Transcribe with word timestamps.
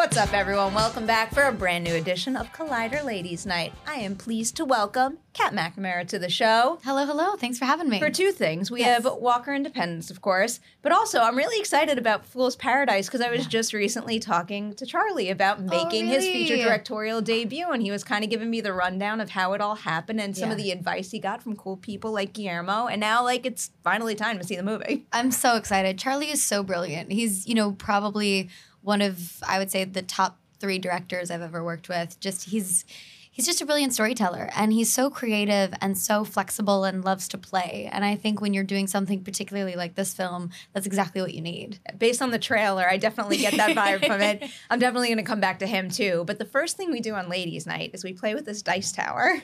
What's 0.00 0.16
up, 0.16 0.32
everyone? 0.32 0.72
Welcome 0.72 1.04
back 1.04 1.34
for 1.34 1.42
a 1.42 1.52
brand 1.52 1.84
new 1.84 1.94
edition 1.94 2.34
of 2.34 2.50
Collider 2.54 3.04
Ladies 3.04 3.44
Night. 3.44 3.74
I 3.86 3.96
am 3.96 4.16
pleased 4.16 4.56
to 4.56 4.64
welcome 4.64 5.18
Kat 5.34 5.52
McNamara 5.52 6.08
to 6.08 6.18
the 6.18 6.30
show. 6.30 6.78
Hello, 6.84 7.04
hello. 7.04 7.36
Thanks 7.36 7.58
for 7.58 7.66
having 7.66 7.90
me. 7.90 8.00
For 8.00 8.08
two 8.08 8.32
things. 8.32 8.70
We 8.70 8.80
Yes. 8.80 9.04
have 9.04 9.14
Walker 9.20 9.52
Independence, 9.52 10.10
of 10.10 10.22
course, 10.22 10.58
but 10.80 10.90
also 10.90 11.20
I'm 11.20 11.36
really 11.36 11.60
excited 11.60 11.98
about 11.98 12.24
Fool's 12.24 12.56
Paradise 12.56 13.08
because 13.08 13.20
I 13.20 13.30
was 13.30 13.46
just 13.46 13.74
recently 13.74 14.18
talking 14.18 14.72
to 14.76 14.86
Charlie 14.86 15.28
about 15.28 15.58
oh, 15.58 15.64
making 15.64 16.06
his 16.06 16.24
really? 16.24 16.32
feature 16.32 16.56
directorial 16.56 17.20
debut, 17.20 17.68
and 17.68 17.82
he 17.82 17.90
was 17.90 18.02
kind 18.02 18.24
of 18.24 18.30
giving 18.30 18.48
me 18.48 18.62
the 18.62 18.72
rundown 18.72 19.20
of 19.20 19.28
how 19.28 19.52
it 19.52 19.60
all 19.60 19.76
happened 19.76 20.18
and 20.18 20.34
some 20.34 20.50
of 20.50 20.56
the 20.56 20.70
advice 20.70 21.10
he 21.10 21.18
got 21.18 21.42
from 21.42 21.54
cool 21.56 21.76
people 21.76 22.10
like 22.10 22.32
Guillermo. 22.32 22.86
And 22.86 23.00
now, 23.00 23.22
like, 23.22 23.44
it's 23.44 23.70
finally 23.84 24.14
time 24.14 24.38
to 24.38 24.44
see 24.44 24.56
the 24.56 24.62
movie. 24.62 25.04
I'm 25.12 25.30
so 25.30 25.56
excited. 25.56 25.98
Charlie 25.98 26.30
is 26.30 26.42
so 26.42 26.62
brilliant. 26.62 27.12
He's, 27.12 27.46
you 27.46 27.54
know, 27.54 27.72
probably 27.72 28.48
one 28.82 29.02
of 29.02 29.42
I 29.46 29.58
would 29.58 29.70
say 29.70 29.84
the 29.84 30.02
top 30.02 30.38
three 30.58 30.78
directors 30.78 31.30
I've 31.30 31.42
ever 31.42 31.64
worked 31.64 31.88
with. 31.88 32.20
Just 32.20 32.50
he's 32.50 32.84
he's 33.30 33.46
just 33.46 33.62
a 33.62 33.66
brilliant 33.66 33.94
storyteller 33.94 34.50
and 34.54 34.72
he's 34.72 34.92
so 34.92 35.08
creative 35.08 35.72
and 35.80 35.96
so 35.96 36.24
flexible 36.24 36.84
and 36.84 37.04
loves 37.04 37.28
to 37.28 37.38
play. 37.38 37.88
And 37.90 38.04
I 38.04 38.16
think 38.16 38.40
when 38.40 38.52
you're 38.52 38.64
doing 38.64 38.86
something 38.86 39.22
particularly 39.22 39.76
like 39.76 39.94
this 39.94 40.12
film, 40.12 40.50
that's 40.72 40.86
exactly 40.86 41.22
what 41.22 41.32
you 41.32 41.40
need. 41.40 41.78
based 41.98 42.20
on 42.20 42.32
the 42.32 42.38
trailer, 42.38 42.86
I 42.88 42.96
definitely 42.96 43.38
get 43.38 43.56
that 43.56 43.76
vibe 43.76 44.06
from 44.06 44.20
it. 44.20 44.44
I'm 44.70 44.78
definitely 44.78 45.08
going 45.08 45.18
to 45.18 45.24
come 45.24 45.40
back 45.40 45.58
to 45.60 45.66
him 45.66 45.88
too. 45.90 46.24
But 46.26 46.38
the 46.38 46.44
first 46.44 46.76
thing 46.76 46.90
we 46.90 47.00
do 47.00 47.14
on 47.14 47.28
Ladies' 47.28 47.66
Night 47.66 47.92
is 47.94 48.04
we 48.04 48.12
play 48.12 48.34
with 48.34 48.44
this 48.44 48.62
dice 48.62 48.92
tower. 48.92 49.40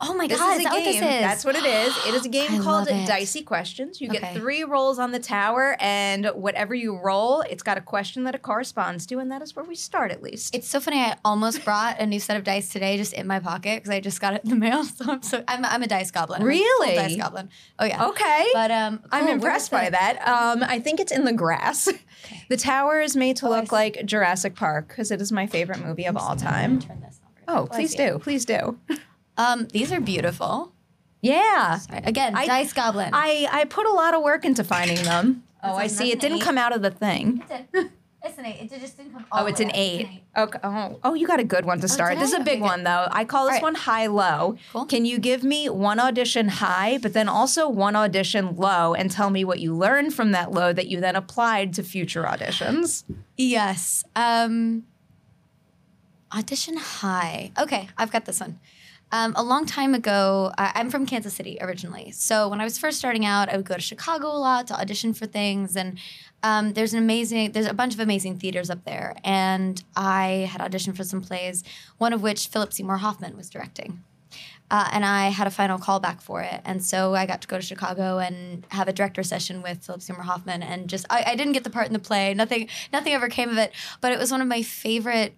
Oh 0.00 0.14
my 0.14 0.28
This 0.28 0.38
god, 0.38 0.52
is 0.52 0.58
is 0.58 0.60
a 0.60 0.64
that 0.64 0.72
what 0.74 0.84
this 0.84 1.00
game. 1.00 1.02
is? 1.04 1.20
That's 1.22 1.44
what 1.44 1.56
it 1.56 1.64
is. 1.64 1.96
It 2.06 2.14
is 2.14 2.24
a 2.24 2.28
game 2.38 2.62
called. 2.62 2.86
Dicey 2.86 3.42
Questions. 3.42 4.00
You 4.00 4.08
get 4.08 4.34
three 4.34 4.62
rolls 4.62 4.98
on 5.00 5.10
the 5.10 5.18
tower, 5.18 5.76
and 5.80 6.26
whatever 6.34 6.72
you 6.74 6.96
roll, 6.96 7.40
it's 7.40 7.64
got 7.64 7.78
a 7.78 7.80
question 7.80 8.22
that 8.24 8.34
it 8.36 8.42
corresponds 8.42 9.06
to, 9.06 9.18
and 9.18 9.30
that 9.32 9.42
is 9.42 9.56
where 9.56 9.64
we 9.64 9.74
start 9.74 10.12
at 10.12 10.22
least. 10.22 10.54
It's 10.54 10.68
so 10.68 10.78
funny. 10.78 11.00
I 11.00 11.16
almost 11.24 11.64
brought 11.64 11.98
a 11.98 12.06
new 12.06 12.20
set 12.20 12.36
of 12.36 12.44
dice 12.44 12.68
today, 12.68 12.96
just 12.96 13.12
in 13.12 13.26
my 13.26 13.40
pocket 13.40 13.78
because 13.82 13.90
I 13.90 13.98
just 13.98 14.20
got 14.20 14.34
it 14.34 14.44
in 14.44 14.50
the 14.50 14.56
mail. 14.66 14.84
So 14.84 15.04
I'm 15.10 15.22
so 15.22 15.42
I'm, 15.48 15.64
I'm 15.64 15.82
a 15.82 15.88
dice 15.88 16.12
goblin. 16.12 16.42
I'm 16.42 16.46
a 16.46 16.48
Really? 16.48 16.94
dice 16.94 17.16
goblin. 17.16 17.48
Oh 17.80 17.84
yeah. 17.84 18.06
okay. 18.08 18.46
But 18.52 18.70
um, 18.70 19.00
I'm 19.10 19.26
impressed 19.28 19.72
by 19.72 19.90
that. 19.90 20.18
Um, 20.28 20.62
I 20.62 20.78
think 20.78 21.00
it's 21.00 21.12
in 21.12 21.24
the 21.24 21.32
grass. 21.32 21.88
The 22.50 22.56
tower 22.56 23.00
is 23.00 23.14
made 23.14 23.36
to 23.38 23.46
Oh, 23.46 23.50
look 23.50 23.70
like 23.72 24.04
Jurassic 24.04 24.54
Park 24.54 24.88
because 24.88 25.10
it 25.10 25.20
is 25.20 25.30
my 25.30 25.46
favorite 25.46 25.84
movie 25.84 26.04
of 26.04 26.16
all 26.16 26.34
time. 26.34 26.80
Turn 26.80 27.00
this. 27.00 27.20
Oh, 27.46 27.68
please 27.70 27.94
do. 27.94 28.18
Please 28.18 28.44
do. 28.44 28.78
Um, 29.38 29.66
these 29.68 29.92
are 29.92 30.00
beautiful. 30.00 30.72
Yeah. 31.22 31.78
Sorry. 31.78 32.02
Again, 32.04 32.36
I- 32.36 32.46
dice 32.46 32.72
goblin. 32.74 33.10
I, 33.14 33.48
I 33.50 33.64
put 33.64 33.86
a 33.86 33.92
lot 33.92 34.12
of 34.14 34.22
work 34.22 34.44
into 34.44 34.62
finding 34.64 35.02
them. 35.04 35.44
Oh, 35.60 35.74
I 35.74 35.88
see. 35.88 36.12
It 36.12 36.20
didn't 36.20 36.36
eight. 36.36 36.44
come 36.44 36.56
out 36.56 36.72
of 36.72 36.82
the 36.82 36.90
thing. 36.92 37.42
it's 37.74 38.38
an 38.38 38.46
eight. 38.46 38.70
It 38.70 38.80
just 38.80 38.96
didn't 38.96 39.12
come. 39.12 39.26
Oh, 39.32 39.46
it's 39.46 39.58
an 39.58 39.72
eight. 39.74 40.08
Okay. 40.36 40.58
Oh, 40.62 41.00
oh, 41.02 41.14
you 41.14 41.26
got 41.26 41.40
a 41.40 41.44
good 41.44 41.64
one 41.64 41.80
to 41.80 41.88
start. 41.88 42.12
did 42.12 42.20
This 42.20 42.28
is 42.28 42.38
a 42.38 42.44
big 42.44 42.60
Okay, 42.60 42.62
one, 42.62 42.84
though. 42.84 43.08
I 43.10 43.24
call 43.24 43.46
this 43.46 43.54
All 43.54 43.54
right. 43.54 43.62
one 43.64 43.74
high 43.74 44.06
low. 44.06 44.56
Cool. 44.72 44.84
Can 44.84 45.04
you 45.04 45.18
give 45.18 45.42
me 45.42 45.68
one 45.68 45.98
audition 45.98 46.46
high, 46.46 46.98
but 47.02 47.12
then 47.12 47.28
also 47.28 47.68
one 47.68 47.96
audition 47.96 48.54
low, 48.54 48.94
and 48.94 49.10
tell 49.10 49.30
me 49.30 49.44
what 49.44 49.58
you 49.58 49.74
learned 49.74 50.14
from 50.14 50.30
that 50.30 50.52
low 50.52 50.72
that 50.72 50.86
you 50.86 51.00
then 51.00 51.16
applied 51.16 51.74
to 51.74 51.82
future 51.82 52.22
auditions? 52.22 53.02
Yes. 53.36 54.04
Um, 54.14 54.84
audition 56.32 56.76
high. 56.76 57.50
Okay, 57.58 57.88
I've 57.98 58.12
got 58.12 58.26
this 58.26 58.38
one. 58.38 58.60
Um, 59.10 59.32
a 59.36 59.42
long 59.42 59.64
time 59.64 59.94
ago, 59.94 60.52
I'm 60.58 60.90
from 60.90 61.06
Kansas 61.06 61.32
City 61.32 61.56
originally. 61.60 62.10
So 62.10 62.48
when 62.48 62.60
I 62.60 62.64
was 62.64 62.78
first 62.78 62.98
starting 62.98 63.24
out, 63.24 63.48
I 63.48 63.56
would 63.56 63.64
go 63.64 63.74
to 63.74 63.80
Chicago 63.80 64.26
a 64.26 64.36
lot 64.36 64.66
to 64.66 64.78
audition 64.78 65.14
for 65.14 65.26
things, 65.26 65.76
and 65.76 65.98
um, 66.42 66.74
there's 66.74 66.92
an 66.92 66.98
amazing, 66.98 67.52
there's 67.52 67.66
a 67.66 67.72
bunch 67.72 67.94
of 67.94 68.00
amazing 68.00 68.38
theaters 68.38 68.68
up 68.68 68.84
there, 68.84 69.16
and 69.24 69.82
I 69.96 70.50
had 70.52 70.60
auditioned 70.60 70.96
for 70.96 71.04
some 71.04 71.22
plays, 71.22 71.64
one 71.96 72.12
of 72.12 72.22
which 72.22 72.48
Philip 72.48 72.72
Seymour 72.72 72.98
Hoffman 72.98 73.36
was 73.36 73.48
directing. 73.48 74.04
Uh, 74.70 74.86
and 74.92 75.02
I 75.04 75.28
had 75.28 75.46
a 75.46 75.50
final 75.50 75.78
callback 75.78 76.20
for 76.20 76.42
it. 76.42 76.60
And 76.62 76.84
so 76.84 77.14
I 77.14 77.24
got 77.24 77.40
to 77.40 77.48
go 77.48 77.56
to 77.56 77.62
Chicago 77.62 78.18
and 78.18 78.66
have 78.68 78.86
a 78.86 78.92
director 78.92 79.22
session 79.22 79.62
with 79.62 79.82
Philip 79.82 80.02
Seymour 80.02 80.24
Hoffman. 80.24 80.62
And 80.62 80.88
just, 80.88 81.06
I, 81.08 81.24
I 81.28 81.36
didn't 81.36 81.54
get 81.54 81.64
the 81.64 81.70
part 81.70 81.86
in 81.86 81.94
the 81.94 81.98
play. 81.98 82.34
Nothing, 82.34 82.68
nothing 82.92 83.14
ever 83.14 83.30
came 83.30 83.48
of 83.48 83.56
it. 83.56 83.72
But 84.02 84.12
it 84.12 84.18
was 84.18 84.30
one 84.30 84.42
of 84.42 84.46
my 84.46 84.60
favorite 84.60 85.32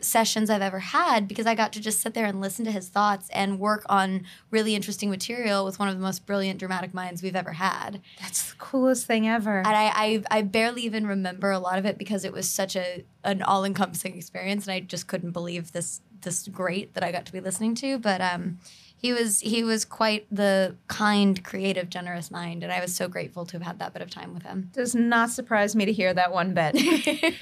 sessions 0.00 0.50
I've 0.50 0.62
ever 0.62 0.78
had 0.78 1.28
because 1.28 1.46
I 1.46 1.54
got 1.54 1.72
to 1.74 1.80
just 1.80 2.00
sit 2.00 2.14
there 2.14 2.26
and 2.26 2.40
listen 2.40 2.64
to 2.64 2.70
his 2.70 2.88
thoughts 2.88 3.28
and 3.30 3.58
work 3.58 3.84
on 3.88 4.24
really 4.50 4.74
interesting 4.74 5.10
material 5.10 5.64
with 5.64 5.78
one 5.78 5.88
of 5.88 5.94
the 5.94 6.02
most 6.02 6.26
brilliant 6.26 6.58
dramatic 6.58 6.94
minds 6.94 7.22
we've 7.22 7.36
ever 7.36 7.52
had. 7.52 8.00
That's 8.20 8.50
the 8.50 8.56
coolest 8.56 9.06
thing 9.06 9.28
ever. 9.28 9.58
And 9.58 9.68
I, 9.68 9.92
I, 9.94 10.22
I 10.30 10.42
barely 10.42 10.82
even 10.82 11.06
remember 11.06 11.50
a 11.50 11.58
lot 11.58 11.78
of 11.78 11.86
it 11.86 11.98
because 11.98 12.24
it 12.24 12.32
was 12.32 12.48
such 12.48 12.76
a 12.76 13.04
an 13.24 13.42
all 13.42 13.64
encompassing 13.64 14.16
experience, 14.16 14.66
and 14.66 14.74
I 14.74 14.80
just 14.80 15.06
couldn't 15.06 15.30
believe 15.30 15.72
this 15.72 16.02
this 16.22 16.46
great 16.48 16.94
that 16.94 17.04
I 17.04 17.12
got 17.12 17.26
to 17.26 17.32
be 17.32 17.40
listening 17.40 17.74
to. 17.76 17.98
But 17.98 18.20
um, 18.20 18.58
he 19.04 19.12
was 19.12 19.40
he 19.40 19.62
was 19.62 19.84
quite 19.84 20.26
the 20.30 20.76
kind, 20.88 21.44
creative, 21.44 21.90
generous 21.90 22.30
mind, 22.30 22.62
and 22.62 22.72
I 22.72 22.80
was 22.80 22.96
so 22.96 23.06
grateful 23.06 23.44
to 23.44 23.58
have 23.58 23.62
had 23.62 23.78
that 23.80 23.92
bit 23.92 24.00
of 24.00 24.08
time 24.08 24.32
with 24.32 24.44
him. 24.44 24.70
Does 24.72 24.94
not 24.94 25.28
surprise 25.28 25.76
me 25.76 25.84
to 25.84 25.92
hear 25.92 26.14
that 26.14 26.32
one 26.32 26.54
bit. 26.54 26.74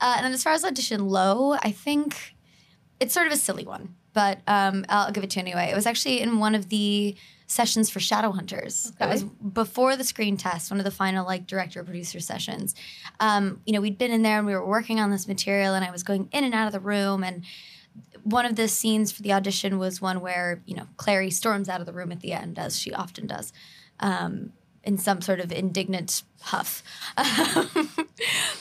Uh, 0.00 0.14
and 0.16 0.26
then 0.26 0.32
as 0.32 0.42
far 0.42 0.52
as 0.52 0.64
audition 0.64 1.08
low, 1.08 1.56
I 1.62 1.70
think 1.70 2.34
it's 3.00 3.14
sort 3.14 3.26
of 3.26 3.32
a 3.32 3.36
silly 3.36 3.64
one, 3.64 3.94
but 4.12 4.40
um, 4.46 4.84
I'll 4.88 5.12
give 5.12 5.22
it 5.22 5.30
to 5.30 5.38
you 5.38 5.42
anyway. 5.42 5.70
It 5.70 5.74
was 5.74 5.86
actually 5.86 6.20
in 6.20 6.40
one 6.40 6.54
of 6.54 6.68
the 6.68 7.14
sessions 7.46 7.88
for 7.88 8.00
Shadowhunters. 8.00 8.96
That 8.98 9.08
was 9.08 9.22
before 9.22 9.96
the 9.96 10.04
screen 10.04 10.36
test, 10.36 10.70
one 10.70 10.80
of 10.80 10.84
the 10.84 10.90
final 10.90 11.24
like 11.24 11.46
director 11.46 11.84
producer 11.84 12.20
sessions. 12.20 12.74
Um, 13.20 13.60
you 13.64 13.72
know, 13.72 13.80
we'd 13.80 13.98
been 13.98 14.10
in 14.10 14.22
there 14.22 14.38
and 14.38 14.46
we 14.46 14.54
were 14.54 14.66
working 14.66 15.00
on 15.00 15.10
this 15.10 15.28
material, 15.28 15.74
and 15.74 15.84
I 15.84 15.90
was 15.90 16.02
going 16.02 16.28
in 16.32 16.44
and 16.44 16.54
out 16.54 16.66
of 16.66 16.72
the 16.72 16.80
room 16.80 17.22
and 17.22 17.44
one 18.24 18.46
of 18.46 18.56
the 18.56 18.68
scenes 18.68 19.12
for 19.12 19.22
the 19.22 19.32
audition 19.32 19.78
was 19.78 20.00
one 20.00 20.20
where 20.20 20.62
you 20.66 20.74
know 20.74 20.88
Clary 20.96 21.30
storms 21.30 21.68
out 21.68 21.80
of 21.80 21.86
the 21.86 21.92
room 21.92 22.10
at 22.10 22.20
the 22.20 22.32
end, 22.32 22.58
as 22.58 22.78
she 22.78 22.92
often 22.92 23.26
does, 23.26 23.52
um, 24.00 24.52
in 24.82 24.98
some 24.98 25.20
sort 25.20 25.40
of 25.40 25.52
indignant 25.52 26.22
huff. 26.40 26.82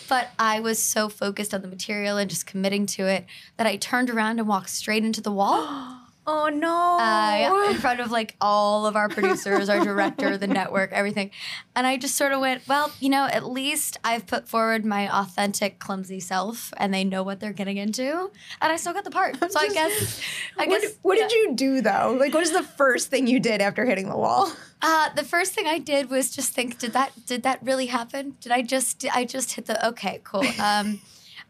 but 0.10 0.30
I 0.38 0.60
was 0.60 0.82
so 0.82 1.10
focused 1.10 1.54
on 1.54 1.62
the 1.62 1.68
material 1.68 2.18
and 2.18 2.30
just 2.30 2.46
committing 2.46 2.86
to 2.88 3.08
it 3.08 3.26
that 3.58 3.66
I 3.66 3.78
turned 3.78 4.10
around 4.10 4.40
and 4.40 4.48
walked 4.48 4.70
straight 4.70 5.04
into 5.04 5.22
the 5.22 5.32
wall. 5.32 5.98
Oh 6.26 6.48
no! 6.48 6.98
uh, 7.00 7.70
in 7.70 7.78
front 7.78 8.00
of 8.00 8.12
like 8.12 8.36
all 8.40 8.86
of 8.86 8.96
our 8.96 9.10
producers, 9.10 9.68
our 9.68 9.84
director, 9.84 10.38
the 10.38 10.48
network, 10.60 10.92
everything. 10.94 11.32
And 11.76 11.86
I 11.86 11.98
just 11.98 12.16
sort 12.16 12.32
of 12.32 12.40
went, 12.40 12.68
well, 12.68 12.92
you 13.00 13.10
know, 13.10 13.26
at 13.26 13.46
least 13.46 13.98
I've 14.04 14.26
put 14.26 14.48
forward 14.48 14.86
my 14.86 15.14
authentic, 15.14 15.80
clumsy 15.80 16.20
self, 16.20 16.74
and 16.78 16.94
they 16.94 17.04
know 17.04 17.24
what 17.24 17.40
they're 17.40 17.54
getting 17.54 17.78
into, 17.78 18.32
and 18.62 18.72
I 18.72 18.78
still 18.78 18.94
got 18.94 19.04
the 19.04 19.12
part. 19.12 19.38
So 19.52 19.60
I 19.60 19.68
guess, 19.68 20.22
I 20.58 20.66
what, 20.68 20.82
guess, 20.82 20.94
what 21.02 21.16
did 21.18 21.32
you 21.32 21.54
do 21.56 21.82
though? 21.82 22.16
Like, 22.20 22.34
what 22.34 22.44
is 22.44 22.52
the 22.52 22.64
first 22.64 23.10
thing 23.10 23.28
you 23.28 23.40
did 23.40 23.60
after 23.62 23.86
hitting 23.86 24.08
the 24.10 24.18
wall? 24.18 24.52
Uh, 24.82 25.10
the 25.16 25.24
first 25.24 25.54
thing 25.54 25.66
I 25.66 25.80
did 25.80 26.10
was 26.10 26.30
just 26.30 26.54
think, 26.54 26.78
did 26.78 26.94
that 26.94 27.12
did 27.26 27.44
that 27.44 27.60
really 27.64 27.88
happen? 27.88 28.36
Did 28.42 28.52
I 28.52 28.62
just 28.62 29.00
did 29.00 29.12
I 29.14 29.26
just 29.26 29.54
hit 29.54 29.66
the 29.66 29.88
okay, 29.90 30.22
cool. 30.24 30.46
Um, 30.60 31.02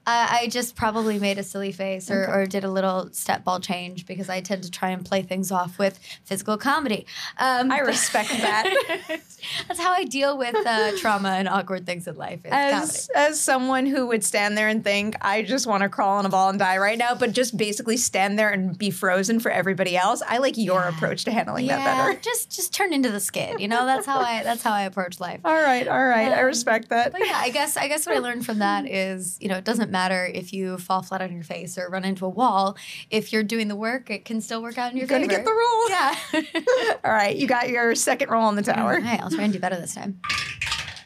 I, 0.06 0.40
I 0.42 0.48
just 0.48 0.76
probably 0.76 1.20
made 1.20 1.38
a 1.38 1.44
silly 1.44 1.72
face 1.72 2.12
or, 2.12 2.28
or 2.28 2.46
did 2.46 2.64
a 2.64 2.70
little 2.70 3.10
step 3.14 3.44
ball 3.44 3.60
change 3.60 4.06
because 4.06 4.30
I 4.30 4.42
tend 4.42 4.64
to 4.64 4.72
try 4.72 4.90
and 4.90 5.06
play 5.06 5.22
things 5.22 5.52
off 5.52 5.78
with 5.80 6.00
physical 6.26 6.58
comedy. 6.58 7.06
Um, 7.38 7.72
I 7.72 7.80
respect 7.80 8.30
that. 8.30 8.66
That's 9.68 9.80
how 9.80 9.92
I 9.94 10.04
deal 10.06 10.38
with 10.38 10.56
uh, 10.56 10.98
trauma 10.98 11.30
and 11.30 11.48
awkward 11.48 11.86
things 11.86 12.08
in 12.08 12.16
life. 12.16 12.42
As 12.46 13.10
as 13.16 13.40
someone 13.40 13.86
who 13.86 14.08
would 14.08 14.24
stand 14.24 14.58
there 14.58 14.68
and 14.68 14.84
think 14.84 15.16
I 15.22 15.42
just 15.42 15.68
want 15.68 15.84
to 15.84 15.90
crawl 15.90 16.18
on 16.18 16.26
a 16.26 16.30
ball 16.30 16.50
and 16.50 16.60
die 16.60 16.78
right 16.78 16.98
now, 16.98 17.16
but 17.16 17.32
just 17.34 17.56
basically 17.58 17.98
stand 17.98 18.38
there 18.38 18.50
and 18.50 18.78
be 18.78 18.90
frozen 18.92 19.40
for 19.40 19.52
everybody 19.52 19.96
else. 19.98 20.22
I 20.28 20.38
like 20.38 20.58
your 20.58 20.82
approach 20.84 21.24
to 21.26 21.32
handling 21.32 21.68
comedy. 21.68 21.84
that 21.84 22.08
better. 22.08 22.20
just 22.22 22.52
just 22.52 22.74
turn 22.74 22.94
into 22.94 23.10
the 23.12 23.20
skid. 23.20 23.60
You 23.60 23.68
know, 23.68 23.86
that's 23.86 24.06
how 24.06 24.20
I 24.20 24.44
that's 24.44 24.64
how 24.64 24.72
I 24.74 24.84
approach 24.84 25.20
life. 25.20 25.42
All 25.46 25.54
right, 25.54 25.88
all 25.88 26.06
right, 26.06 26.32
I 26.32 26.40
Um, 26.42 26.46
respect 26.46 26.90
that. 26.90 27.12
But 27.12 27.22
yeah, 27.26 27.38
I 27.38 27.50
guess 27.50 27.78
I 27.78 27.88
guess 27.88 28.06
what 28.06 28.16
I 28.16 28.20
learned 28.20 28.46
from 28.46 28.60
that 28.60 28.88
is, 28.90 29.38
you 29.42 29.48
know, 29.50 29.58
it 29.58 29.64
doesn't 29.64 29.92
matter 29.94 30.26
if 30.26 30.52
you 30.52 30.78
fall 30.78 31.02
flat 31.02 31.22
on 31.22 31.32
your 31.34 31.44
face 31.44 31.78
or 31.78 31.88
run 31.90 32.04
into 32.04 32.26
a 32.26 32.30
wall. 32.30 32.76
If 33.10 33.32
you're 33.32 33.44
doing 33.44 33.70
the 33.70 33.76
work, 33.78 34.10
it 34.10 34.26
can 34.26 34.42
still 34.42 34.62
work 34.62 34.78
out 34.78 34.92
in 34.92 34.98
your 34.98 35.08
You're 35.08 35.20
gonna 35.20 35.30
favor. 35.30 35.44
get 35.44 35.46
the 35.46 35.54
role. 35.54 35.90
Yeah. 35.90 36.96
All 37.06 37.14
right, 37.14 37.36
you 37.36 37.48
got 37.48 37.70
your 37.70 37.96
second 37.96 38.30
roll 38.30 38.44
on 38.44 38.58
the 38.58 38.62
tower. 38.64 38.96
All 38.96 39.00
right, 39.02 39.22
I'll 39.22 39.30
try 39.32 39.46
and 39.46 39.54
do 39.54 39.60
better 39.60 39.78
this 39.80 39.96
time. 39.96 40.20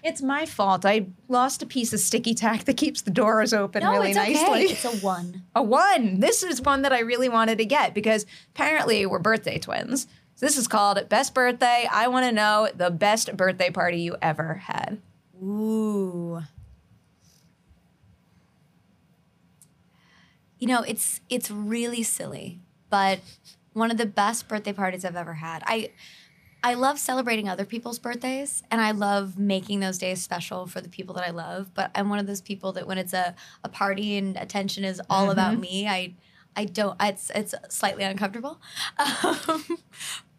It's 0.03 0.21
my 0.21 0.45
fault. 0.45 0.85
I 0.85 1.07
lost 1.27 1.61
a 1.61 1.65
piece 1.65 1.91
of 1.91 1.99
sticky 1.99 2.33
tack 2.33 2.63
that 2.65 2.77
keeps 2.77 3.01
the 3.01 3.11
doors 3.11 3.53
open 3.53 3.83
No, 3.83 3.91
really 3.91 4.09
it's 4.11 4.15
nicely. 4.15 4.63
okay. 4.65 4.73
It's 4.73 4.85
a 4.85 4.91
one. 5.05 5.43
a 5.55 5.61
one. 5.61 6.19
This 6.21 6.43
is 6.43 6.61
one 6.61 6.83
that 6.83 6.93
I 6.93 6.99
really 6.99 7.27
wanted 7.29 7.57
to 7.57 7.65
get 7.65 7.93
because 7.93 8.25
apparently 8.55 9.05
we're 9.05 9.19
birthday 9.19 9.59
twins. 9.59 10.07
So 10.35 10.45
this 10.45 10.55
is 10.57 10.67
called 10.67 11.09
Best 11.09 11.33
Birthday. 11.33 11.89
I 11.91 12.07
want 12.07 12.25
to 12.25 12.31
know 12.31 12.69
the 12.73 12.91
best 12.91 13.35
birthday 13.35 13.69
party 13.71 13.99
you 14.01 14.15
ever 14.21 14.53
had. 14.53 15.01
Ooh. 15.43 16.41
You 20.59 20.67
know, 20.67 20.81
it's 20.81 21.21
it's 21.29 21.51
really 21.51 22.03
silly, 22.03 22.59
but 22.89 23.19
one 23.73 23.91
of 23.91 23.97
the 23.97 24.05
best 24.07 24.47
birthday 24.47 24.73
parties 24.73 25.05
I've 25.05 25.15
ever 25.15 25.35
had. 25.35 25.63
I 25.67 25.91
I 26.63 26.73
love 26.73 26.97
celebrating 26.97 27.47
other 27.47 27.65
people's 27.65 27.99
birthdays 27.99 28.63
and 28.71 28.81
I 28.81 28.91
love 28.91 29.37
making 29.37 29.79
those 29.79 29.99
days 29.99 30.21
special 30.23 30.65
for 30.65 30.81
the 30.81 30.89
people 30.89 31.13
that 31.15 31.25
I 31.27 31.29
love, 31.29 31.73
but 31.75 31.91
I'm 31.93 32.09
one 32.09 32.17
of 32.19 32.25
those 32.25 32.41
people 32.41 32.73
that 32.73 32.87
when 32.87 32.97
it's 32.97 33.13
a, 33.13 33.35
a 33.63 33.69
party 33.69 34.17
and 34.17 34.35
attention 34.35 34.83
is 34.83 34.99
all 35.09 35.29
about 35.29 35.59
me, 35.59 35.87
I 35.87 36.15
I 36.55 36.65
don't 36.65 36.97
it's 37.01 37.29
it's 37.35 37.53
slightly 37.69 38.03
uncomfortable. 38.03 38.59
Um, 39.23 39.63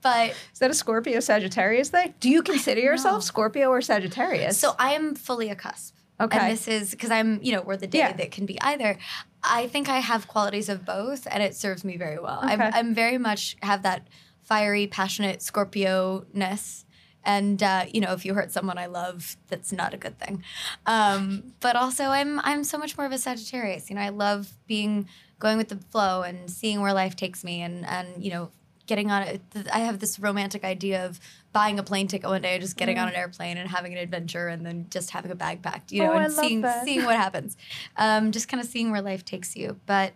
but 0.00 0.30
Is 0.52 0.58
that 0.60 0.70
a 0.70 0.74
Scorpio 0.74 1.18
Sagittarius 1.20 1.88
thing? 1.90 2.14
Do 2.20 2.28
you 2.30 2.42
consider 2.42 2.80
yourself 2.80 3.24
Scorpio 3.24 3.68
or 3.68 3.80
Sagittarius? 3.80 4.56
So 4.58 4.74
I 4.78 4.92
am 4.92 5.14
fully 5.16 5.50
a 5.50 5.56
cusp. 5.56 5.94
Okay. 6.20 6.38
And 6.38 6.52
this 6.52 6.68
is 6.68 6.90
because 6.92 7.10
I'm, 7.10 7.40
you 7.42 7.52
know, 7.52 7.62
we're 7.62 7.76
the 7.76 7.86
day 7.88 7.98
Yeah. 7.98 8.12
that 8.12 8.30
can 8.30 8.46
be 8.46 8.60
either. 8.60 8.96
I 9.42 9.68
think 9.68 9.88
I 9.88 9.98
have 10.00 10.28
qualities 10.28 10.68
of 10.68 10.84
both, 10.84 11.26
and 11.30 11.42
it 11.42 11.54
serves 11.54 11.84
me 11.84 11.96
very 11.96 12.18
well. 12.18 12.40
I'm, 12.42 12.60
I'm 12.60 12.94
very 12.94 13.18
much 13.18 13.56
have 13.62 13.82
that 13.82 14.08
fiery, 14.42 14.86
passionate 14.86 15.42
Scorpio 15.42 16.26
ness. 16.32 16.84
And 17.24 17.62
uh, 17.62 17.84
you 17.92 18.00
know, 18.00 18.12
if 18.12 18.24
you 18.24 18.34
hurt 18.34 18.52
someone 18.52 18.78
I 18.78 18.86
love, 18.86 19.36
that's 19.48 19.72
not 19.72 19.92
a 19.92 19.96
good 19.96 20.18
thing. 20.18 20.42
Um, 20.86 21.52
but 21.60 21.76
also, 21.76 22.04
I'm 22.04 22.40
I'm 22.40 22.64
so 22.64 22.78
much 22.78 22.96
more 22.96 23.06
of 23.06 23.12
a 23.12 23.18
Sagittarius. 23.18 23.90
You 23.90 23.96
know, 23.96 24.02
I 24.02 24.08
love 24.08 24.54
being 24.66 25.08
going 25.38 25.58
with 25.58 25.68
the 25.68 25.76
flow 25.76 26.22
and 26.22 26.50
seeing 26.50 26.80
where 26.80 26.94
life 26.94 27.16
takes 27.16 27.44
me, 27.44 27.60
and 27.60 27.84
and 27.84 28.24
you 28.24 28.30
know, 28.30 28.50
getting 28.86 29.10
on 29.10 29.22
it. 29.22 29.42
I 29.72 29.80
have 29.80 29.98
this 29.98 30.18
romantic 30.18 30.64
idea 30.64 31.04
of 31.04 31.20
buying 31.52 31.78
a 31.78 31.82
plane 31.82 32.06
ticket 32.08 32.28
one 32.28 32.42
day, 32.42 32.58
just 32.58 32.76
getting 32.76 32.98
on 32.98 33.08
an 33.08 33.14
airplane 33.14 33.56
and 33.56 33.68
having 33.68 33.92
an 33.92 33.98
adventure, 33.98 34.48
and 34.48 34.64
then 34.66 34.86
just 34.90 35.10
having 35.10 35.30
a 35.30 35.34
bag 35.34 35.62
packed, 35.62 35.90
you 35.92 36.02
know, 36.02 36.12
Oh, 36.12 36.18
and 36.18 36.32
seeing 36.32 36.60
that. 36.60 36.84
seeing 36.84 37.04
what 37.04 37.16
happens. 37.16 37.56
Um, 37.96 38.32
just 38.32 38.48
kind 38.48 38.60
of 38.62 38.68
seeing 38.68 38.90
where 38.90 39.00
life 39.02 39.24
takes 39.24 39.56
you. 39.56 39.80
But 39.86 40.12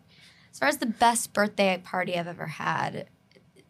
as 0.53 0.59
far 0.59 0.69
as 0.69 0.77
the 0.79 0.87
best 0.87 1.33
birthday 1.33 1.81
party 1.83 2.19
I've 2.19 2.27
ever 2.29 2.47
had, 2.47 3.07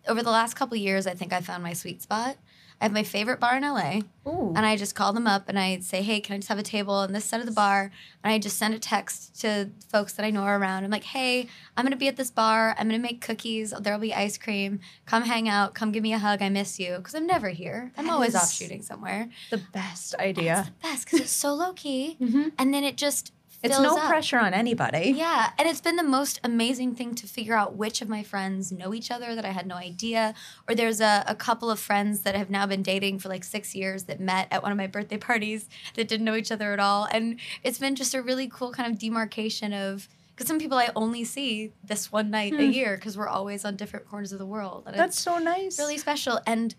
over 0.09 0.23
the 0.23 0.31
last 0.31 0.55
couple 0.55 0.77
years, 0.77 1.07
I 1.07 1.15
think 1.15 1.33
I 1.33 1.41
found 1.41 1.63
my 1.63 1.73
sweet 1.73 2.03
spot. 2.03 2.37
I 2.83 2.87
have 2.87 2.93
my 2.93 3.05
favorite 3.05 3.39
bar 3.39 3.57
in 3.57 3.63
LA, 3.63 4.01
Ooh. 4.27 4.53
and 4.57 4.67
I 4.67 4.77
just 4.77 4.97
call 4.97 5.13
them 5.13 5.25
up 5.29 5.49
and 5.49 5.57
I 5.57 5.79
say, 5.79 6.03
"Hey, 6.03 6.19
can 6.19 6.35
I 6.35 6.39
just 6.39 6.49
have 6.49 6.59
a 6.59 6.65
table 6.65 6.95
on 6.95 7.13
this 7.13 7.25
side 7.25 7.39
of 7.39 7.47
the 7.47 7.53
bar?" 7.53 7.93
And 8.25 8.33
I 8.33 8.41
just 8.41 8.59
send 8.59 8.75
a 8.75 8.79
text 8.81 9.41
to 9.43 9.71
folks 9.89 10.15
that 10.15 10.27
I 10.27 10.31
know 10.31 10.43
are 10.43 10.59
around. 10.59 10.83
I'm 10.83 10.91
like, 10.91 11.05
"Hey, 11.05 11.47
I'm 11.77 11.85
gonna 11.85 11.95
be 11.95 12.09
at 12.09 12.17
this 12.17 12.33
bar. 12.33 12.75
I'm 12.77 12.89
gonna 12.89 12.99
make 12.99 13.21
cookies. 13.21 13.73
There'll 13.81 14.01
be 14.01 14.13
ice 14.13 14.37
cream. 14.37 14.81
Come 15.07 15.23
hang 15.23 15.49
out. 15.49 15.75
Come 15.75 15.93
give 15.93 16.03
me 16.03 16.13
a 16.13 16.19
hug. 16.19 16.43
I 16.43 16.49
miss 16.49 16.81
you 16.81 16.97
because 16.97 17.15
I'm 17.15 17.27
never 17.27 17.51
here. 17.51 17.93
I'm 17.97 18.11
always 18.11 18.35
off 18.35 18.53
shooting 18.53 18.83
somewhere. 18.83 19.29
the 19.51 19.63
best 19.73 20.17
idea. 20.17 20.73
The 20.81 20.89
best 20.89 21.05
because 21.05 21.21
it's 21.21 21.31
so 21.31 21.55
low 21.55 21.75
key, 21.75 22.17
mm-hmm. 22.21 22.49
and 22.59 22.75
then 22.75 22.83
it 22.83 22.97
just 22.97 23.33
It's 23.63 23.79
no 23.79 23.97
up. 23.97 24.09
pressure 24.09 24.39
on 24.39 24.55
anybody. 24.55 25.15
Yeah, 25.17 25.51
and 25.57 25.69
it's 25.69 25.81
been 25.81 25.97
the 25.97 26.03
most 26.03 26.41
amazing 26.43 26.97
thing 26.97 27.15
to 27.15 27.27
figure 27.27 27.55
out 27.55 27.77
which 27.77 28.03
of 28.03 28.09
my 28.09 28.23
friends 28.25 28.73
know 28.73 28.93
each 28.93 29.11
other 29.11 29.37
that 29.37 29.45
I 29.45 29.51
had 29.51 29.67
no 29.67 29.77
idea. 29.77 30.35
Or 30.69 30.75
there's 30.75 31.01
a, 31.01 31.25
a 31.29 31.35
couple 31.37 31.71
of 31.71 31.79
friends 31.79 32.23
that 32.23 32.35
have 32.35 32.51
now 32.51 32.67
been 32.67 32.83
dating 32.83 33.21
for 33.21 33.29
like 33.29 33.45
six 33.45 33.75
years 33.75 34.05
that 34.05 34.19
met 34.19 34.49
at 34.51 34.63
one 34.63 34.73
of 34.73 34.79
my 34.79 34.89
birthday 34.89 35.17
parties 35.17 35.69
that 35.95 36.09
didn't 36.09 36.25
know 36.25 36.35
each 36.35 36.51
other 36.51 36.73
at 36.73 36.81
all. 36.81 37.07
And 37.13 37.39
it's 37.63 37.79
been 37.79 37.95
just 37.95 38.15
a 38.15 38.23
really 38.23 38.49
cool 38.49 38.73
kind 38.73 38.93
of 38.93 38.99
demarcation 38.99 39.73
of 39.73 40.09
because 40.35 40.49
some 40.49 40.59
people 40.59 40.79
I 40.79 40.91
only 40.97 41.25
see 41.25 41.73
this 41.85 42.11
one 42.11 42.31
night 42.31 42.55
a 42.55 42.57
hmm. 42.57 42.73
year 42.73 42.97
because 42.97 43.17
we're 43.17 43.29
always 43.29 43.65
on 43.65 43.77
different 43.77 44.09
corners 44.09 44.33
of 44.33 44.39
the 44.41 44.47
world. 44.47 44.85
And 44.87 44.99
That's 44.99 45.21
so 45.21 45.39
nice. 45.39 45.79
really 45.79 45.99
special 45.99 46.41
and 46.47 46.75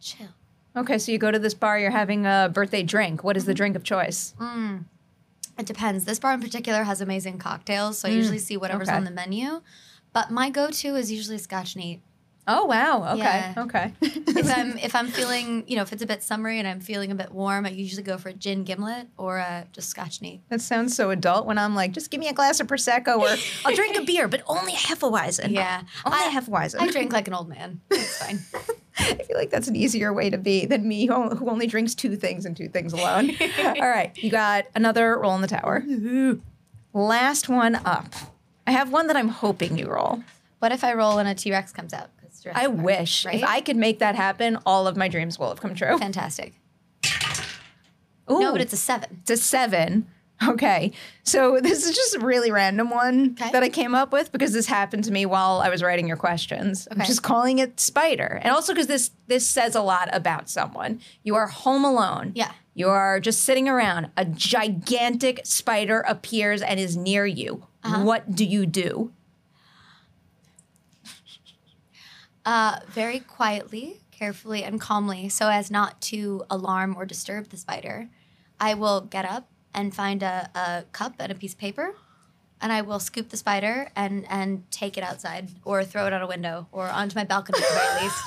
chill. 0.00 0.28
Okay, 0.74 0.98
so 0.98 1.12
you 1.12 1.18
go 1.18 1.30
to 1.30 1.38
this 1.38 1.54
bar, 1.54 1.78
you're 1.78 1.90
having 1.90 2.26
a 2.26 2.50
birthday 2.52 2.82
drink. 2.82 3.22
What 3.22 3.36
is 3.36 3.44
the 3.44 3.52
mm-hmm. 3.52 3.56
drink 3.56 3.76
of 3.76 3.84
choice? 3.84 4.34
Mm. 4.38 4.84
It 5.58 5.66
depends. 5.66 6.04
This 6.04 6.18
bar 6.18 6.34
in 6.34 6.40
particular 6.40 6.82
has 6.82 7.00
amazing 7.00 7.38
cocktails, 7.38 7.98
so 7.98 8.08
I 8.08 8.12
usually 8.12 8.38
mm, 8.38 8.42
see 8.42 8.56
whatever's 8.56 8.88
okay. 8.88 8.96
on 8.96 9.04
the 9.04 9.10
menu. 9.10 9.62
But 10.12 10.30
my 10.30 10.50
go-to 10.50 10.96
is 10.96 11.10
usually 11.10 11.38
Scotch 11.38 11.76
neat. 11.76 12.00
Oh 12.48 12.66
wow. 12.66 13.14
Okay. 13.14 13.18
Yeah. 13.22 13.54
Okay. 13.58 13.92
if 14.02 14.56
I'm 14.56 14.78
if 14.78 14.94
I'm 14.94 15.08
feeling 15.08 15.64
you 15.66 15.76
know 15.76 15.82
if 15.82 15.92
it's 15.92 16.02
a 16.02 16.06
bit 16.06 16.22
summery 16.22 16.58
and 16.58 16.68
I'm 16.68 16.80
feeling 16.80 17.10
a 17.10 17.14
bit 17.14 17.32
warm, 17.32 17.66
I 17.66 17.70
usually 17.70 18.02
go 18.02 18.18
for 18.18 18.28
a 18.28 18.32
gin 18.32 18.62
gimlet 18.64 19.08
or 19.16 19.38
uh, 19.38 19.64
just 19.72 19.88
Scotch 19.88 20.22
neat. 20.22 20.42
that 20.48 20.60
sounds 20.60 20.94
so 20.94 21.10
adult 21.10 21.46
when 21.46 21.58
I'm 21.58 21.74
like, 21.74 21.92
just 21.92 22.10
give 22.10 22.20
me 22.20 22.28
a 22.28 22.32
glass 22.32 22.60
of 22.60 22.66
prosecco 22.68 23.18
or 23.18 23.36
I'll 23.64 23.74
drink 23.74 23.96
a 23.96 24.02
beer, 24.02 24.28
but 24.28 24.42
only 24.46 24.72
a 24.72 24.76
Hefeweizen. 24.76 25.50
Yeah, 25.50 25.82
Only 26.04 26.18
I, 26.18 26.28
a 26.28 26.40
Hefeweizen. 26.40 26.80
I 26.80 26.90
drink 26.90 27.12
like 27.12 27.26
an 27.28 27.34
old 27.34 27.48
man. 27.48 27.80
It's 27.90 28.18
fine. 28.18 28.38
I 28.98 29.14
feel 29.24 29.36
like 29.36 29.50
that's 29.50 29.68
an 29.68 29.76
easier 29.76 30.12
way 30.12 30.30
to 30.30 30.38
be 30.38 30.66
than 30.66 30.86
me 30.88 31.06
who 31.06 31.30
who 31.30 31.50
only 31.50 31.66
drinks 31.66 31.94
two 31.94 32.16
things 32.16 32.46
and 32.46 32.56
two 32.56 32.68
things 32.68 32.92
alone. 32.92 33.30
All 33.58 33.88
right, 33.88 34.16
you 34.16 34.30
got 34.30 34.66
another 34.74 35.18
roll 35.18 35.34
in 35.34 35.42
the 35.42 35.48
tower. 35.48 35.84
Last 36.94 37.48
one 37.48 37.74
up. 37.84 38.14
I 38.66 38.72
have 38.72 38.90
one 38.90 39.06
that 39.08 39.16
I'm 39.16 39.28
hoping 39.28 39.76
you 39.78 39.86
roll. 39.86 40.22
What 40.60 40.72
if 40.72 40.82
I 40.82 40.94
roll 40.94 41.18
and 41.18 41.28
a 41.28 41.34
T 41.34 41.50
Rex 41.50 41.72
comes 41.72 41.92
out? 41.92 42.08
I 42.54 42.66
Park, 42.66 42.80
wish 42.80 43.24
Right? 43.24 43.36
if 43.36 43.44
I 43.44 43.60
could 43.60 43.76
make 43.76 43.98
that 44.00 44.14
happen, 44.14 44.58
all 44.66 44.86
of 44.86 44.96
my 44.96 45.08
dreams 45.08 45.38
will 45.38 45.48
have 45.48 45.60
come 45.60 45.74
true. 45.74 45.98
Fantastic. 45.98 46.54
Ooh, 48.30 48.40
No, 48.40 48.52
but 48.52 48.60
it's 48.60 48.72
a 48.72 48.76
seven. 48.76 49.18
it's 49.22 49.30
a 49.30 49.36
seven. 49.36 50.06
Okay, 50.46 50.92
so 51.22 51.60
this 51.62 51.86
is 51.86 51.96
just 51.96 52.16
a 52.16 52.18
really 52.18 52.50
random 52.50 52.90
one 52.90 53.36
Okay. 53.40 53.50
that 53.52 53.62
I 53.62 53.68
came 53.70 53.94
up 53.94 54.12
with 54.12 54.32
because 54.32 54.52
this 54.52 54.66
happened 54.66 55.04
to 55.04 55.10
me 55.12 55.24
while 55.24 55.60
I 55.60 55.70
was 55.70 55.82
writing 55.82 56.06
your 56.06 56.16
questions. 56.18 56.86
I'm 56.90 56.98
just 57.06 57.22
calling 57.22 57.58
it 57.58 57.80
spider, 57.80 58.38
and 58.42 58.52
also 58.52 58.72
because 58.74 58.86
this 58.88 59.12
this 59.28 59.46
says 59.46 59.74
a 59.74 59.80
lot 59.80 60.08
about 60.12 60.50
someone. 60.50 61.00
You 61.22 61.36
are 61.36 61.46
home 61.46 61.84
alone. 61.84 62.32
Yeah. 62.34 62.52
You 62.74 62.88
are 62.88 63.18
just 63.20 63.44
sitting 63.44 63.66
around. 63.70 64.10
A 64.18 64.26
gigantic 64.26 65.40
spider 65.46 66.00
appears 66.06 66.60
and 66.60 66.78
is 66.78 66.94
near 66.94 67.24
you. 67.24 67.66
Uh-huh. 67.82 68.02
What 68.04 68.34
do 68.34 68.44
you 68.44 68.66
do? 68.66 69.12
Uh, 72.46 72.78
very 72.88 73.18
quietly, 73.18 74.00
carefully, 74.12 74.62
and 74.62 74.80
calmly, 74.80 75.28
so 75.28 75.48
as 75.48 75.68
not 75.68 76.00
to 76.00 76.44
alarm 76.48 76.94
or 76.96 77.04
disturb 77.04 77.48
the 77.48 77.56
spider, 77.56 78.08
I 78.60 78.74
will 78.74 79.00
get 79.00 79.24
up 79.24 79.48
and 79.74 79.92
find 79.92 80.22
a, 80.22 80.48
a 80.54 80.84
cup 80.92 81.14
and 81.18 81.32
a 81.32 81.34
piece 81.34 81.54
of 81.54 81.58
paper, 81.58 81.96
and 82.60 82.72
I 82.72 82.82
will 82.82 83.00
scoop 83.00 83.30
the 83.30 83.36
spider 83.36 83.90
and 83.96 84.24
and 84.30 84.70
take 84.70 84.96
it 84.96 85.02
outside 85.02 85.48
or 85.64 85.82
throw 85.84 86.06
it 86.06 86.12
out 86.12 86.22
a 86.22 86.26
window 86.28 86.68
or 86.70 86.88
onto 86.88 87.18
my 87.18 87.24
balcony 87.24 87.58
at 87.58 88.02
least. 88.02 88.22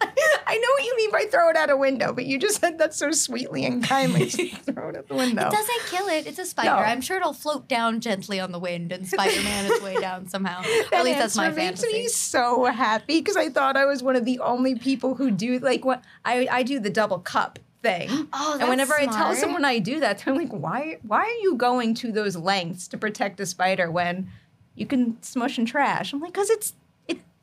I 0.48 0.58
know 0.58 0.68
what 0.76 0.84
you 0.84 0.96
mean 0.96 1.10
by 1.10 1.24
throw 1.30 1.50
it 1.50 1.56
out 1.56 1.70
a 1.70 1.76
window? 1.76 2.12
But 2.12 2.26
you 2.26 2.38
just 2.38 2.60
said 2.60 2.78
that 2.78 2.94
so 2.94 3.10
sweetly 3.10 3.64
and 3.64 3.82
kindly. 3.82 4.28
Throw 4.30 4.90
it 4.90 4.96
out 4.96 5.08
the 5.08 5.14
window. 5.14 5.48
It 5.48 5.52
doesn't 5.52 5.80
kill 5.86 6.06
it. 6.08 6.26
It's 6.26 6.38
a 6.38 6.44
spider. 6.44 6.70
No. 6.70 6.76
I'm 6.76 7.00
sure 7.00 7.16
it'll 7.16 7.32
float 7.32 7.66
down 7.68 8.00
gently 8.00 8.38
on 8.38 8.52
the 8.52 8.58
wind 8.58 8.92
and 8.92 9.06
Spider-Man 9.06 9.66
its 9.66 9.82
way 9.82 9.96
down 9.96 10.28
somehow. 10.28 10.60
At 10.92 11.04
least 11.04 11.18
that's 11.18 11.36
my 11.36 11.46
answer 11.46 11.56
makes 11.56 11.80
fantasy. 11.80 12.02
me 12.02 12.08
so 12.08 12.64
happy 12.66 13.20
because 13.20 13.36
I 13.36 13.48
thought 13.48 13.76
I 13.76 13.86
was 13.86 14.02
one 14.02 14.16
of 14.16 14.24
the 14.24 14.38
only 14.40 14.76
people 14.76 15.14
who 15.14 15.30
do 15.30 15.58
like 15.58 15.84
what 15.84 16.04
I, 16.24 16.46
I 16.50 16.62
do 16.62 16.78
the 16.78 16.90
double 16.90 17.18
cup 17.18 17.58
thing. 17.82 18.08
Oh, 18.32 18.58
and 18.60 18.68
whenever 18.68 18.94
I 18.94 19.06
tell 19.06 19.34
someone 19.34 19.64
I 19.64 19.78
do 19.78 20.00
that, 20.00 20.18
they're 20.18 20.34
like, 20.34 20.50
"Why? 20.50 20.98
Why 21.02 21.20
are 21.20 21.42
you 21.42 21.56
going 21.56 21.94
to 21.94 22.12
those 22.12 22.36
lengths 22.36 22.86
to 22.88 22.98
protect 22.98 23.40
a 23.40 23.46
spider 23.46 23.90
when 23.90 24.30
you 24.74 24.86
can 24.86 25.20
smush 25.22 25.58
and 25.58 25.66
trash?" 25.66 26.12
I'm 26.12 26.20
like, 26.20 26.34
"Cause 26.34 26.50
it's 26.50 26.74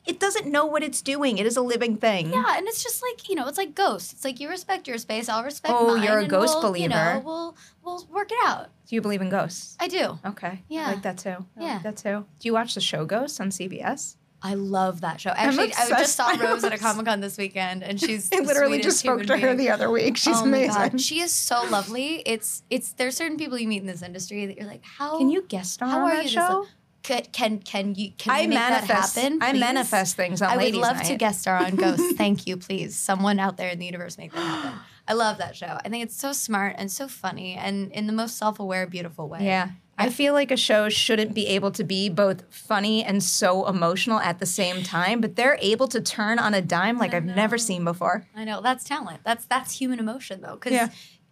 it 0.05 0.19
doesn't 0.19 0.47
know 0.47 0.65
what 0.65 0.83
it's 0.83 1.01
doing. 1.01 1.37
It 1.37 1.45
is 1.45 1.55
a 1.57 1.61
living 1.61 1.97
thing." 1.97 2.31
Yeah, 2.31 2.57
and 2.57 2.67
it's 2.67 2.83
just 2.83 3.01
like 3.01 3.29
you 3.29 3.35
know, 3.35 3.47
it's 3.47 3.57
like 3.57 3.73
ghosts. 3.75 4.13
It's 4.13 4.23
like 4.25 4.39
you 4.39 4.49
respect 4.49 4.87
your 4.87 4.97
space, 4.97 5.29
I'll 5.29 5.43
respect 5.43 5.73
Oh, 5.77 5.95
mine. 5.95 6.03
you're 6.03 6.19
a 6.19 6.27
ghost 6.27 6.57
we'll, 6.61 6.75
You 6.77 6.89
know, 6.89 6.95
believer. 6.95 7.19
we'll 7.25 7.57
we'll 7.83 8.07
work 8.11 8.31
it 8.31 8.37
out. 8.45 8.69
Do 8.87 8.95
you 8.95 9.01
believe 9.01 9.21
in 9.21 9.29
ghosts? 9.29 9.75
I 9.79 9.87
do. 9.87 10.19
Okay. 10.25 10.63
Yeah. 10.69 10.87
I 10.87 10.91
like 10.93 11.03
that 11.03 11.17
too. 11.17 11.45
I 11.57 11.61
Yeah. 11.63 11.73
like 11.75 11.83
that 11.83 11.97
too. 11.97 12.25
Do 12.39 12.47
you 12.47 12.53
watch 12.53 12.73
the 12.75 12.81
show 12.81 13.05
Ghosts 13.05 13.39
on 13.39 13.49
CBS? 13.49 14.17
I 14.45 14.55
love 14.55 14.99
that 15.01 15.21
show. 15.21 15.29
Actually, 15.29 15.73
I 15.73 15.87
just 15.87 16.17
saw 16.17 16.27
Rose 16.35 16.65
at 16.65 16.73
a 16.73 16.77
Comic 16.77 17.05
Con 17.05 17.21
this 17.21 17.37
weekend, 17.37 17.81
and 17.81 17.97
she's 17.99 18.29
I 18.33 18.39
literally 18.39 18.81
just 18.81 18.99
spoke 18.99 19.23
to 19.23 19.37
her 19.37 19.47
being. 19.47 19.57
the 19.57 19.69
other 19.69 19.89
week. 19.89 20.17
She's 20.17 20.35
oh 20.35 20.41
my 20.45 20.57
amazing. 20.57 20.81
god, 20.81 20.99
she 21.01 21.21
is 21.21 21.31
so 21.31 21.63
lovely. 21.69 22.15
It's 22.25 22.61
it's 22.69 22.91
there's 22.91 23.15
certain 23.15 23.37
people 23.37 23.57
you 23.57 23.69
meet 23.69 23.79
in 23.79 23.87
this 23.87 24.01
industry 24.01 24.45
that 24.47 24.57
you're 24.57 24.67
like, 24.67 24.83
how 24.83 25.17
Can 25.17 25.29
you 25.29 25.43
guest 25.43 25.75
star 25.75 25.87
how 25.87 25.99
on 26.01 26.11
are 26.11 26.15
that 26.15 26.23
you? 26.25 26.29
show? 26.31 26.65
Can, 27.03 27.23
can 27.33 27.59
can 27.59 27.95
you 27.95 28.11
can 28.17 28.33
I 28.33 28.47
manifest- 28.47 29.15
that 29.15 29.21
happen? 29.21 29.39
I 29.41 29.51
manifest 29.53 30.15
things 30.15 30.41
on 30.41 30.49
I 30.51 30.57
would 30.57 30.75
love 30.75 31.01
to 31.03 31.15
guest 31.17 31.41
star 31.41 31.57
on 31.57 31.75
Ghosts. 31.75 32.13
Thank 32.17 32.47
you, 32.47 32.55
please. 32.57 32.95
Someone 32.95 33.39
out 33.39 33.57
there 33.57 33.69
in 33.69 33.77
the 33.79 33.85
universe 33.85 34.17
make 34.17 34.31
that 34.31 34.39
happen. 34.39 34.79
I 35.05 35.13
love 35.13 35.37
that 35.39 35.53
show. 35.55 35.77
I 35.83 35.89
think 35.89 36.03
it's 36.05 36.15
so 36.15 36.31
smart 36.31 36.75
and 36.77 36.89
so 36.89 37.09
funny 37.09 37.55
and 37.55 37.91
in 37.91 38.07
the 38.07 38.13
most 38.13 38.37
self-aware, 38.37 38.87
beautiful 38.87 39.27
way. 39.27 39.39
Yeah. 39.43 39.71
I 39.97 40.09
feel 40.09 40.33
like 40.33 40.49
a 40.49 40.57
show 40.57 40.87
shouldn't 40.89 41.35
be 41.35 41.45
able 41.47 41.71
to 41.71 41.83
be 41.83 42.07
both 42.09 42.45
funny 42.49 43.03
and 43.03 43.21
so 43.21 43.67
emotional 43.67 44.19
at 44.19 44.39
the 44.39 44.45
same 44.45 44.81
time, 44.81 45.19
but 45.21 45.35
they're 45.35 45.57
able 45.61 45.87
to 45.89 45.99
turn 46.01 46.39
on 46.39 46.53
a 46.53 46.61
dime 46.61 46.97
like 46.97 47.13
I've 47.13 47.25
never 47.25 47.57
seen 47.57 47.83
before. 47.83 48.25
I 48.35 48.43
know 48.45 48.61
that's 48.61 48.85
talent. 48.85 49.19
That's 49.25 49.45
that's 49.45 49.73
human 49.77 49.99
emotion 49.99 50.39
though, 50.41 50.55
because 50.55 50.71
Yeah. 50.71 50.87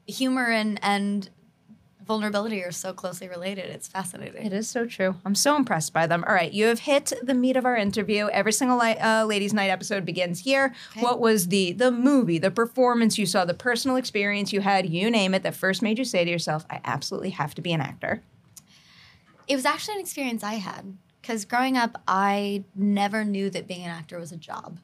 humor 0.05 0.51
and 0.51 0.77
and 0.83 1.29
vulnerability 2.11 2.61
are 2.61 2.73
so 2.73 2.91
closely 2.91 3.29
related. 3.29 3.69
It's 3.69 3.87
fascinating. 3.87 4.45
It 4.45 4.51
is 4.51 4.67
so 4.67 4.85
true. 4.85 5.15
I'm 5.23 5.33
so 5.33 5.55
impressed 5.55 5.93
by 5.93 6.07
them. 6.07 6.25
All 6.27 6.33
right, 6.33 6.51
you 6.51 6.65
have 6.65 6.79
hit 6.79 7.13
the 7.23 7.33
meat 7.33 7.55
of 7.55 7.65
our 7.65 7.77
interview. 7.77 8.27
Every 8.33 8.51
single 8.51 8.77
li- 8.77 8.97
uh, 8.97 9.23
Ladies' 9.25 9.53
Night 9.53 9.69
episode 9.69 10.03
begins 10.03 10.41
here. 10.41 10.73
What 10.99 11.21
was 11.21 11.47
the 11.47 11.71
the 11.71 11.89
movie, 11.89 12.37
the 12.37 12.51
performance 12.51 13.17
you 13.17 13.25
saw, 13.25 13.45
the 13.45 13.53
personal 13.53 13.95
experience 13.95 14.51
you 14.51 14.59
had, 14.59 14.89
you 14.89 15.09
name 15.09 15.33
it, 15.33 15.43
that 15.43 15.55
first 15.55 15.81
made 15.81 15.97
you 15.97 16.03
say 16.03 16.25
to 16.25 16.29
yourself, 16.29 16.65
"I 16.69 16.81
absolutely 16.83 17.29
have 17.29 17.55
to 17.55 17.61
be 17.61 17.71
an 17.71 17.79
actor." 17.79 18.21
It 19.47 19.55
was 19.55 19.65
actually 19.65 19.95
an 19.95 20.01
experience 20.01 20.43
I 20.43 20.55
had 20.55 20.97
because 21.21 21.45
growing 21.45 21.77
up, 21.77 22.01
I 22.09 22.65
never 22.75 23.23
knew 23.23 23.49
that 23.51 23.67
being 23.67 23.83
an 23.83 23.89
actor 23.89 24.19
was 24.19 24.33
a 24.33 24.37
job. 24.37 24.79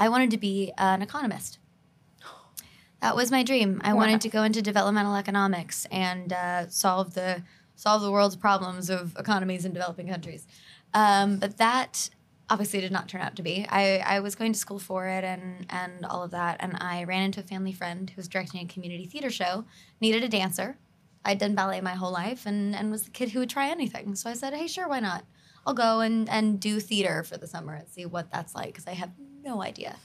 I 0.00 0.08
wanted 0.08 0.32
to 0.32 0.36
be 0.36 0.72
an 0.78 1.00
economist. 1.00 1.58
That 3.02 3.14
was 3.14 3.30
my 3.30 3.42
dream. 3.42 3.80
I 3.84 3.92
wanted 3.92 4.20
to 4.22 4.28
go 4.28 4.42
into 4.42 4.62
developmental 4.62 5.16
economics 5.16 5.86
and 5.90 6.32
uh, 6.32 6.68
solve 6.68 7.14
the 7.14 7.42
solve 7.74 8.02
the 8.02 8.10
world's 8.10 8.36
problems 8.36 8.88
of 8.88 9.14
economies 9.18 9.64
in 9.66 9.72
developing 9.72 10.08
countries. 10.08 10.46
Um, 10.94 11.36
but 11.36 11.58
that 11.58 12.08
obviously 12.48 12.80
did 12.80 12.92
not 12.92 13.08
turn 13.08 13.20
out 13.20 13.36
to 13.36 13.42
be. 13.42 13.66
I, 13.68 13.98
I 13.98 14.20
was 14.20 14.34
going 14.34 14.52
to 14.52 14.58
school 14.58 14.78
for 14.78 15.06
it 15.06 15.24
and 15.24 15.66
and 15.68 16.06
all 16.06 16.22
of 16.22 16.30
that, 16.30 16.56
and 16.60 16.76
I 16.80 17.04
ran 17.04 17.22
into 17.22 17.40
a 17.40 17.42
family 17.42 17.72
friend 17.72 18.08
who 18.08 18.16
was 18.16 18.28
directing 18.28 18.62
a 18.62 18.66
community 18.66 19.04
theater 19.04 19.30
show, 19.30 19.64
needed 20.00 20.24
a 20.24 20.28
dancer. 20.28 20.78
I'd 21.24 21.38
done 21.38 21.56
ballet 21.56 21.80
my 21.80 21.94
whole 21.94 22.12
life 22.12 22.46
and, 22.46 22.74
and 22.74 22.90
was 22.90 23.02
the 23.02 23.10
kid 23.10 23.30
who 23.30 23.40
would 23.40 23.50
try 23.50 23.68
anything. 23.68 24.14
So 24.14 24.30
I 24.30 24.34
said, 24.34 24.54
hey, 24.54 24.68
sure, 24.68 24.88
why 24.88 25.00
not? 25.00 25.24
I'll 25.66 25.74
go 25.74 25.98
and, 25.98 26.28
and 26.28 26.60
do 26.60 26.78
theater 26.78 27.24
for 27.24 27.36
the 27.36 27.48
summer 27.48 27.74
and 27.74 27.88
see 27.88 28.06
what 28.06 28.30
that's 28.30 28.54
like 28.54 28.68
because 28.68 28.86
I 28.86 28.92
have 28.92 29.10
no 29.42 29.60
idea. 29.60 29.96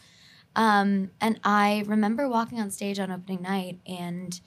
Um, 0.56 1.12
and 1.22 1.40
I 1.44 1.84
remember 1.88 2.28
walking 2.28 2.60
on 2.60 2.72
stage 2.72 3.00
on 3.00 3.12
opening 3.12 3.42
night 3.42 3.80
and 3.86 4.40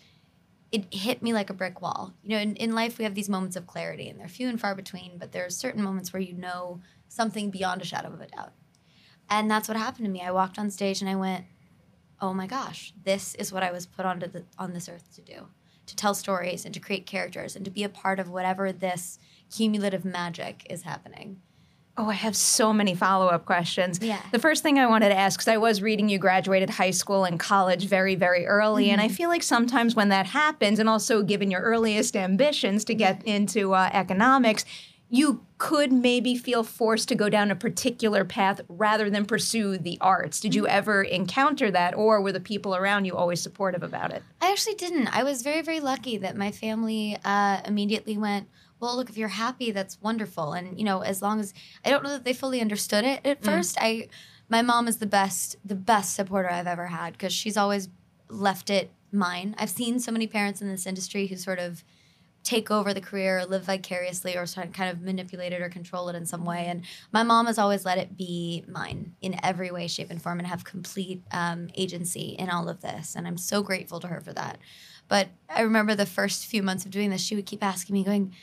it 0.71 0.93
hit 0.93 1.23
me 1.23 1.33
like 1.33 1.51
a 1.51 1.55
brick 1.55 1.81
wall. 1.81 2.13
You 2.23 2.31
know, 2.31 2.39
in, 2.39 2.57
in 2.57 2.75
life, 2.75 2.99
we 2.99 3.05
have 3.05 3.15
these 3.15 3.29
moments 3.29 3.57
of 3.57 3.67
clarity 3.67 4.09
and 4.09 4.19
they're 4.19 4.29
few 4.29 4.49
and 4.49 4.61
far 4.61 4.75
between, 4.75 5.19
but 5.19 5.33
there 5.33 5.47
are 5.47 5.51
certain 5.51 5.83
moments 5.83 6.13
where 6.13 6.21
you 6.21 6.35
know 6.35 6.81
something 7.09 7.51
beyond 7.51 7.81
a 7.81 7.85
shadow 7.85 8.09
of 8.09 8.21
a 8.21 8.27
doubt. 8.27 8.53
And 9.31 9.51
that's 9.51 9.69
what 9.69 9.77
happened 9.77 10.05
to 10.05 10.11
me. 10.11 10.21
I 10.21 10.31
walked 10.31 10.59
on 10.59 10.71
stage 10.71 11.01
and 11.01 11.09
I 11.09 11.17
went, 11.17 11.45
oh 12.21 12.35
my 12.35 12.47
gosh, 12.47 12.93
this 13.05 13.35
is 13.37 13.53
what 13.53 13.63
I 13.63 13.73
was 13.73 13.87
put 13.87 14.05
onto 14.05 14.27
the, 14.27 14.45
on 14.59 14.73
this 14.73 14.89
earth 14.89 15.15
to 15.15 15.23
do 15.23 15.47
to 15.87 15.97
tell 15.97 16.15
stories 16.15 16.65
and 16.65 16.73
to 16.75 16.81
create 16.81 17.07
characters 17.07 17.57
and 17.57 17.65
to 17.65 17.71
be 17.71 17.85
a 17.85 17.89
part 17.89 18.19
of 18.19 18.31
whatever 18.31 18.73
this 18.73 19.19
cumulative 19.55 20.05
magic 20.05 20.67
is 20.71 20.83
happening. 20.83 21.41
Oh, 21.97 22.09
I 22.11 22.15
have 22.15 22.35
so 22.35 22.73
many 22.73 22.95
follow 22.95 23.29
up 23.29 23.45
questions. 23.47 24.01
Yeah. 24.03 24.21
The 24.33 24.41
first 24.41 24.65
thing 24.65 24.81
I 24.81 24.87
wanted 24.87 25.11
to 25.11 25.17
ask, 25.17 25.39
because 25.39 25.49
I 25.53 25.59
was 25.59 25.81
reading 25.81 26.09
you 26.09 26.19
graduated 26.19 26.71
high 26.71 26.91
school 26.91 27.25
and 27.25 27.39
college 27.39 27.87
very, 27.87 28.17
very 28.17 28.47
early. 28.47 28.91
And 28.91 29.01
I 29.01 29.05
Mm-hmm. 29.07 29.15
feel 29.15 29.29
like 29.29 29.43
sometimes 29.45 29.95
when 29.95 30.09
that 30.09 30.27
happens, 30.27 30.79
and 30.81 30.89
also 30.89 31.23
given 31.23 31.51
your 31.53 31.61
earliest 31.61 32.17
ambitions 32.17 32.85
to 32.87 32.95
get 32.95 33.23
into 33.25 33.75
uh, 33.75 33.91
economics, 33.93 34.65
you 35.09 35.45
could 35.59 35.93
maybe 35.93 36.37
feel 36.37 36.65
forced 36.65 37.09
to 37.11 37.15
go 37.15 37.29
down 37.29 37.53
a 37.53 37.55
particular 37.55 38.25
path 38.25 38.61
rather 38.69 39.09
than 39.09 39.25
pursue 39.25 39.79
the 39.79 39.97
arts. 40.01 40.41
Did 40.41 40.51
Mm-hmm. 40.51 40.57
you 40.59 40.67
ever 40.67 41.03
encounter 41.05 41.71
that, 41.71 41.95
or 41.95 42.21
were 42.21 42.33
the 42.33 42.41
people 42.41 42.75
around 42.75 43.05
you 43.05 43.15
always 43.15 43.41
supportive 43.41 43.85
about 43.85 44.11
it? 44.13 44.25
I 44.41 44.51
actually 44.51 44.75
didn't. 44.75 45.07
I 45.17 45.23
was 45.23 45.43
very, 45.43 45.63
very 45.63 45.79
lucky 45.79 46.17
that 46.19 46.37
my 46.37 46.51
family 46.51 47.17
uh, 47.25 47.61
immediately 47.65 48.19
went, 48.19 48.49
well, 48.81 48.97
look, 48.97 49.09
if 49.09 49.17
you're 49.17 49.29
happy, 49.29 49.71
that's 49.71 50.01
wonderful. 50.01 50.53
And, 50.53 50.79
you 50.79 50.85
know, 50.85 51.01
as 51.01 51.23
long 51.23 51.41
as 51.41 51.55
I 51.85 51.91
don't 51.91 52.03
know 52.03 52.11
that 52.11 52.25
they 52.25 52.33
fully 52.33 52.61
understood 52.61 53.05
it 53.05 53.21
at 53.25 53.43
first. 53.45 53.79
I, 53.81 54.09
my 54.49 54.63
mom 54.63 54.89
is 54.89 54.99
the 54.99 55.07
best, 55.07 55.57
the 55.65 55.75
best 55.75 56.15
supporter 56.15 56.51
I've 56.51 56.67
ever 56.67 56.89
had 56.89 57.15
because 57.15 57.33
she's 57.33 57.57
always 57.57 57.89
left 58.29 58.71
it 58.71 58.91
mine. 59.11 59.55
I've 59.59 59.71
seen 59.71 59.99
so 60.01 60.13
many 60.13 60.27
parents 60.27 60.61
in 60.61 60.69
this 60.69 60.87
industry 60.87 61.27
who 61.27 61.37
sort 61.37 61.59
of 61.59 61.85
take 62.43 62.71
over 62.71 62.93
the 62.93 63.01
career 63.01 63.39
or 63.39 63.47
live 63.47 63.65
vicariously 63.65 64.37
or 64.37 64.45
sort 64.45 64.67
of 64.67 64.73
kind 64.75 64.91
of 64.91 65.01
manipulate 65.01 65.55
it 65.55 65.63
or 65.63 65.71
control 65.71 66.11
it 66.11 66.15
in 66.15 66.27
some 66.27 66.45
way. 66.45 66.67
And 66.67 66.85
my 67.11 67.23
mom 67.23 67.47
has 67.47 67.59
always 67.59 67.87
let 67.87 67.97
it 67.97 68.19
be 68.19 68.65
mine 68.69 69.15
in 69.23 69.37
every 69.43 69.71
way, 69.71 69.89
shape, 69.89 70.11
and 70.11 70.21
form 70.21 70.39
and 70.39 70.47
have 70.47 70.63
complete 70.63 71.23
um, 71.33 71.71
agency 71.75 72.37
in 72.39 72.51
all 72.51 72.69
of 72.69 72.83
this. 72.83 73.15
And 73.17 73.27
I'm 73.27 73.39
so 73.39 73.63
grateful 73.63 73.99
to 74.01 74.09
her 74.09 74.21
for 74.21 74.35
that. 74.35 74.59
But 75.09 75.29
I 75.49 75.63
remember 75.63 75.95
the 75.95 76.07
first 76.07 76.45
few 76.47 76.63
months 76.63 76.85
of 76.85 76.91
doing 76.91 77.09
this, 77.09 77.23
she 77.23 77.35
would 77.35 77.47
keep 77.47 77.65
asking 77.65 77.95
me, 77.95 78.05
going, 78.05 78.35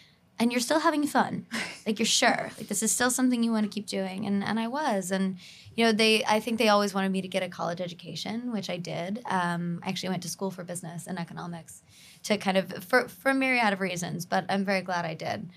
and 0.42 0.52
you're 0.52 0.60
still 0.60 0.80
having 0.80 1.06
fun. 1.06 1.46
Like 1.84 1.98
you're 1.98 2.06
sure. 2.06 2.52
Like 2.60 2.68
this 2.68 2.84
is 2.84 2.92
still 2.92 3.10
something 3.10 3.42
you 3.42 3.52
want 3.52 3.66
to 3.66 3.74
keep 3.74 3.88
doing. 3.88 4.28
And 4.28 4.44
and 4.44 4.60
I 4.60 4.68
was. 4.68 5.10
And 5.10 5.38
you 5.74 5.84
know, 5.84 5.92
they 5.92 6.24
I 6.26 6.40
think 6.40 6.60
they 6.60 6.70
always 6.70 6.94
wanted 6.94 7.12
me 7.12 7.24
to 7.24 7.28
get 7.28 7.42
a 7.42 7.50
college 7.50 7.82
education, 7.82 8.52
which 8.52 8.70
I 8.70 8.78
did. 8.78 9.24
Um, 9.26 9.82
I 9.84 9.90
actually 9.90 10.10
went 10.10 10.22
to 10.22 10.30
school 10.30 10.52
for 10.52 10.64
business 10.64 11.08
and 11.08 11.18
economics 11.18 11.82
to 12.26 12.38
kind 12.38 12.58
of 12.58 12.84
for 12.84 13.08
for 13.08 13.32
a 13.32 13.34
myriad 13.34 13.74
of 13.74 13.80
reasons, 13.80 14.28
but 14.28 14.46
I'm 14.48 14.64
very 14.64 14.82
glad 14.82 15.06
I 15.06 15.16
did. 15.16 15.50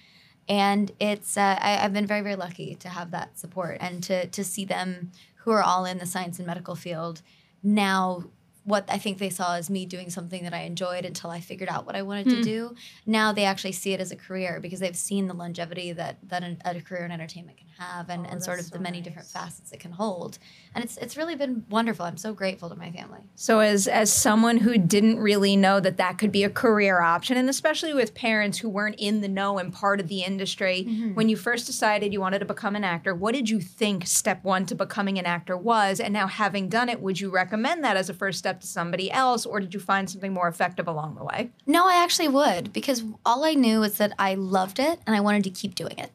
And 0.48 0.90
it's 0.98 1.36
uh, 1.36 1.58
I, 1.60 1.84
I've 1.84 1.92
been 1.92 2.06
very 2.06 2.22
very 2.22 2.36
lucky 2.36 2.74
to 2.76 2.88
have 2.88 3.10
that 3.10 3.38
support 3.38 3.76
and 3.80 4.02
to 4.04 4.26
to 4.28 4.42
see 4.42 4.64
them 4.64 5.12
who 5.42 5.50
are 5.50 5.62
all 5.62 5.84
in 5.84 5.98
the 5.98 6.06
science 6.06 6.38
and 6.38 6.46
medical 6.46 6.74
field 6.74 7.20
now 7.62 8.24
what 8.64 8.84
I 8.88 8.98
think 8.98 9.18
they 9.18 9.30
saw 9.30 9.56
as 9.56 9.68
me 9.68 9.84
doing 9.86 10.08
something 10.10 10.42
that 10.44 10.54
I 10.54 10.60
enjoyed 10.60 11.04
until 11.04 11.30
I 11.30 11.40
figured 11.40 11.68
out 11.68 11.84
what 11.86 11.94
I 11.96 12.02
wanted 12.02 12.26
Hmm. 12.26 12.36
to 12.36 12.42
do. 12.42 12.74
Now 13.06 13.32
they 13.32 13.44
actually 13.44 13.72
see 13.72 13.92
it 13.92 14.00
as 14.00 14.10
a 14.10 14.16
career 14.16 14.58
because 14.60 14.80
they've 14.80 14.96
seen 14.96 15.26
the 15.26 15.34
longevity 15.34 15.92
that 15.92 16.16
that 16.28 16.42
an, 16.42 16.58
a 16.64 16.80
career 16.80 17.04
in 17.04 17.10
entertainment 17.12 17.58
can 17.58 17.66
have 17.78 18.08
and, 18.08 18.26
and 18.26 18.42
sort 18.42 18.60
of 18.60 18.70
the 18.70 18.78
many 18.78 19.00
different 19.00 19.28
facets 19.28 19.72
it 19.72 19.80
can 19.80 19.92
hold. 19.92 20.38
And 20.74 20.82
it's 20.82 20.96
it's 20.96 21.16
really 21.16 21.34
been 21.34 21.64
wonderful. 21.68 22.06
I'm 22.06 22.16
so 22.16 22.32
grateful 22.32 22.68
to 22.70 22.76
my 22.76 22.90
family. 22.90 23.20
So 23.34 23.60
as 23.60 23.86
as 23.86 24.12
someone 24.12 24.58
who 24.58 24.78
didn't 24.78 25.18
really 25.18 25.56
know 25.56 25.78
that 25.80 25.96
that 25.98 26.16
could 26.18 26.32
be 26.32 26.44
a 26.44 26.50
career 26.50 27.00
option 27.00 27.36
and 27.36 27.48
especially 27.50 27.92
with 27.92 28.14
parents 28.14 28.58
who 28.58 28.68
weren't 28.70 28.96
in 28.98 29.20
the 29.20 29.28
know 29.28 29.58
and 29.58 29.72
part 29.72 30.00
of 30.00 30.08
the 30.08 30.22
industry, 30.22 30.84
when 31.14 31.28
you 31.28 31.36
first 31.36 31.66
decided 31.66 32.12
you 32.12 32.20
wanted 32.20 32.38
to 32.38 32.44
become 32.46 32.76
an 32.76 32.84
actor, 32.84 33.14
what 33.14 33.34
did 33.34 33.50
you 33.50 33.60
think 33.60 34.06
step 34.06 34.42
1 34.42 34.66
to 34.66 34.74
becoming 34.74 35.18
an 35.18 35.26
actor 35.26 35.56
was? 35.56 36.00
And 36.00 36.12
now 36.14 36.26
having 36.28 36.68
done 36.68 36.88
it, 36.88 37.00
would 37.02 37.20
you 37.20 37.30
recommend 37.30 37.84
that 37.84 37.96
as 37.96 38.08
a 38.08 38.14
first 38.14 38.38
step 38.38 38.53
to 38.60 38.66
somebody 38.66 39.10
else 39.10 39.46
or 39.46 39.60
did 39.60 39.74
you 39.74 39.80
find 39.80 40.08
something 40.08 40.32
more 40.32 40.48
effective 40.48 40.88
along 40.88 41.14
the 41.16 41.24
way? 41.24 41.50
No, 41.66 41.88
I 41.88 42.02
actually 42.02 42.28
would 42.28 42.72
because 42.72 43.04
all 43.24 43.44
I 43.44 43.54
knew 43.54 43.80
was 43.80 43.98
that 43.98 44.12
I 44.18 44.34
loved 44.34 44.78
it 44.78 45.00
and 45.06 45.14
I 45.16 45.20
wanted 45.20 45.44
to 45.44 45.50
keep 45.50 45.74
doing 45.74 45.98
it. 45.98 46.10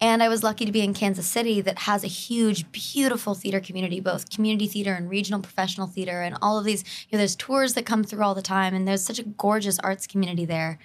And 0.00 0.20
I 0.20 0.28
was 0.28 0.42
lucky 0.42 0.64
to 0.64 0.72
be 0.72 0.80
in 0.80 0.94
Kansas 0.94 1.28
City 1.28 1.60
that 1.60 1.80
has 1.80 2.02
a 2.02 2.08
huge, 2.08 2.72
beautiful 2.72 3.34
theater 3.34 3.60
community, 3.60 4.00
both 4.00 4.30
community 4.30 4.66
theater 4.66 4.94
and 4.94 5.08
regional 5.08 5.40
professional 5.40 5.86
theater, 5.86 6.22
and 6.22 6.36
all 6.42 6.58
of 6.58 6.64
these. 6.64 6.82
You 7.08 7.16
know, 7.16 7.18
there's 7.18 7.36
tours 7.36 7.74
that 7.74 7.86
come 7.86 8.02
through 8.02 8.24
all 8.24 8.34
the 8.34 8.42
time, 8.42 8.74
and 8.74 8.88
there's 8.88 9.04
such 9.04 9.20
a 9.20 9.22
gorgeous 9.22 9.78
arts 9.78 10.08
community 10.08 10.44
there. 10.44 10.80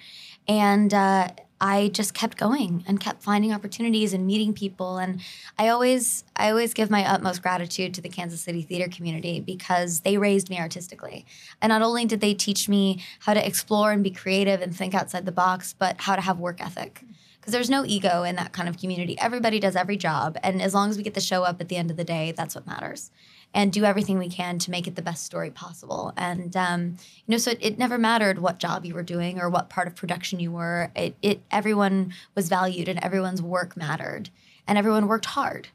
And 0.46 0.94
uh, 0.94 1.30
I 1.60 1.88
just 1.88 2.14
kept 2.14 2.36
going 2.36 2.84
and 2.86 3.00
kept 3.00 3.22
finding 3.22 3.52
opportunities 3.52 4.12
and 4.12 4.26
meeting 4.26 4.52
people. 4.52 4.98
And 4.98 5.20
I 5.58 5.68
always, 5.68 6.24
I 6.36 6.50
always 6.50 6.74
give 6.74 6.90
my 6.90 7.04
utmost 7.04 7.42
gratitude 7.42 7.94
to 7.94 8.00
the 8.00 8.08
Kansas 8.08 8.40
City 8.40 8.62
theater 8.62 8.88
community 8.88 9.40
because 9.40 10.00
they 10.00 10.18
raised 10.18 10.50
me 10.50 10.58
artistically. 10.58 11.26
And 11.60 11.70
not 11.70 11.82
only 11.82 12.04
did 12.04 12.20
they 12.20 12.34
teach 12.34 12.68
me 12.68 13.02
how 13.20 13.34
to 13.34 13.44
explore 13.44 13.92
and 13.92 14.04
be 14.04 14.10
creative 14.10 14.60
and 14.60 14.74
think 14.74 14.94
outside 14.94 15.26
the 15.26 15.32
box, 15.32 15.74
but 15.76 16.00
how 16.02 16.14
to 16.14 16.22
have 16.22 16.38
work 16.38 16.60
ethic. 16.60 17.04
Because 17.40 17.52
there's 17.52 17.70
no 17.70 17.84
ego 17.84 18.22
in 18.22 18.36
that 18.36 18.52
kind 18.52 18.68
of 18.68 18.78
community. 18.78 19.18
Everybody 19.18 19.58
does 19.58 19.74
every 19.74 19.96
job. 19.96 20.36
And 20.42 20.60
as 20.60 20.74
long 20.74 20.90
as 20.90 20.96
we 20.96 21.02
get 21.02 21.14
to 21.14 21.20
show 21.20 21.44
up 21.44 21.60
at 21.60 21.68
the 21.68 21.76
end 21.76 21.90
of 21.90 21.96
the 21.96 22.04
day, 22.04 22.32
that's 22.36 22.54
what 22.54 22.66
matters 22.66 23.10
and 23.58 23.72
do 23.72 23.84
everything 23.84 24.18
we 24.18 24.28
can 24.28 24.56
to 24.56 24.70
make 24.70 24.86
it 24.86 24.94
the 24.94 25.02
best 25.02 25.24
story 25.24 25.50
possible. 25.50 26.12
And 26.16 26.56
um, 26.56 26.96
you 27.26 27.32
know, 27.32 27.38
so 27.38 27.50
it, 27.50 27.58
it, 27.60 27.76
never 27.76 27.98
mattered 27.98 28.38
what 28.38 28.60
job 28.60 28.84
you 28.84 28.94
were 28.94 29.02
doing 29.02 29.40
or 29.40 29.50
what 29.50 29.68
part 29.68 29.88
of 29.88 29.96
production 29.96 30.38
you 30.38 30.52
were. 30.52 30.92
It, 30.94 31.16
it 31.22 31.42
everyone 31.50 32.14
was 32.36 32.48
valued 32.48 32.86
and 32.86 33.02
everyone's 33.02 33.42
work 33.42 33.76
mattered, 33.76 34.30
and 34.68 34.78
everyone 34.78 35.08
worked 35.08 35.26
hard. 35.26 35.66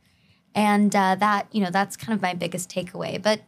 And 0.55 0.95
uh, 0.95 1.15
that 1.15 1.47
you 1.51 1.61
know, 1.61 1.71
that's 1.71 1.97
kind 1.97 2.13
of 2.13 2.21
my 2.21 2.33
biggest 2.33 2.69
takeaway. 2.69 3.21
But 3.21 3.41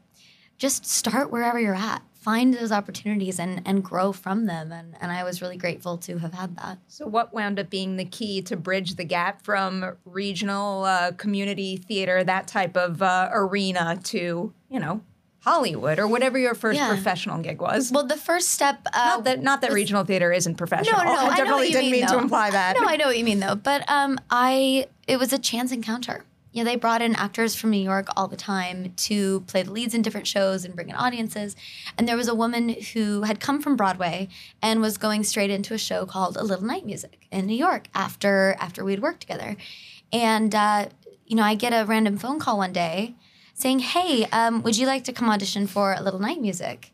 just 0.57 0.85
start 0.85 1.31
wherever 1.31 1.57
you're 1.57 1.73
at 1.73 2.01
find 2.25 2.55
those 2.55 2.71
opportunities 2.71 3.39
and, 3.39 3.61
and 3.67 3.83
grow 3.83 4.11
from 4.11 4.47
them. 4.47 4.71
And, 4.71 4.95
and 4.99 5.11
I 5.11 5.23
was 5.23 5.43
really 5.43 5.57
grateful 5.57 5.95
to 5.99 6.17
have 6.17 6.33
had 6.33 6.57
that. 6.57 6.79
So, 6.87 7.05
what 7.05 7.35
wound 7.35 7.59
up 7.59 7.69
being 7.69 7.97
the 7.97 8.05
key 8.05 8.41
to 8.43 8.57
bridge 8.57 8.95
the 8.95 9.03
gap 9.03 9.43
from 9.43 9.95
regional 10.05 10.85
uh, 10.85 11.11
community 11.11 11.77
theater, 11.77 12.23
that 12.23 12.47
type 12.47 12.75
of 12.75 13.03
uh, 13.03 13.29
arena, 13.31 13.99
to, 14.05 14.51
you 14.69 14.79
know, 14.79 15.01
Hollywood 15.41 15.99
or 15.99 16.07
whatever 16.07 16.39
your 16.39 16.55
first 16.55 16.79
yeah. 16.79 16.87
professional 16.87 17.37
gig 17.43 17.61
was. 17.61 17.91
Well, 17.91 18.07
the 18.07 18.17
first 18.17 18.49
step. 18.49 18.79
Uh, 18.91 19.05
not 19.05 19.23
that 19.25 19.43
not 19.43 19.61
that 19.61 19.69
was, 19.69 19.75
regional 19.75 20.03
theater 20.03 20.31
isn't 20.31 20.55
professional. 20.55 20.97
No, 20.97 21.13
no, 21.13 21.15
I 21.29 21.37
definitely 21.37 21.67
didn't 21.67 21.91
mean, 21.91 22.01
mean 22.01 22.07
to 22.07 22.17
imply 22.17 22.49
that. 22.49 22.75
No, 22.81 22.87
I 22.87 22.95
know 22.95 23.05
what 23.05 23.19
you 23.19 23.23
mean 23.23 23.39
though. 23.39 23.53
But 23.53 23.87
um, 23.87 24.17
I 24.31 24.87
it 25.07 25.17
was 25.17 25.31
a 25.31 25.37
chance 25.37 25.71
encounter 25.71 26.23
you 26.55 26.63
know, 26.63 26.71
they 26.71 26.77
brought 26.77 27.01
in 27.01 27.15
actors 27.15 27.53
from 27.53 27.71
New 27.71 27.83
York 27.83 28.07
all 28.15 28.29
the 28.29 28.37
time 28.37 28.93
to 28.95 29.41
play 29.41 29.61
the 29.61 29.71
leads 29.73 29.93
in 29.93 30.01
different 30.01 30.25
shows 30.25 30.63
and 30.63 30.73
bring 30.73 30.87
in 30.87 30.95
audiences. 30.95 31.53
And 31.97 32.07
there 32.07 32.15
was 32.15 32.29
a 32.29 32.33
woman 32.33 32.69
who 32.93 33.23
had 33.23 33.41
come 33.41 33.61
from 33.61 33.75
Broadway 33.75 34.29
and 34.61 34.79
was 34.79 34.97
going 34.97 35.25
straight 35.25 35.49
into 35.49 35.73
a 35.73 35.77
show 35.77 36.05
called 36.05 36.37
A 36.37 36.43
Little 36.45 36.63
Night 36.63 36.85
Music 36.85 37.27
in 37.29 37.45
New 37.45 37.57
York 37.57 37.89
after 37.93 38.55
after 38.57 38.85
we'd 38.85 39.01
worked 39.01 39.19
together. 39.19 39.57
And 40.13 40.55
uh, 40.55 40.87
you 41.25 41.35
know, 41.35 41.43
I 41.43 41.55
get 41.55 41.73
a 41.73 41.85
random 41.85 42.17
phone 42.17 42.39
call 42.39 42.57
one 42.57 42.71
day 42.71 43.15
saying, 43.53 43.79
"Hey, 43.79 44.23
um, 44.31 44.63
would 44.63 44.77
you 44.77 44.87
like 44.87 45.03
to 45.05 45.13
come 45.13 45.29
audition 45.29 45.67
for 45.67 45.93
A 45.93 46.01
Little 46.01 46.21
Night 46.21 46.39
Music?" 46.39 46.93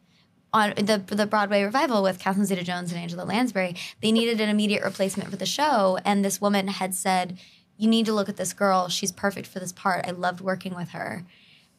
on 0.53 0.73
the 0.75 1.03
the 1.05 1.27
Broadway 1.27 1.61
revival 1.63 2.01
with 2.01 2.19
Catherine 2.19 2.45
Zeta-Jones 2.45 2.91
and 2.91 2.99
Angela 2.99 3.23
Lansbury, 3.23 3.75
they 4.01 4.11
needed 4.11 4.41
an 4.41 4.49
immediate 4.49 4.83
replacement 4.83 5.29
for 5.29 5.37
the 5.37 5.45
show, 5.45 5.99
and 6.03 6.25
this 6.25 6.41
woman 6.41 6.67
had 6.67 6.95
said 6.95 7.37
you 7.81 7.87
need 7.87 8.05
to 8.05 8.13
look 8.13 8.29
at 8.29 8.37
this 8.37 8.53
girl. 8.53 8.89
She's 8.89 9.11
perfect 9.11 9.47
for 9.47 9.59
this 9.59 9.71
part. 9.71 10.05
I 10.07 10.11
loved 10.11 10.39
working 10.39 10.75
with 10.75 10.89
her. 10.89 11.25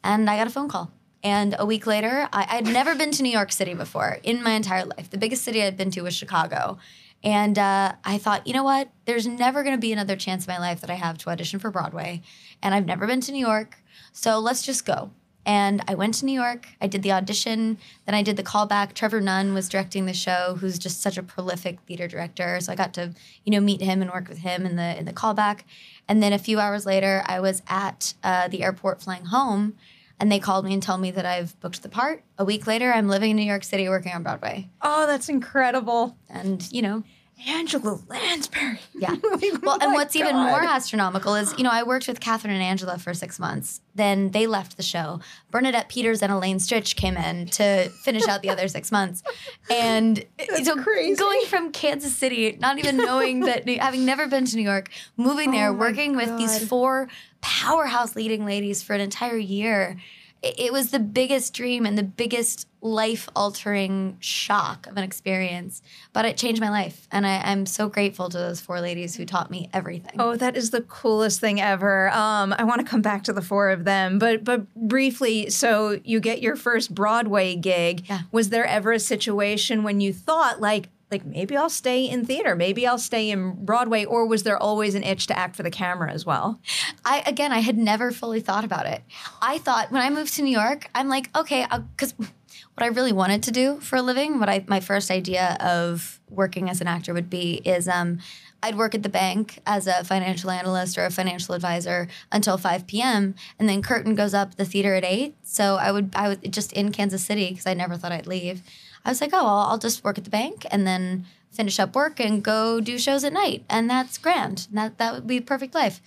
And 0.03 0.29
I 0.29 0.35
got 0.35 0.47
a 0.47 0.49
phone 0.49 0.67
call. 0.67 0.91
And 1.23 1.55
a 1.57 1.65
week 1.65 1.87
later, 1.87 2.27
I, 2.33 2.45
I'd 2.49 2.65
never 2.65 2.93
been 2.93 3.11
to 3.11 3.23
New 3.23 3.31
York 3.31 3.53
City 3.53 3.73
before 3.73 4.19
in 4.21 4.43
my 4.43 4.51
entire 4.51 4.83
life. 4.83 5.09
The 5.09 5.17
biggest 5.17 5.45
city 5.45 5.63
I'd 5.63 5.77
been 5.77 5.91
to 5.91 6.01
was 6.01 6.13
Chicago. 6.13 6.77
And 7.23 7.57
uh, 7.57 7.93
I 8.03 8.17
thought, 8.17 8.45
you 8.45 8.53
know 8.53 8.65
what? 8.65 8.89
There's 9.05 9.25
never 9.25 9.63
going 9.63 9.77
to 9.77 9.79
be 9.79 9.93
another 9.93 10.17
chance 10.17 10.45
in 10.45 10.51
my 10.51 10.59
life 10.59 10.81
that 10.81 10.89
I 10.89 10.95
have 10.95 11.17
to 11.19 11.29
audition 11.29 11.57
for 11.61 11.71
Broadway. 11.71 12.21
And 12.61 12.75
I've 12.75 12.85
never 12.85 13.07
been 13.07 13.21
to 13.21 13.31
New 13.31 13.39
York. 13.39 13.77
So 14.11 14.39
let's 14.39 14.61
just 14.61 14.85
go. 14.85 15.11
And 15.45 15.83
I 15.87 15.95
went 15.95 16.13
to 16.15 16.25
New 16.25 16.33
York. 16.33 16.69
I 16.79 16.87
did 16.87 17.03
the 17.03 17.11
audition. 17.11 17.77
Then 18.05 18.15
I 18.15 18.23
did 18.23 18.37
the 18.37 18.43
callback. 18.43 18.93
Trevor 18.93 19.19
Nunn 19.19 19.53
was 19.53 19.67
directing 19.67 20.05
the 20.05 20.13
show, 20.13 20.55
who's 20.59 20.79
just 20.79 21.01
such 21.01 21.17
a 21.17 21.23
prolific 21.23 21.81
theater 21.81 22.07
director. 22.07 22.59
So 22.61 22.71
I 22.71 22.75
got 22.75 22.93
to, 22.93 23.13
you 23.43 23.51
know, 23.51 23.59
meet 23.59 23.81
him 23.81 24.01
and 24.01 24.09
work 24.09 24.29
with 24.29 24.39
him 24.39 24.65
in 24.65 24.77
the 24.77 24.97
in 24.97 25.05
the 25.05 25.13
callback. 25.13 25.61
And 26.07 26.21
then 26.21 26.33
a 26.33 26.37
few 26.39 26.59
hours 26.59 26.85
later, 26.85 27.23
I 27.25 27.39
was 27.39 27.61
at 27.67 28.13
uh, 28.23 28.47
the 28.47 28.63
airport 28.63 29.01
flying 29.01 29.25
home, 29.25 29.75
and 30.19 30.31
they 30.31 30.39
called 30.39 30.65
me 30.65 30.73
and 30.73 30.83
told 30.83 31.01
me 31.01 31.11
that 31.11 31.25
I've 31.25 31.59
booked 31.59 31.81
the 31.81 31.89
part. 31.89 32.23
A 32.37 32.45
week 32.45 32.67
later, 32.67 32.91
I'm 32.91 33.07
living 33.07 33.31
in 33.31 33.37
New 33.37 33.43
York 33.43 33.63
City 33.63 33.87
working 33.89 34.13
on 34.13 34.23
Broadway. 34.23 34.69
Oh, 34.81 35.07
that's 35.07 35.29
incredible. 35.29 36.17
And, 36.29 36.69
you 36.71 36.81
know, 36.81 37.03
Angela 37.47 37.99
Lansbury. 38.07 38.79
Yeah. 38.93 39.15
Oh 39.25 39.59
well, 39.63 39.77
and 39.81 39.93
what's 39.93 40.13
God. 40.13 40.19
even 40.21 40.35
more 40.35 40.63
astronomical 40.63 41.35
is, 41.35 41.53
you 41.57 41.63
know, 41.63 41.69
I 41.71 41.83
worked 41.83 42.07
with 42.07 42.19
Catherine 42.19 42.53
and 42.53 42.61
Angela 42.61 42.97
for 42.97 43.13
six 43.13 43.39
months. 43.39 43.81
Then 43.95 44.31
they 44.31 44.47
left 44.47 44.77
the 44.77 44.83
show. 44.83 45.19
Bernadette 45.51 45.89
Peters 45.89 46.21
and 46.21 46.31
Elaine 46.31 46.57
Stritch 46.57 46.95
came 46.95 47.17
in 47.17 47.47
to 47.47 47.89
finish 48.03 48.27
out 48.27 48.41
the 48.41 48.49
other 48.49 48.67
six 48.67 48.91
months. 48.91 49.23
And 49.69 50.19
eh, 50.39 50.45
That's 50.49 50.65
so 50.65 50.75
crazy. 50.81 51.15
going 51.15 51.45
from 51.45 51.71
Kansas 51.71 52.15
City, 52.15 52.57
not 52.59 52.77
even 52.79 52.97
knowing 52.97 53.41
that, 53.41 53.67
having 53.79 54.05
never 54.05 54.27
been 54.27 54.45
to 54.45 54.55
New 54.55 54.63
York, 54.63 54.89
moving 55.17 55.51
there, 55.51 55.69
oh 55.69 55.73
working 55.73 56.13
God. 56.13 56.27
with 56.27 56.37
these 56.37 56.67
four 56.67 57.07
powerhouse 57.41 58.15
leading 58.15 58.45
ladies 58.45 58.81
for 58.83 58.93
an 58.93 59.01
entire 59.01 59.37
year 59.37 59.97
it 60.43 60.73
was 60.73 60.91
the 60.91 60.99
biggest 60.99 61.53
dream 61.53 61.85
and 61.85 61.97
the 61.97 62.03
biggest 62.03 62.67
life 62.81 63.29
altering 63.33 64.17
shock 64.19 64.85
of 64.87 64.97
an 64.97 65.03
experience. 65.03 65.81
But 66.11 66.25
it 66.25 66.35
changed 66.35 66.59
my 66.59 66.69
life. 66.69 67.07
And 67.11 67.25
I, 67.25 67.51
am 67.51 67.65
so 67.65 67.87
grateful 67.87 68.27
to 68.29 68.37
those 68.37 68.59
four 68.59 68.81
ladies 68.81 69.15
who 69.15 69.25
taught 69.25 69.49
me 69.49 69.69
everything. 69.71 70.19
Oh, 70.19 70.35
that 70.35 70.57
is 70.57 70.71
the 70.71 70.81
coolest 70.81 71.39
thing 71.39 71.61
ever. 71.61 72.09
Um, 72.09 72.53
I 72.57 72.65
want 72.65 72.81
to 72.81 72.85
come 72.85 73.01
back 73.01 73.23
to 73.23 73.33
the 73.33 73.41
four 73.41 73.69
of 73.69 73.85
them, 73.85 74.19
but 74.19 74.43
but 74.43 74.73
briefly, 74.75 75.49
so 75.49 76.01
you 76.03 76.19
get 76.19 76.41
your 76.41 76.57
first 76.57 76.93
Broadway 76.93 77.55
gig. 77.55 78.03
Yeah. 78.09 78.21
Was 78.33 78.49
there 78.49 78.65
ever 78.65 78.91
a 78.91 78.99
situation 78.99 79.83
when 79.83 80.01
you 80.01 80.11
thought 80.11 80.59
like 80.59 80.89
like 81.13 81.25
maybe 81.25 81.55
I'll 81.55 81.69
stay 81.69 82.05
in 82.05 82.25
theater, 82.25 82.55
maybe 82.55 82.85
I'll 82.85 82.97
stay 82.97 83.29
in 83.29 83.63
Broadway, 83.63 84.03
or 84.03 84.27
was 84.27 84.43
there 84.43 84.57
always 84.57 84.95
an 84.95 85.03
itch 85.03 85.27
to 85.27 85.37
act 85.37 85.55
for 85.55 85.63
the 85.63 85.71
camera 85.71 86.11
as 86.11 86.25
well? 86.25 86.59
I 87.05 87.23
again, 87.25 87.53
I 87.53 87.59
had 87.59 87.77
never 87.77 88.11
fully 88.11 88.41
thought 88.41 88.65
about 88.65 88.85
it. 88.85 89.01
I 89.41 89.59
thought 89.59 89.91
when 89.91 90.01
I 90.01 90.09
moved 90.09 90.33
to 90.35 90.41
New 90.41 90.51
York, 90.51 90.89
I'm 90.93 91.07
like, 91.07 91.29
okay, 91.37 91.65
because 91.95 92.13
what 92.17 92.83
I 92.83 92.87
really 92.87 93.13
wanted 93.13 93.43
to 93.43 93.51
do 93.51 93.79
for 93.79 93.95
a 93.95 94.01
living, 94.01 94.39
what 94.39 94.49
I 94.49 94.65
my 94.67 94.79
first 94.79 95.09
idea 95.11 95.55
of 95.61 96.19
working 96.29 96.69
as 96.69 96.81
an 96.81 96.87
actor 96.87 97.13
would 97.13 97.29
be 97.29 97.61
is 97.63 97.87
um, 97.87 98.19
I'd 98.63 98.77
work 98.77 98.95
at 98.95 99.03
the 99.03 99.09
bank 99.09 99.59
as 99.67 99.87
a 99.87 100.05
financial 100.05 100.49
analyst 100.49 100.97
or 100.97 101.05
a 101.05 101.11
financial 101.11 101.53
advisor 101.53 102.07
until 102.31 102.57
5 102.57 102.87
p.m. 102.87 103.35
and 103.59 103.67
then 103.67 103.81
curtain 103.81 104.15
goes 104.15 104.33
up 104.33 104.55
the 104.55 104.65
theater 104.65 104.95
at 104.95 105.03
8. 105.03 105.35
So 105.43 105.75
I 105.75 105.91
would 105.91 106.11
I 106.15 106.29
would 106.29 106.51
just 106.51 106.71
in 106.73 106.91
Kansas 106.91 107.23
City 107.23 107.49
because 107.49 107.67
I 107.67 107.73
never 107.73 107.97
thought 107.97 108.11
I'd 108.11 108.25
leave. 108.25 108.63
I 109.05 109.09
was 109.09 109.21
like, 109.21 109.31
oh, 109.33 109.43
well, 109.43 109.57
I'll 109.57 109.77
just 109.77 110.03
work 110.03 110.17
at 110.17 110.23
the 110.23 110.29
bank 110.29 110.65
and 110.71 110.87
then 110.87 111.25
finish 111.51 111.79
up 111.79 111.95
work 111.95 112.19
and 112.19 112.43
go 112.43 112.79
do 112.79 112.97
shows 112.97 113.23
at 113.23 113.33
night. 113.33 113.63
And 113.69 113.89
that's 113.89 114.17
grand. 114.17 114.67
That, 114.71 114.97
that 114.97 115.13
would 115.13 115.27
be 115.27 115.37
a 115.37 115.41
perfect 115.41 115.75
life. 115.75 116.01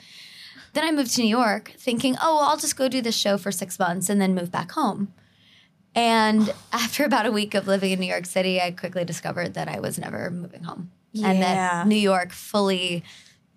Then 0.73 0.85
I 0.85 0.93
moved 0.93 1.15
to 1.15 1.23
New 1.23 1.29
York 1.29 1.73
thinking, 1.79 2.17
oh, 2.21 2.37
well, 2.37 2.45
I'll 2.45 2.57
just 2.57 2.77
go 2.77 2.89
do 2.89 3.01
this 3.01 3.17
show 3.17 3.39
for 3.39 3.53
six 3.53 3.79
months 3.79 4.09
and 4.09 4.21
then 4.21 4.35
move 4.35 4.51
back 4.51 4.73
home. 4.73 5.13
And 5.95 6.53
after 6.73 7.05
about 7.05 7.27
a 7.27 7.33
week 7.33 7.55
of 7.55 7.67
living 7.67 7.93
in 7.93 8.01
New 8.01 8.07
York 8.07 8.27
City, 8.27 8.61
I 8.61 8.73
quickly 8.73 9.05
discovered 9.05 9.55
that 9.55 9.69
I 9.69 9.81
was 9.81 9.99
never 9.99 10.31
moving 10.31 10.65
home. 10.65 10.91
Yeah. 11.13 11.31
And 11.31 11.43
that 11.43 11.87
New 11.87 11.97
York 11.97 12.33
fully 12.33 13.03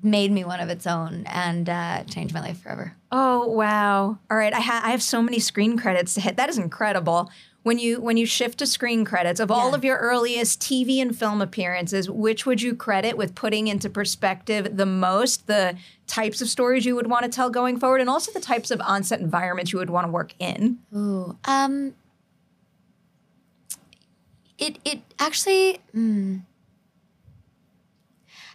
made 0.02 0.32
me 0.32 0.46
one 0.46 0.62
of 0.62 0.70
its 0.70 0.88
own 0.88 1.26
and 1.26 1.70
uh, 1.70 2.04
changed 2.04 2.34
my 2.34 2.40
life 2.40 2.62
forever. 2.62 2.96
Oh 3.12 3.48
wow! 3.48 4.18
All 4.32 4.38
right, 4.38 4.54
I, 4.54 4.62
ha- 4.62 4.82
I 4.82 4.92
have 4.92 5.04
so 5.04 5.22
many 5.22 5.40
screen 5.40 5.78
credits 5.78 6.14
to 6.14 6.22
hit. 6.22 6.38
That 6.38 6.48
is 6.48 6.58
incredible 6.58 7.30
when 7.64 7.78
you 7.78 8.00
when 8.00 8.18
you 8.18 8.26
shift 8.26 8.60
to 8.60 8.66
screen 8.66 9.04
credits 9.04 9.40
of 9.40 9.52
all 9.52 9.76
of 9.76 9.84
your 9.84 9.98
earliest 9.98 10.62
TV 10.62 11.02
and 11.02 11.18
film 11.18 11.42
appearances, 11.42 12.10
which 12.10 12.46
would 12.46 12.62
you 12.62 12.74
credit 12.74 13.18
with 13.18 13.36
putting 13.36 13.68
into 13.68 13.90
perspective 13.90 14.78
the 14.78 14.86
most 14.86 15.48
the 15.48 15.76
types 16.08 16.42
of 16.42 16.48
stories 16.48 16.86
you 16.86 16.96
would 16.96 17.08
want 17.08 17.24
to 17.24 17.30
tell 17.30 17.50
going 17.50 17.78
forward, 17.80 18.02
and 18.02 18.10
also 18.10 18.32
the 18.32 18.40
types 18.40 18.72
of 18.72 18.82
onset 18.82 19.20
environments 19.20 19.74
you 19.74 19.80
would 19.80 19.90
want 19.90 20.08
to 20.08 20.12
work 20.12 20.34
in? 20.40 20.80
Ooh, 20.96 21.38
um, 21.46 21.94
it 24.58 24.80
it 24.86 25.02
actually. 25.20 25.80
mm. 25.94 26.42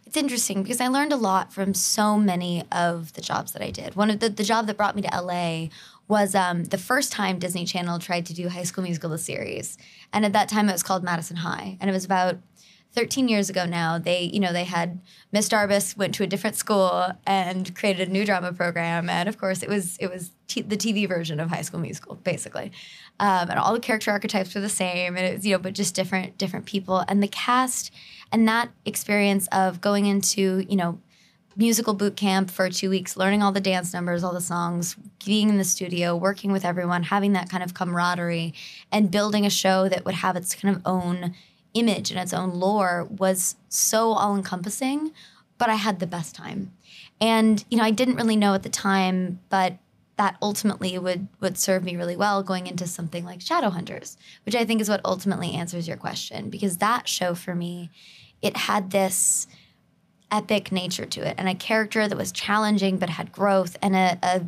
it's 0.07 0.17
interesting 0.17 0.63
because 0.63 0.81
I 0.81 0.89
learned 0.89 1.13
a 1.13 1.17
lot 1.17 1.53
from 1.53 1.75
so 1.75 2.17
many 2.17 2.65
of 2.73 3.13
the 3.13 3.21
jobs 3.21 3.53
that 3.53 3.63
I 3.63 3.71
did. 3.71 3.97
One 3.97 4.09
of 4.09 4.21
the 4.21 4.31
the 4.31 4.45
job 4.45 4.67
that 4.67 4.79
brought 4.79 4.97
me 4.97 5.03
to 5.03 5.21
LA 5.21 5.69
was 6.09 6.35
um, 6.35 6.65
the 6.65 6.79
first 6.79 7.13
time 7.13 7.39
Disney 7.39 7.65
Channel 7.65 7.99
tried 7.99 8.27
to 8.27 8.35
do 8.35 8.49
High 8.49 8.65
School 8.65 8.85
Musical 8.85 9.11
the 9.11 9.19
series, 9.19 9.79
and 10.13 10.25
at 10.25 10.33
that 10.33 10.49
time 10.49 10.69
it 10.69 10.73
was 10.73 10.83
called 10.83 11.03
Madison 11.03 11.37
High, 11.37 11.79
and 11.81 11.89
it 11.89 11.93
was 11.93 12.05
about 12.05 12.39
13 12.95 13.29
years 13.29 13.51
ago 13.51 13.67
now. 13.67 13.99
They 13.99 14.23
you 14.23 14.41
know 14.41 14.53
they 14.53 14.65
had 14.65 15.01
Miss 15.33 15.49
Darbus 15.49 15.97
went 15.97 16.15
to 16.17 16.23
a 16.23 16.27
different 16.27 16.57
school 16.57 17.11
and 17.27 17.75
created 17.75 18.09
a 18.09 18.13
new 18.13 18.25
drama 18.25 18.53
program, 18.53 19.09
and 19.09 19.29
of 19.29 19.39
course 19.39 19.63
it 19.63 19.69
was 19.69 19.97
it 19.99 20.11
was 20.11 20.31
t- 20.47 20.63
the 20.63 20.77
TV 20.77 21.09
version 21.09 21.41
of 21.41 21.51
High 21.51 21.63
School 21.63 21.81
Musical 21.81 22.17
basically, 22.17 22.71
um, 23.19 23.51
and 23.51 23.59
all 23.59 23.73
the 23.73 23.81
character 23.81 24.11
archetypes 24.11 24.55
were 24.55 24.61
the 24.61 24.69
same, 24.69 25.17
and 25.17 25.27
it 25.27 25.35
was 25.37 25.47
you 25.47 25.53
know 25.53 25.59
but 25.59 25.75
just 25.75 25.95
different 25.95 26.39
different 26.39 26.67
people, 26.67 27.05
and 27.09 27.23
the 27.23 27.29
cast 27.29 27.93
and 28.31 28.47
that 28.49 28.71
experience 28.85 29.49
of 29.53 29.81
going 29.81 30.07
into 30.07 30.65
you 30.69 30.77
know 30.77 31.01
musical 31.57 31.95
boot 31.95 32.17
camp 32.17 32.51
for 32.51 32.69
two 32.69 32.91
weeks, 32.91 33.17
learning 33.17 33.43
all 33.43 33.53
the 33.53 33.61
dance 33.61 33.93
numbers, 33.93 34.25
all 34.25 34.33
the 34.33 34.41
songs, 34.41 34.97
being 35.25 35.49
in 35.49 35.59
the 35.59 35.65
studio, 35.65 36.17
working 36.17 36.53
with 36.53 36.65
everyone, 36.65 37.05
having 37.05 37.33
that 37.33 37.49
kind 37.49 37.63
of 37.63 37.75
camaraderie, 37.75 38.55
and 38.91 39.11
building 39.11 39.47
a 39.47 39.51
show 39.51 39.89
that 39.89 40.05
would 40.05 40.15
have 40.15 40.37
its 40.37 40.55
kind 40.55 40.75
of 40.75 40.83
own 40.85 41.35
image 41.75 42.11
and 42.11 42.21
its 42.21 42.33
own 42.33 42.51
lore 42.55 43.05
was 43.11 43.57
so 43.69 44.13
all 44.13 44.37
encompassing. 44.37 45.13
but 45.57 45.71
I 45.71 45.77
had 45.77 46.01
the 46.01 46.07
best 46.07 46.35
time. 46.35 46.73
And 47.21 47.65
you 47.71 47.79
know, 47.79 47.85
I 47.85 47.91
didn't 47.93 48.17
really 48.17 48.37
know 48.37 48.55
at 48.55 48.65
the 48.65 48.69
time, 48.69 49.41
but 49.49 49.79
that 50.17 50.37
ultimately 50.43 50.99
would 50.99 51.29
would 51.41 51.59
serve 51.59 51.85
me 51.85 51.97
really 51.97 52.17
well 52.17 52.43
going 52.43 52.67
into 52.67 52.87
something 52.87 53.25
like 53.25 53.41
Shadowhunters, 53.41 54.17
which 54.45 54.55
I 54.55 54.65
think 54.65 54.81
is 54.81 54.89
what 54.89 55.01
ultimately 55.05 55.53
answers 55.53 55.89
your 55.89 55.97
question 55.97 56.51
because 56.51 56.79
that 56.79 57.09
show 57.09 57.35
for 57.35 57.55
me 57.55 57.91
it 58.43 58.57
had 58.57 58.91
this 58.91 59.47
epic 60.31 60.73
nature 60.73 61.07
to 61.07 61.27
it 61.27 61.35
and 61.39 61.49
a 61.49 61.55
character 61.55 62.09
that 62.09 62.17
was 62.17 62.33
challenging 62.33 62.99
but 62.99 63.09
had 63.09 63.31
growth 63.33 63.77
and 63.83 63.95
a, 63.95 64.19
a 64.23 64.43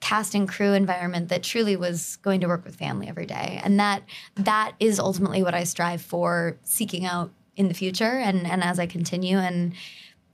cast 0.00 0.34
and 0.34 0.48
crew 0.48 0.72
environment 0.74 1.28
that 1.28 1.42
truly 1.42 1.76
was 1.76 2.16
going 2.22 2.40
to 2.40 2.46
work 2.46 2.64
with 2.64 2.76
family 2.76 3.08
every 3.08 3.26
day 3.26 3.60
and 3.64 3.80
that 3.80 4.02
that 4.36 4.72
is 4.78 4.98
ultimately 4.98 5.42
what 5.42 5.54
I 5.54 5.64
strive 5.64 6.02
for 6.02 6.56
seeking 6.62 7.04
out 7.06 7.30
in 7.56 7.68
the 7.68 7.74
future 7.74 8.04
and 8.04 8.46
and 8.46 8.62
as 8.62 8.78
I 8.78 8.86
continue 8.86 9.38
and 9.38 9.74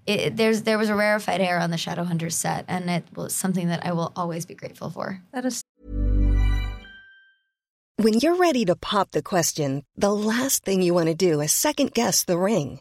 it, 0.07 0.37
there's 0.37 0.63
there 0.63 0.79
was 0.79 0.89
a 0.89 0.95
rarefied 0.95 1.41
air 1.41 1.59
on 1.59 1.71
the 1.71 1.77
Shadowhunters 1.77 2.33
set, 2.33 2.65
and 2.69 2.91
it 2.91 3.05
was 3.15 3.35
something 3.35 3.69
that 3.69 3.85
I 3.85 3.93
will 3.93 4.13
always 4.17 4.47
be 4.47 4.55
grateful 4.55 4.91
for. 4.91 5.23
That 5.33 5.45
is 5.45 5.63
When 7.97 8.15
you're 8.15 8.37
ready 8.37 8.65
to 8.65 8.77
pop 8.77 9.11
the 9.11 9.23
question, 9.23 9.85
the 9.97 10.13
last 10.13 10.65
thing 10.65 10.83
you 10.83 10.95
want 10.95 11.09
to 11.09 11.15
do 11.15 11.41
is 11.41 11.53
second 11.53 11.93
guess 11.93 12.25
the 12.25 12.39
ring. 12.39 12.81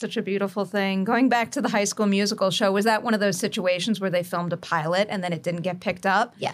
Such 0.00 0.16
a 0.16 0.22
beautiful 0.22 0.64
thing. 0.64 1.02
Going 1.02 1.28
back 1.28 1.50
to 1.50 1.60
the 1.60 1.70
high 1.70 1.82
school 1.82 2.06
musical 2.06 2.52
show, 2.52 2.70
was 2.70 2.84
that 2.84 3.02
one 3.02 3.14
of 3.14 3.20
those 3.20 3.36
situations 3.36 4.00
where 4.00 4.10
they 4.10 4.22
filmed 4.22 4.52
a 4.52 4.56
pilot 4.56 5.08
and 5.10 5.24
then 5.24 5.32
it 5.32 5.42
didn't 5.42 5.62
get 5.62 5.80
picked 5.80 6.06
up? 6.06 6.34
Yeah. 6.38 6.52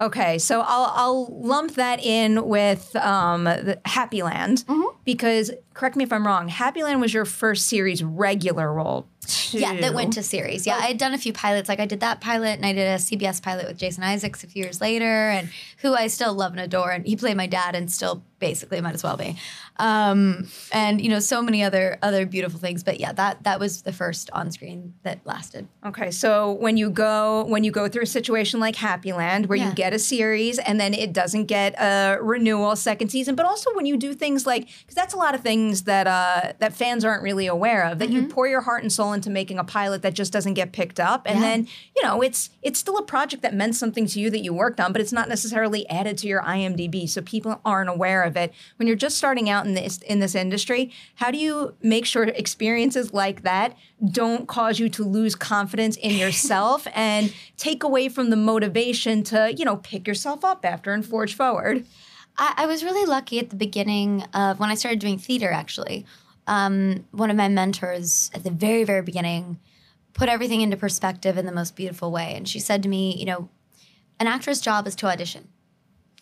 Okay, 0.00 0.38
so 0.38 0.62
I'll 0.62 0.92
I'll 0.96 1.26
lump 1.40 1.74
that 1.74 2.02
in 2.04 2.48
with 2.48 2.96
um, 2.96 3.44
the 3.44 3.78
Happyland 3.84 4.64
because 5.04 5.52
correct 5.74 5.94
me 5.94 6.02
if 6.02 6.12
I'm 6.12 6.26
wrong. 6.26 6.48
Happyland 6.48 7.00
was 7.00 7.14
your 7.14 7.26
first 7.26 7.66
series 7.66 8.02
regular 8.02 8.72
role. 8.72 9.06
Yeah, 9.52 9.80
that 9.80 9.94
went 9.94 10.12
to 10.14 10.22
series. 10.22 10.66
Yeah, 10.66 10.76
I 10.76 10.86
had 10.86 10.98
done 10.98 11.14
a 11.14 11.18
few 11.18 11.32
pilots. 11.32 11.68
Like 11.68 11.80
I 11.80 11.86
did 11.86 12.00
that 12.00 12.20
pilot, 12.20 12.56
and 12.56 12.66
I 12.66 12.72
did 12.72 12.86
a 12.88 12.96
CBS 12.96 13.42
pilot 13.42 13.66
with 13.66 13.78
Jason 13.78 14.02
Isaacs 14.04 14.44
a 14.44 14.46
few 14.46 14.62
years 14.62 14.80
later, 14.80 15.04
and 15.30 15.48
who 15.78 15.94
I 15.94 16.06
still 16.08 16.34
love 16.34 16.52
and 16.52 16.60
adore. 16.60 16.90
And 16.90 17.06
he 17.06 17.16
played 17.16 17.36
my 17.36 17.46
dad, 17.46 17.74
and 17.74 17.90
still 17.90 18.22
basically 18.38 18.80
might 18.80 18.94
as 18.94 19.02
well 19.02 19.16
be. 19.18 19.36
Um, 19.76 20.48
and 20.72 21.00
you 21.00 21.08
know, 21.08 21.18
so 21.20 21.42
many 21.42 21.62
other 21.62 21.98
other 22.02 22.26
beautiful 22.26 22.58
things. 22.60 22.82
But 22.84 23.00
yeah, 23.00 23.12
that 23.12 23.42
that 23.44 23.58
was 23.60 23.82
the 23.82 23.92
first 23.92 24.30
on 24.32 24.50
screen 24.50 24.94
that 25.02 25.20
lasted. 25.24 25.68
Okay, 25.84 26.10
so 26.10 26.52
when 26.52 26.76
you 26.76 26.90
go 26.90 27.44
when 27.46 27.64
you 27.64 27.70
go 27.70 27.88
through 27.88 28.02
a 28.02 28.06
situation 28.06 28.60
like 28.60 28.76
Happyland 28.76 29.46
where 29.46 29.56
Yeah. 29.58 29.68
you 29.70 29.74
get 29.74 29.92
a 29.92 29.98
series 29.98 30.58
and 30.58 30.78
then 30.80 30.94
it 30.94 31.12
doesn't 31.12 31.46
get 31.46 31.74
a 31.80 32.18
renewal 32.20 32.76
second 32.76 33.08
season, 33.08 33.34
but 33.34 33.46
also 33.46 33.74
when 33.74 33.86
you 33.86 33.96
do 33.96 34.14
things 34.14 34.46
like 34.46 34.66
because 34.80 34.94
that's 34.94 35.14
a 35.14 35.18
lot 35.18 35.34
of 35.34 35.40
things 35.40 35.82
that 35.82 36.06
uh, 36.06 36.52
that 36.58 36.72
fans 36.74 37.04
aren't 37.04 37.22
really 37.22 37.46
aware 37.46 37.84
of 37.84 37.98
that 37.98 38.08
you 38.10 38.20
Mm-hmm. 38.20 38.28
pour 38.32 38.46
your 38.46 38.60
heart 38.60 38.82
and 38.82 38.92
soul 38.92 39.14
into 39.14 39.30
making 39.30 39.39
a 39.48 39.64
pilot 39.64 40.02
that 40.02 40.12
just 40.14 40.32
doesn't 40.32 40.54
get 40.54 40.72
picked 40.72 41.00
up, 41.00 41.22
and 41.26 41.38
Yeah. 41.38 41.44
then 41.46 41.68
you 41.96 42.02
know 42.02 42.20
it's 42.20 42.50
it's 42.62 42.78
still 42.78 42.98
a 42.98 43.02
project 43.02 43.42
that 43.42 43.54
meant 43.54 43.74
something 43.76 44.06
to 44.08 44.20
you 44.20 44.28
that 44.30 44.40
you 44.40 44.52
worked 44.52 44.78
on, 44.80 44.92
but 44.92 45.00
it's 45.00 45.12
not 45.12 45.28
necessarily 45.28 45.88
added 45.88 46.18
to 46.18 46.26
your 46.26 46.42
IMDb, 46.42 47.08
so 47.08 47.22
people 47.22 47.60
aren't 47.64 47.88
aware 47.88 48.22
of 48.22 48.36
it. 48.36 48.52
When 48.76 48.86
you're 48.86 48.96
just 48.96 49.16
starting 49.16 49.48
out 49.48 49.64
in 49.66 49.74
this 49.74 49.98
in 49.98 50.18
this 50.20 50.34
industry, 50.34 50.90
how 51.14 51.30
do 51.30 51.38
you 51.38 51.74
make 51.82 52.04
sure 52.04 52.24
experiences 52.24 53.12
like 53.12 53.42
that 53.42 53.76
don't 54.12 54.48
cause 54.48 54.78
you 54.78 54.88
to 54.88 55.04
lose 55.04 55.34
confidence 55.34 55.96
in 55.96 56.16
yourself 56.24 56.86
and 56.94 57.32
take 57.56 57.82
away 57.82 58.08
from 58.08 58.30
the 58.30 58.36
motivation 58.36 59.22
to 59.24 59.54
you 59.56 59.64
know 59.64 59.76
pick 59.76 60.06
yourself 60.06 60.44
up 60.44 60.64
after 60.64 60.92
and 60.92 61.06
forge 61.06 61.34
forward? 61.34 61.86
I, 62.38 62.54
I 62.58 62.66
was 62.66 62.84
really 62.84 63.06
lucky 63.06 63.38
at 63.38 63.50
the 63.50 63.56
beginning 63.56 64.22
of 64.34 64.58
when 64.60 64.70
I 64.70 64.74
started 64.74 65.00
doing 65.00 65.18
theater. 65.18 65.50
Actually, 65.50 66.06
um, 66.50 67.06
one 67.12 67.30
of 67.30 67.36
my 67.36 67.48
mentors 67.48 68.30
at 68.34 68.42
the 68.42 68.50
very 68.50 68.84
very 68.84 69.02
beginning 69.02 69.58
put 70.12 70.28
everything 70.28 70.60
into 70.60 70.76
perspective 70.76 71.38
in 71.38 71.46
the 71.46 71.52
most 71.52 71.76
beautiful 71.76 72.10
way, 72.10 72.34
and 72.34 72.46
she 72.46 72.58
said 72.58 72.82
to 72.82 72.88
me, 72.88 73.16
you 73.16 73.24
know, 73.24 73.48
an 74.18 74.26
actress' 74.26 74.60
job 74.60 74.86
is 74.86 74.96
to 74.96 75.06
audition. 75.06 75.48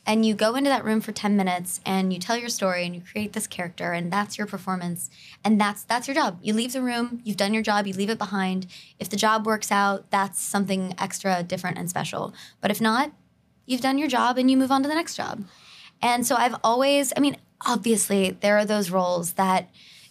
And 0.06 0.24
you 0.24 0.34
go 0.34 0.54
into 0.54 0.70
that 0.70 0.84
room 0.84 1.02
for 1.02 1.12
10 1.12 1.36
minutes 1.36 1.80
and 1.84 2.14
you 2.14 2.18
tell 2.18 2.36
your 2.36 2.48
story 2.48 2.86
and 2.86 2.94
you 2.94 3.02
create 3.02 3.34
this 3.34 3.46
character 3.46 3.92
and 3.92 4.10
that's 4.10 4.38
your 4.38 4.46
performance 4.46 5.10
and 5.44 5.60
that's 5.60 5.82
that's 5.82 6.08
your 6.08 6.14
job. 6.14 6.38
You 6.40 6.54
leave 6.54 6.72
the 6.72 6.80
room, 6.80 7.20
you've 7.24 7.36
done 7.36 7.52
your 7.52 7.62
job, 7.62 7.86
you 7.86 7.92
leave 7.92 8.08
it 8.08 8.16
behind. 8.16 8.66
If 8.98 9.10
the 9.10 9.16
job 9.16 9.44
works 9.44 9.70
out, 9.70 10.10
that's 10.10 10.40
something 10.40 10.94
extra 10.98 11.42
different 11.42 11.76
and 11.76 11.90
special. 11.90 12.32
But 12.62 12.70
if 12.70 12.80
not, 12.80 13.12
you've 13.66 13.82
done 13.82 13.98
your 13.98 14.08
job 14.08 14.38
and 14.38 14.50
you 14.50 14.56
move 14.56 14.70
on 14.70 14.82
to 14.82 14.88
the 14.88 14.94
next 14.94 15.14
job. 15.14 15.44
And 16.00 16.26
so 16.26 16.36
I've 16.36 16.56
always, 16.64 17.12
I 17.16 17.20
mean, 17.20 17.36
obviously 17.66 18.30
there 18.30 18.56
are 18.56 18.64
those 18.64 18.90
roles 18.90 19.32
that 19.32 19.68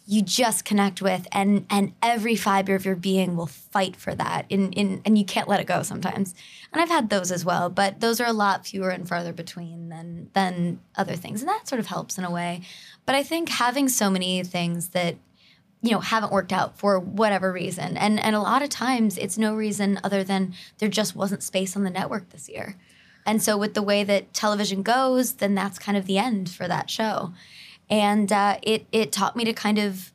you 0.10 0.22
just 0.22 0.64
connect 0.64 1.02
with 1.02 1.28
and 1.34 1.66
and 1.70 1.92
every 2.02 2.38
fiber 2.38 2.74
of 2.76 2.86
your 2.86 2.96
being 2.96 3.36
will 3.36 3.46
fight 3.46 3.96
for 3.98 4.16
that 4.16 4.46
in 4.48 4.72
in 4.72 5.02
and 5.06 5.18
you 5.18 5.26
can't 5.26 5.50
let 5.50 5.60
it 5.60 5.68
go 5.68 5.84
sometimes. 5.84 6.34
And 6.72 6.82
I've 6.82 6.90
had 6.90 7.10
those 7.10 7.30
as 7.30 7.44
well, 7.44 7.70
but 7.70 8.00
those 8.00 8.22
are 8.22 8.28
a 8.28 8.34
lot 8.34 8.66
fewer 8.66 8.90
and 8.90 9.08
farther 9.08 9.34
between 9.34 9.90
than 9.90 10.30
than 10.34 10.80
other 10.96 11.18
things. 11.18 11.42
And 11.42 11.50
that 11.50 11.68
sort 11.68 11.80
of 11.80 11.88
helps 11.88 12.18
in 12.18 12.24
a 12.24 12.32
way. 12.32 12.62
But 13.06 13.16
I 13.16 13.24
think 13.24 13.50
having 13.50 13.90
so 13.90 14.10
many 14.10 14.42
things 14.44 14.90
that 14.90 15.18
you 15.82 15.92
know 15.92 16.00
haven't 16.00 16.32
worked 16.32 16.54
out 16.54 16.80
for 16.80 17.00
whatever 17.00 17.52
reason 17.52 17.98
and 17.98 18.20
and 18.20 18.36
a 18.36 18.40
lot 18.40 18.64
of 18.64 18.70
times 18.70 19.18
it's 19.18 19.38
no 19.38 19.54
reason 19.54 20.00
other 20.04 20.24
than 20.24 20.54
there 20.80 20.90
just 20.90 21.16
wasn't 21.16 21.44
space 21.44 21.76
on 21.76 21.84
the 21.84 21.90
network 21.90 22.30
this 22.30 22.50
year 22.50 22.76
and 23.28 23.44
so 23.44 23.56
with 23.56 23.76
the 23.76 23.84
way 23.84 24.04
that 24.04 24.34
television 24.34 24.82
goes 24.82 25.34
then 25.34 25.54
that's 25.54 25.78
kind 25.78 25.96
of 25.96 26.08
the 26.08 26.18
end 26.18 26.50
for 26.50 26.68
that 26.68 26.90
show 26.90 27.32
and 27.90 28.32
uh, 28.32 28.58
it 28.64 28.86
it 28.92 29.12
taught 29.12 29.36
me 29.36 29.44
to 29.46 29.54
kind 29.54 29.78
of 29.78 30.12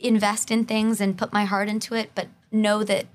invest 0.00 0.50
in 0.50 0.64
things 0.64 1.00
and 1.00 1.16
put 1.16 1.32
my 1.32 1.44
heart 1.44 1.68
into 1.68 1.94
it 1.94 2.10
but 2.14 2.26
know 2.50 2.82
that 2.82 3.06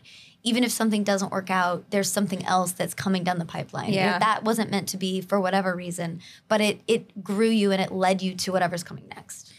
even 0.43 0.63
if 0.63 0.72
something 0.72 1.04
doesn't 1.04 1.32
work 1.32 1.50
out 1.50 1.84
there's 1.89 2.10
something 2.10 2.46
else 2.46 2.72
that's 2.72 2.93
coming 2.93 3.24
down 3.24 3.39
the 3.39 3.46
pipeline 3.46 3.91
Yeah. 3.91 4.17
that 4.20 4.43
wasn't 4.43 4.72
meant 4.72 4.88
to 4.89 4.98
be 4.98 5.20
for 5.20 5.39
whatever 5.39 5.76
reason 5.76 6.22
but 6.48 6.62
it 6.62 6.80
it 6.88 7.24
grew 7.24 7.50
you 7.50 7.72
and 7.72 7.82
it 7.82 7.91
led 7.91 8.22
you 8.22 8.36
to 8.36 8.52
whatever's 8.52 8.84
coming 8.84 9.08
next 9.13 9.52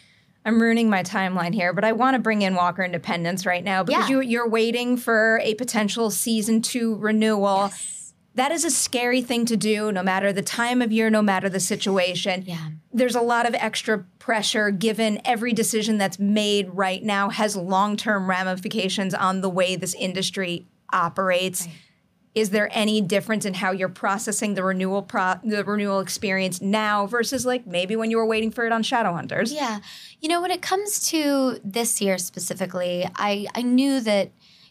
I'm 0.45 0.63
ruining 0.63 0.89
my 0.89 1.03
timeline 1.03 1.53
here, 1.53 1.75
but 1.75 1.85
I 1.85 1.93
want 1.93 2.15
to 2.15 2.19
bring 2.21 2.41
in 2.41 2.55
Walker 2.55 2.83
Independence 2.83 3.45
right 3.45 3.63
now 3.63 3.83
because 3.83 4.09
Yeah. 4.09 4.17
you, 4.17 4.21
you're 4.23 4.49
waiting 4.49 4.97
for 4.97 5.41
a 5.43 5.53
potential 5.57 6.11
season 6.11 6.63
two 6.63 6.95
renewal. 6.95 7.71
That 8.39 8.53
is 8.53 8.65
a 8.65 8.71
scary 8.71 9.21
thing 9.21 9.47
to 9.47 9.57
do, 9.57 9.91
no 9.91 10.01
matter 10.01 10.33
the 10.33 10.43
time 10.43 10.81
of 10.81 10.93
year, 10.93 11.11
no 11.11 11.23
matter 11.23 11.49
the 11.49 11.59
situation. 11.59 12.45
Yeah. 12.47 12.69
There's 12.93 13.17
a 13.17 13.21
lot 13.21 13.49
of 13.49 13.55
extra 13.55 14.05
pressure 14.21 14.71
given 14.71 15.21
every 15.25 15.53
decision 15.53 15.99
that's 15.99 16.21
made 16.21 16.71
right 16.73 17.03
now 17.03 17.31
has 17.31 17.57
long 17.57 17.97
term 17.97 18.31
ramifications 18.31 19.13
on 19.13 19.41
the 19.41 19.49
way 19.49 19.75
this 19.75 19.93
industry 19.95 20.67
operates. 20.93 21.67
Is 22.33 22.51
there 22.51 22.69
any 22.71 23.01
difference 23.01 23.45
in 23.45 23.55
how 23.55 23.73
you're 23.73 23.89
processing 23.89 24.55
the 24.55 24.63
renewal 24.63 25.03
pro- 25.03 25.41
the 25.43 25.65
renewal 25.65 25.99
experience 25.99 26.61
now 26.61 27.07
versus 27.07 27.45
like 27.45 27.67
maybe 27.67 27.97
when 27.97 28.09
you 28.09 28.19
were 28.19 28.27
waiting 28.27 28.53
for 28.53 28.65
it 28.65 28.71
on 28.71 28.85
Shadowhunters? 28.85 29.53
Yeah. 29.53 29.81
You 30.21 30.29
know, 30.29 30.41
when 30.41 30.53
it 30.53 30.63
comes 30.63 31.09
to 31.09 31.59
this 31.65 32.01
year 32.01 32.19
specifically, 32.19 33.05
I, 33.17 33.49
I 33.57 33.63
knew 33.63 33.99
that, 33.99 34.31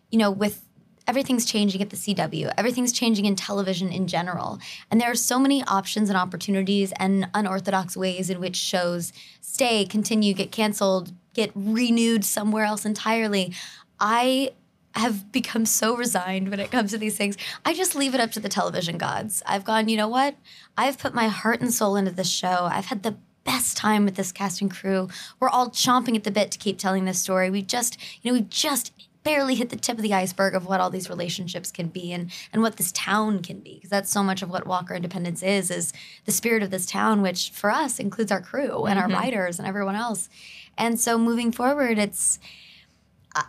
you 0.10 0.20
know, 0.20 0.32
with 0.32 0.64
everything's 1.08 1.46
changing 1.46 1.82
at 1.82 1.90
the 1.90 1.96
CW, 1.96 2.54
everything's 2.58 2.92
changing 2.92 3.26
in 3.26 3.36
television 3.36 3.92
in 3.92 4.08
general. 4.08 4.60
And 4.92 5.00
there 5.00 5.10
are 5.10 5.16
so 5.16 5.40
many 5.40 5.64
options 5.64 6.10
and 6.10 6.18
opportunities 6.18 6.94
and 7.00 7.30
unorthodox 7.34 7.96
ways 7.96 8.30
in 8.30 8.40
which 8.40 8.56
shows 8.56 9.14
stay, 9.42 9.86
continue, 9.86 10.34
get 10.34 10.52
canceled, 10.52 11.14
get 11.34 11.52
renewed 11.56 12.26
somewhere 12.26 12.66
else 12.66 12.86
entirely. 12.86 13.54
I 14.00 14.52
have 14.96 15.32
become 15.32 15.66
so 15.66 15.96
resigned 15.96 16.50
when 16.50 16.60
it 16.60 16.72
comes 16.72 16.92
to 16.92 16.98
these 16.98 17.18
things. 17.18 17.38
I 17.64 17.74
just 17.74 17.96
leave 17.96 18.16
it 18.16 18.20
up 18.20 18.32
to 18.32 18.40
the 18.40 18.50
television 18.50 18.98
gods. 18.98 19.44
I've 19.46 19.64
gone, 19.64 19.90
you 19.90 19.98
know 19.98 20.08
what? 20.08 20.36
I've 20.78 20.98
put 20.98 21.14
my 21.14 21.28
heart 21.28 21.62
and 21.62 21.74
soul 21.74 21.96
into 21.96 22.12
this 22.12 22.30
show. 22.30 22.68
I've 22.72 22.88
had 22.88 23.04
the 23.04 23.16
best 23.44 23.78
time 23.78 24.04
with 24.04 24.16
this 24.16 24.32
cast 24.32 24.60
and 24.62 24.70
crew. 24.70 25.08
We're 25.40 25.50
all 25.50 25.70
chomping 25.70 26.16
at 26.16 26.24
the 26.24 26.32
bit 26.32 26.52
to 26.52 26.58
keep 26.58 26.78
telling 26.78 27.06
this 27.06 27.20
story. 27.20 27.50
We 27.50 27.62
just, 27.62 27.98
you 28.22 28.32
know, 28.32 28.40
we 28.40 28.46
just 28.50 28.92
barely 29.28 29.56
hit 29.56 29.70
the 29.70 29.76
tip 29.76 29.98
of 29.98 30.04
the 30.04 30.14
iceberg 30.14 30.56
of 30.56 30.66
what 30.66 30.80
all 30.80 30.90
these 30.90 31.10
relationships 31.10 31.72
can 31.72 31.88
be 31.88 32.12
and 32.12 32.32
and 32.54 32.62
what 32.62 32.78
this 32.78 32.92
town 32.94 33.42
can 33.42 33.60
be 33.60 33.76
because 33.76 33.90
that's 33.90 34.10
so 34.10 34.24
much 34.24 34.42
of 34.42 34.50
what 34.50 34.66
Walker 34.66 34.94
Independence 34.94 35.44
is 35.44 35.70
is 35.70 35.94
the 36.26 36.32
spirit 36.32 36.64
of 36.64 36.72
this 36.72 36.86
town 36.86 37.22
which 37.22 37.52
for 37.52 37.70
us 37.70 38.00
includes 38.00 38.32
our 38.32 38.42
crew 38.42 38.86
and 38.86 38.98
our 38.98 39.08
mm-hmm. 39.08 39.16
writers 39.16 39.60
and 39.60 39.68
everyone 39.68 39.96
else. 39.96 40.30
And 40.78 41.00
so 41.00 41.18
moving 41.18 41.52
forward 41.52 41.98
it's 41.98 42.40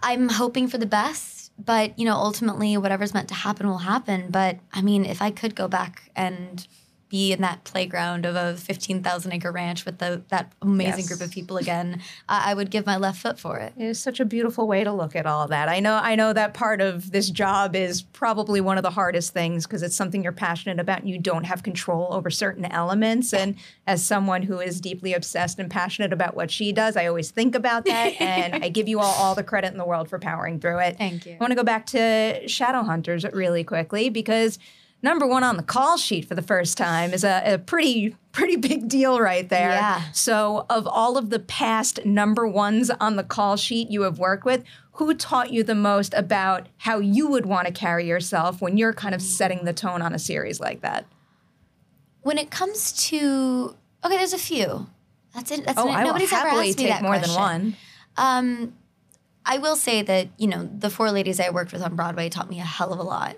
I'm 0.03 0.29
hoping 0.29 0.69
for 0.69 0.79
the 0.79 0.87
best, 0.87 1.53
but 1.59 1.99
you 1.99 2.05
know, 2.05 2.15
ultimately 2.15 2.77
whatever's 2.77 3.15
meant 3.15 3.29
to 3.29 3.35
happen 3.35 3.67
will 3.67 3.79
happen. 3.79 4.27
But 4.31 4.59
I 4.73 4.83
mean, 4.83 5.05
if 5.05 5.23
I 5.23 5.31
could 5.31 5.55
go 5.55 5.69
back 5.69 6.11
and 6.15 6.67
be 7.09 7.33
in 7.33 7.41
that 7.41 7.65
playground 7.65 8.27
of 8.27 8.37
a 8.37 8.57
15,000 8.57 9.33
acre 9.33 9.51
ranch 9.51 9.85
with 9.85 9.99
the, 9.99 10.23
that 10.29 10.53
amazing 10.63 10.99
Yes. 10.99 11.09
group 11.09 11.21
of 11.21 11.31
people 11.31 11.57
again, 11.57 12.03
I, 12.29 12.51
I 12.51 12.55
would 12.55 12.71
give 12.71 12.85
my 12.87 12.97
left 12.97 13.21
foot 13.21 13.39
for 13.39 13.59
it. 13.59 13.73
It 13.77 13.85
is 13.85 13.99
such 13.99 14.21
a 14.21 14.25
beautiful 14.25 14.67
way 14.67 14.85
to 14.85 14.93
look 14.93 15.17
at 15.17 15.27
all 15.27 15.47
that. 15.49 15.69
I 15.69 15.81
know 15.81 15.95
I 16.03 16.15
know 16.15 16.33
that 16.33 16.55
part 16.55 16.81
of 16.81 17.11
this 17.11 17.31
job 17.31 17.75
is 17.75 18.03
probably 18.03 18.61
one 18.61 18.77
of 18.77 18.83
the 18.83 18.91
hardest 18.91 19.33
things 19.33 19.67
because 19.67 19.83
it's 19.83 19.97
something 19.97 20.23
you're 20.23 20.33
passionate 20.33 20.79
about 20.81 21.01
and 21.01 21.09
you 21.09 21.19
don't 21.19 21.45
have 21.45 21.63
control 21.63 22.09
over 22.11 22.31
certain 22.31 22.65
elements. 22.67 23.33
And 23.33 23.55
as 23.87 24.05
someone 24.05 24.43
who 24.43 24.61
is 24.61 24.81
deeply 24.81 25.15
obsessed 25.15 25.59
and 25.59 25.71
passionate 25.71 26.13
about 26.13 26.35
what 26.37 26.51
she 26.51 26.73
does, 26.73 26.97
I 26.97 27.07
always 27.07 27.31
think 27.31 27.55
about 27.55 27.85
that 27.87 28.15
and 28.21 28.65
I 28.65 28.69
give 28.69 28.89
you 28.89 29.01
all 29.01 29.15
all 29.15 29.35
the 29.35 29.43
credit 29.45 29.73
in 29.73 29.79
the 29.79 29.85
world 29.87 30.09
for 30.09 30.19
powering 30.19 30.61
through 30.61 30.79
it. 30.81 30.99
Thank 30.99 31.27
you. 31.27 31.33
I 31.33 31.37
want 31.39 31.51
to 31.53 31.57
go 31.57 31.63
back 31.65 31.87
to 31.87 32.43
Shadowhunters 32.45 33.33
really 33.33 33.65
quickly 33.65 34.11
because 34.11 34.59
number 35.03 35.27
one 35.27 35.45
on 35.45 35.57
the 35.57 35.63
call 35.63 35.97
sheet 35.97 36.25
for 36.27 36.35
the 36.35 36.43
first 36.43 36.77
time 36.77 37.13
is 37.13 37.25
a, 37.25 37.55
a 37.55 37.59
pretty 37.59 38.17
pretty 38.33 38.57
big 38.57 38.89
deal 38.89 39.21
right 39.21 39.49
there. 39.49 39.71
Yeah. 39.71 40.03
So, 40.13 40.67
of 40.71 40.87
all 40.87 41.17
of 41.17 41.31
the 41.31 41.39
past 41.39 42.05
number 42.05 42.47
ones 42.47 42.91
on 43.01 43.17
the 43.17 43.25
call 43.25 43.57
sheet 43.57 43.91
you 43.91 44.03
have 44.03 44.19
worked 44.19 44.45
with, 44.45 44.63
who 44.93 45.15
taught 45.15 45.53
you 45.53 45.63
the 45.63 45.75
most 45.75 46.15
about 46.15 46.69
how 46.79 46.99
you 46.99 47.29
would 47.29 47.47
want 47.47 47.67
to 47.67 47.73
carry 47.73 48.07
yourself 48.07 48.61
when 48.61 48.77
you're 48.77 48.93
kind 48.93 49.15
of 49.15 49.23
setting 49.23 49.65
the 49.65 49.73
tone 49.73 50.03
on 50.03 50.15
a 50.15 50.19
series 50.19 50.61
like 50.61 50.81
that? 50.83 51.07
When 52.23 52.39
it 52.39 52.51
comes 52.51 52.93
to 53.09 53.75
okay, 54.05 54.17
there's 54.17 54.33
a 54.33 54.39
few. 54.39 54.89
That's 55.35 55.51
it. 55.51 55.65
That's 55.65 55.79
Oh, 55.79 55.89
it. 55.89 55.93
I 55.93 56.03
will 56.03 56.09
Nobody's 56.09 56.33
ever 56.33 56.49
happily 56.49 56.67
me 56.69 56.75
take 56.75 57.03
more 57.03 57.19
than 57.19 57.31
one. 57.31 57.77
Um, 58.17 58.75
I 59.45 59.59
will 59.59 59.77
say 59.77 60.03
that 60.03 60.29
you 60.37 60.47
know 60.47 60.69
the 60.73 60.91
four 60.91 61.11
ladies 61.11 61.41
I 61.41 61.51
worked 61.51 61.73
with 61.73 61.83
on 61.83 61.97
Broadway 61.97 62.29
taught 62.29 62.51
me 62.51 62.61
a 62.61 62.65
hell 62.65 62.93
of 62.93 62.99
a 62.99 63.03
lot. 63.03 63.37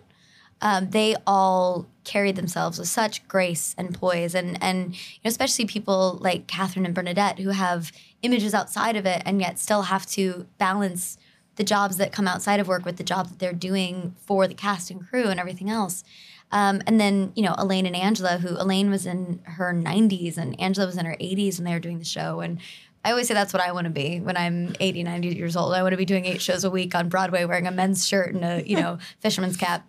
Um, 0.63 0.91
they 0.91 1.17
all 1.27 1.87
carried 2.05 2.37
themselves 2.37 2.79
with 2.79 2.89
such 2.89 3.27
grace 3.29 3.75
and 3.79 3.95
poise, 3.95 4.35
and 4.35 4.63
and 4.63 4.95
you 4.95 5.21
know, 5.25 5.29
especially 5.29 5.67
people 5.67 6.19
like 6.21 6.47
Catherine 6.47 6.87
and 6.87 6.95
Bernadette 6.95 7.39
who 7.39 7.51
have 7.51 7.93
images 8.23 8.55
outside 8.55 8.97
of 8.97 9.07
it, 9.07 9.23
and 9.25 9.41
yet 9.41 9.59
still 9.59 9.83
have 9.83 10.07
to 10.07 10.47
balance 10.59 11.19
the 11.57 11.65
jobs 11.65 11.97
that 11.99 12.13
come 12.13 12.27
outside 12.27 12.61
of 12.61 12.69
work 12.69 12.85
with 12.85 12.97
the 12.97 13.05
job 13.05 13.29
that 13.29 13.39
they're 13.39 13.53
doing 13.53 14.15
for 14.25 14.47
the 14.47 14.55
cast 14.55 14.91
and 14.91 15.07
crew 15.07 15.27
and 15.27 15.39
everything 15.39 15.69
else. 15.69 16.05
Um, 16.53 16.83
and 16.87 17.01
then, 17.01 17.33
you 17.37 17.43
know, 17.43 17.55
Elaine 17.59 17.87
and 17.87 17.95
Angela, 17.95 18.39
who 18.39 18.61
Elaine 18.61 18.91
was 18.91 19.07
in 19.07 19.41
her 19.45 19.73
90s 19.73 20.37
and 20.37 20.59
Angela 20.61 20.87
was 20.87 20.97
in 20.97 21.07
her 21.07 21.17
80s 21.21 21.59
when 21.59 21.65
they 21.65 21.73
were 21.73 21.79
doing 21.79 21.99
the 21.99 22.05
show. 22.05 22.41
And 22.41 22.59
I 23.05 23.11
always 23.11 23.29
say 23.29 23.35
that's 23.35 23.53
what 23.53 23.63
I 23.63 23.73
want 23.73 23.87
to 23.87 23.91
be 23.91 24.21
when 24.21 24.37
I'm 24.37 24.75
80, 24.79 25.05
90 25.05 25.29
years 25.29 25.57
old. 25.57 25.73
I 25.73 25.83
want 25.83 25.93
to 25.95 25.97
be 25.97 26.05
doing 26.05 26.27
eight 26.27 26.43
shows 26.43 26.65
a 26.65 26.71
week 26.71 26.95
on 26.95 27.09
Broadway 27.09 27.45
wearing 27.47 27.67
a 27.67 27.71
men's 27.71 28.07
shirt 28.07 28.35
and 28.35 28.45
a, 28.45 28.63
you 28.69 28.77
know, 28.77 28.99
fisherman's 29.21 29.57
cap. 29.57 29.89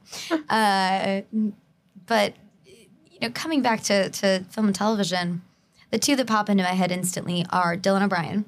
Uh, 0.49 1.21
but, 2.05 2.35
you 2.65 3.19
know, 3.21 3.29
coming 3.31 3.61
back 3.61 3.81
to, 3.83 4.09
to 4.09 4.45
film 4.45 4.67
and 4.67 4.75
television, 4.75 5.41
the 5.91 5.99
two 5.99 6.15
that 6.15 6.27
pop 6.27 6.49
into 6.49 6.63
my 6.63 6.69
head 6.69 6.91
instantly 6.91 7.45
are 7.49 7.75
Dylan 7.75 8.01
O'Brien 8.03 8.45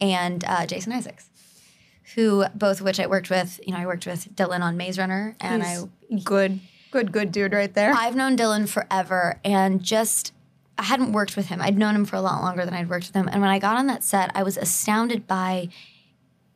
and 0.00 0.44
uh, 0.44 0.66
Jason 0.66 0.92
Isaacs. 0.92 1.30
Who 2.16 2.44
both 2.54 2.80
of 2.80 2.84
which 2.84 2.98
I 3.00 3.06
worked 3.06 3.30
with. 3.30 3.60
You 3.64 3.72
know, 3.72 3.78
I 3.78 3.86
worked 3.86 4.04
with 4.04 4.34
Dylan 4.34 4.60
on 4.60 4.76
Maze 4.76 4.98
Runner, 4.98 5.34
and 5.40 5.62
I 5.62 5.78
good, 6.24 6.60
good, 6.90 7.10
good 7.10 7.32
dude 7.32 7.52
right 7.54 7.72
there. 7.72 7.94
I've 7.94 8.16
known 8.16 8.36
Dylan 8.36 8.68
forever 8.68 9.38
and 9.44 9.82
just 9.82 10.32
I 10.78 10.84
hadn't 10.84 11.12
worked 11.12 11.36
with 11.36 11.46
him. 11.46 11.60
I'd 11.60 11.78
known 11.78 11.94
him 11.94 12.04
for 12.04 12.16
a 12.16 12.20
lot 12.20 12.42
longer 12.42 12.64
than 12.64 12.74
I'd 12.74 12.88
worked 12.88 13.06
with 13.06 13.16
him. 13.16 13.28
And 13.28 13.40
when 13.40 13.50
I 13.50 13.58
got 13.58 13.76
on 13.76 13.86
that 13.86 14.02
set, 14.02 14.30
I 14.34 14.42
was 14.42 14.56
astounded 14.56 15.26
by 15.26 15.68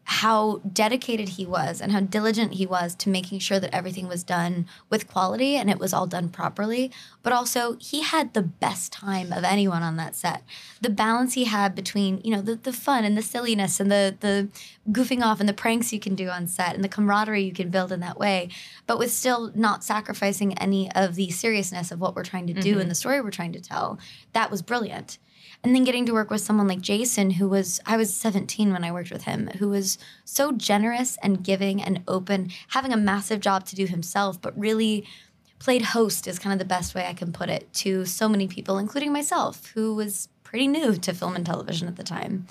how 0.09 0.61
dedicated 0.73 1.31
he 1.31 1.45
was 1.45 1.81
and 1.81 1.91
how 1.91 1.99
diligent 1.99 2.55
he 2.55 2.65
was 2.65 2.95
to 2.95 3.09
making 3.09 3.41
sure 3.41 3.59
that 3.59 3.75
everything 3.75 4.07
was 4.07 4.23
done 4.23 4.65
with 4.89 5.09
quality 5.09 5.57
and 5.57 5.69
it 5.69 5.81
was 5.81 5.93
all 5.93 6.07
done 6.07 6.29
properly. 6.29 6.93
But 7.25 7.33
also, 7.33 7.77
he 7.81 8.03
had 8.03 8.33
the 8.33 8.43
best 8.43 8.93
time 8.93 9.33
of 9.33 9.43
anyone 9.43 9.83
on 9.83 9.97
that 9.97 10.15
set. 10.15 10.45
The 10.81 10.91
balance 10.91 11.35
he 11.35 11.47
had 11.47 11.75
between, 11.75 12.21
you 12.23 12.31
know, 12.31 12.41
the, 12.41 12.55
the 12.55 12.73
fun 12.73 13.05
and 13.05 13.19
the 13.19 13.23
silliness 13.23 13.81
and 13.81 13.91
the 13.91 14.17
the 14.21 14.49
goofing 14.93 15.23
off 15.23 15.41
and 15.41 15.49
the 15.49 15.53
pranks 15.53 15.93
you 15.93 15.99
can 15.99 16.15
do 16.15 16.29
on 16.29 16.47
set 16.47 16.77
and 16.77 16.85
the 16.85 16.89
camaraderie 16.89 17.43
you 17.43 17.53
can 17.53 17.71
build 17.71 17.91
in 17.91 17.99
that 17.99 18.17
way, 18.17 18.49
but 18.87 19.01
with 19.01 19.11
still 19.11 19.51
not 19.57 19.83
sacrificing 19.83 20.57
any 20.59 20.89
of 20.93 21.17
the 21.17 21.31
seriousness 21.31 21.91
of 21.91 22.01
what 22.01 22.15
we're 22.15 22.23
trying 22.23 22.47
to 22.47 22.55
do 22.55 22.75
and 22.75 22.81
mm-hmm. 22.83 22.89
the 22.91 22.95
story 22.95 23.21
we're 23.21 23.31
trying 23.31 23.53
to 23.53 23.61
tell. 23.61 23.99
That 24.35 24.53
was 24.53 24.63
brilliant 24.63 25.19
and 25.67 25.75
then 25.75 25.83
getting 25.83 26.07
to 26.07 26.13
work 26.13 26.31
with 26.31 26.43
someone 26.43 26.69
like 26.69 26.81
Jason, 26.81 27.29
who 27.29 27.49
was, 27.49 27.81
I 27.85 27.97
was 27.97 28.15
17 28.15 28.73
when 28.73 28.85
I 28.85 28.93
worked 28.93 29.11
with 29.11 29.25
him, 29.25 29.49
who 29.59 29.69
was 29.69 29.99
so 30.25 30.53
generous 30.53 31.19
and 31.25 31.43
giving 31.43 31.83
and 31.83 32.05
open, 32.07 32.53
having 32.69 32.93
a 32.93 32.97
massive 32.97 33.41
job 33.41 33.67
to 33.67 33.75
do 33.75 33.85
himself, 33.85 34.41
but 34.41 34.57
really 34.57 35.05
played 35.59 35.83
host 35.83 36.29
is 36.29 36.39
kind 36.39 36.53
of 36.53 36.61
the 36.61 36.65
best 36.65 36.95
way 36.95 37.09
I 37.09 37.15
can 37.15 37.33
put 37.33 37.49
it 37.49 37.73
to 37.73 38.05
so 38.05 38.29
many 38.29 38.47
people, 38.47 38.79
including 38.79 39.13
myself, 39.13 39.73
who 39.73 39.93
was 39.93 40.29
pretty 40.45 40.69
new 40.69 40.95
to 40.99 41.13
film 41.13 41.35
and 41.35 41.45
television 41.45 41.89
at 41.89 41.97
the 41.97 42.05
time. 42.05 42.47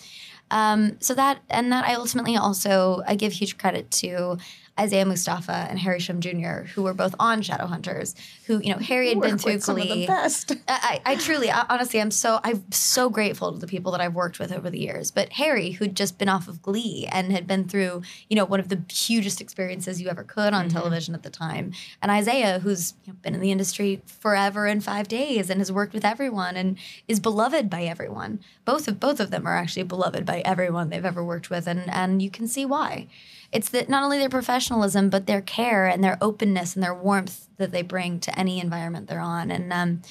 Um, 0.51 0.97
so 0.99 1.13
that, 1.13 1.39
and 1.49 1.71
that 1.71 1.85
I 1.85 1.93
ultimately 1.93 2.35
also, 2.35 3.01
I 3.07 3.15
give 3.15 3.31
huge 3.31 3.57
credit 3.57 3.91
to 3.91 4.39
Isaiah 4.77 5.05
Mustafa 5.05 5.67
and 5.69 5.79
Harry 5.79 5.99
Shum 5.99 6.19
Jr., 6.19 6.63
who 6.73 6.83
were 6.83 6.93
both 6.93 7.15
on 7.17 7.41
Shadowhunters, 7.41 8.13
who, 8.45 8.59
you 8.59 8.73
know, 8.73 8.77
Harry 8.79 9.09
had 9.09 9.21
been 9.21 9.37
through 9.37 9.53
with 9.53 9.63
some 9.63 9.77
of 9.77 9.83
the 9.83 9.87
Glee. 9.87 10.07
best. 10.07 10.51
I, 10.67 10.99
I 11.05 11.13
I 11.13 11.15
truly, 11.15 11.49
I, 11.49 11.65
honestly, 11.69 12.01
I'm 12.01 12.11
so 12.11 12.41
I'm 12.43 12.69
so 12.71 13.09
grateful 13.09 13.53
to 13.53 13.57
the 13.57 13.67
people 13.67 13.93
that 13.93 14.01
I've 14.01 14.15
worked 14.15 14.37
with 14.37 14.51
over 14.51 14.69
the 14.69 14.79
years. 14.79 15.11
But 15.11 15.31
Harry, 15.33 15.71
who'd 15.71 15.95
just 15.95 16.17
been 16.17 16.27
off 16.27 16.49
of 16.49 16.61
Glee 16.61 17.07
and 17.09 17.31
had 17.31 17.47
been 17.47 17.69
through, 17.69 18.01
you 18.29 18.35
know, 18.35 18.43
one 18.43 18.59
of 18.59 18.67
the 18.67 18.81
hugest 18.91 19.39
experiences 19.39 20.01
you 20.01 20.09
ever 20.09 20.23
could 20.23 20.53
on 20.53 20.65
mm-hmm. 20.65 20.77
television 20.77 21.15
at 21.15 21.23
the 21.23 21.29
time, 21.29 21.71
and 22.01 22.11
Isaiah, 22.11 22.59
who's 22.59 22.95
you 23.05 23.13
know, 23.13 23.19
been 23.21 23.33
in 23.33 23.39
the 23.39 23.51
industry 23.51 24.01
forever 24.05 24.67
in 24.67 24.81
five 24.81 25.07
days 25.07 25.49
and 25.49 25.61
has 25.61 25.71
worked 25.71 25.93
with 25.93 26.03
everyone 26.03 26.57
and 26.57 26.77
is 27.07 27.21
beloved 27.21 27.69
by 27.69 27.83
everyone. 27.83 28.41
Both 28.65 28.89
of 28.89 28.99
both 28.99 29.21
of 29.21 29.31
them 29.31 29.47
are 29.47 29.55
actually 29.55 29.83
beloved 29.83 30.25
by 30.25 30.41
everyone 30.41 30.89
they've 30.89 31.05
ever 31.05 31.23
worked 31.23 31.49
with, 31.49 31.65
and 31.65 31.89
and 31.89 32.21
you 32.21 32.29
can 32.29 32.49
see 32.49 32.65
why. 32.65 33.07
It's 33.55 33.69
that 33.69 33.89
not 33.89 34.03
only 34.03 34.17
their 34.17 34.29
professionalism, 34.29 35.09
but 35.09 35.25
their 35.27 35.41
care 35.41 35.85
and 35.87 36.03
their 36.03 36.17
openness 36.21 36.75
and 36.75 36.83
their 36.83 36.93
warmth 36.93 37.47
that 37.57 37.71
they 37.71 37.81
bring 37.81 38.19
to 38.19 38.37
any 38.39 38.59
environment 38.59 39.07
they're 39.07 39.19
on. 39.19 39.49
And 39.51 39.71
um, 39.71 40.01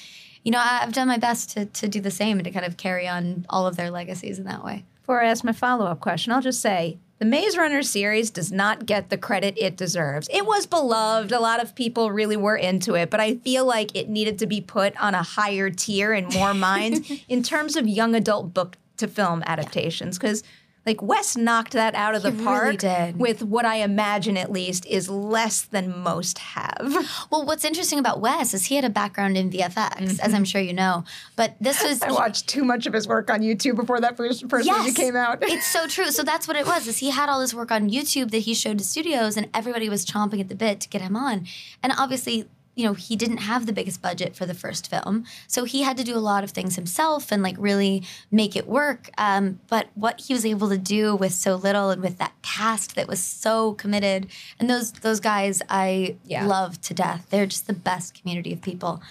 you 0.43 0.51
know, 0.51 0.59
I- 0.59 0.79
I've 0.83 0.93
done 0.93 1.07
my 1.07 1.17
best 1.17 1.51
to 1.51 1.65
to 1.65 1.87
do 1.87 2.01
the 2.01 2.11
same 2.11 2.37
and 2.37 2.45
to 2.45 2.51
kind 2.51 2.65
of 2.65 2.75
carry 2.77 3.07
on 3.07 3.45
all 3.49 3.67
of 3.67 3.75
their 3.75 3.91
legacies 3.91 4.39
in 4.39 4.45
that 4.45 4.63
way. 4.63 4.83
Before 5.01 5.21
I 5.21 5.27
ask 5.27 5.43
my 5.43 5.51
follow 5.51 5.85
up 5.85 5.99
question, 5.99 6.33
I'll 6.33 6.41
just 6.41 6.61
say 6.61 6.97
the 7.19 7.25
Maze 7.25 7.55
Runner 7.57 7.83
series 7.83 8.29
does 8.31 8.51
not 8.51 8.85
get 8.85 9.09
the 9.09 9.17
credit 9.17 9.55
it 9.57 9.77
deserves. 9.77 10.27
It 10.33 10.45
was 10.45 10.65
beloved. 10.65 11.31
A 11.31 11.39
lot 11.39 11.61
of 11.61 11.75
people 11.75 12.11
really 12.11 12.35
were 12.35 12.57
into 12.57 12.95
it, 12.95 13.09
but 13.11 13.19
I 13.19 13.35
feel 13.35 13.65
like 13.65 13.95
it 13.95 14.09
needed 14.09 14.39
to 14.39 14.47
be 14.47 14.59
put 14.61 14.97
on 15.01 15.13
a 15.15 15.23
higher 15.23 15.69
tier 15.69 16.13
in 16.13 16.25
more 16.29 16.53
minds 16.53 17.09
in 17.29 17.41
terms 17.43 17.75
of 17.77 17.87
young 17.87 18.15
adult 18.15 18.53
book 18.53 18.77
to 18.97 19.07
film 19.07 19.43
adaptations. 19.45 20.17
Because 20.17 20.43
like 20.85 21.01
Wes 21.01 21.35
knocked 21.35 21.73
that 21.73 21.95
out 21.95 22.15
of 22.15 22.21
the 22.21 22.31
He 22.31 22.37
really 22.37 22.45
park 22.45 22.77
did. 22.77 23.19
with 23.19 23.41
what 23.41 23.65
I 23.65 23.77
imagine 23.77 24.37
at 24.37 24.51
least 24.51 24.85
is 24.85 25.09
less 25.09 25.61
than 25.61 25.97
most 25.99 26.39
have. 26.39 26.95
Well, 27.31 27.45
what's 27.45 27.65
interesting 27.65 27.97
about 27.97 28.21
Wes 28.21 28.53
is 28.53 28.65
he 28.65 28.75
had 28.75 28.85
a 28.85 28.89
background 28.89 29.37
in 29.37 29.49
VFX, 29.49 30.19
as 30.19 30.19
I'm 30.19 30.31
mm-hmm. 30.31 30.43
sure 30.43 30.61
you 30.61 30.73
know. 30.73 31.03
But 31.35 31.55
this 31.59 31.81
was 31.83 32.01
I 32.01 32.11
watched 32.11 32.47
too 32.47 32.63
much 32.63 32.85
of 32.85 32.93
his 32.93 33.07
work 33.07 33.29
on 33.29 33.41
YouTube 33.41 33.75
before 33.75 33.99
that 34.01 34.15
first, 34.15 34.47
first 34.49 34.69
movie 34.69 34.91
came 34.91 35.15
out. 35.15 35.39
it's 35.41 35.65
so 35.65 35.87
true. 35.87 36.11
So 36.11 36.23
that's 36.23 36.47
what 36.47 36.55
it 36.55 36.65
was. 36.65 36.87
Is 36.87 36.97
he 36.99 37.09
had 37.09 37.29
all 37.29 37.39
this 37.39 37.53
work 37.53 37.71
on 37.71 37.89
YouTube 37.89 38.31
that 38.31 38.39
he 38.39 38.53
showed 38.53 38.77
to 38.77 38.83
studios, 38.83 39.37
and 39.37 39.49
everybody 39.53 39.89
was 39.89 40.05
chomping 40.05 40.39
at 40.39 40.49
the 40.49 40.55
bit 40.55 40.79
to 40.81 40.89
get 40.89 41.01
him 41.01 41.15
on. 41.15 41.45
And 41.81 41.93
obviously, 41.97 42.47
you 42.75 42.85
know, 42.85 42.93
he 42.93 43.15
didn't 43.15 43.37
have 43.37 43.65
the 43.65 43.73
biggest 43.73 44.01
budget 44.01 44.35
for 44.35 44.45
the 44.45 44.53
first 44.53 44.89
film, 44.89 45.23
so 45.47 45.63
he 45.63 45.81
had 45.83 45.95
to 45.97 46.03
do 46.03 46.15
a 46.15 46.19
lot 46.19 46.43
of 46.43 46.51
things 46.51 46.75
himself 46.75 47.31
and 47.31 47.41
like 47.41 47.55
really 47.57 48.03
make 48.31 48.55
it 48.55 48.67
work. 48.67 49.09
Um, 49.17 49.59
but 49.69 49.87
what 49.95 50.19
he 50.21 50.33
was 50.33 50.45
able 50.45 50.67
to 50.69 50.77
do 50.77 51.15
with 51.15 51.31
so 51.33 51.55
little 51.55 51.89
and 51.89 52.01
with 52.01 52.17
that 52.17 52.33
cast 52.41 52.95
that 52.95 53.07
was 53.07 53.21
so 53.21 53.73
committed, 53.73 54.27
and 54.59 54.69
those 54.69 54.91
those 54.91 55.19
guys 55.19 55.61
I 55.69 56.17
Yeah. 56.25 56.45
love 56.45 56.81
to 56.81 56.93
death. 56.93 57.27
They're 57.29 57.45
just 57.45 57.65
the 57.67 57.73
best 57.73 58.13
community 58.19 58.51
of 58.53 58.61
people. 58.61 59.01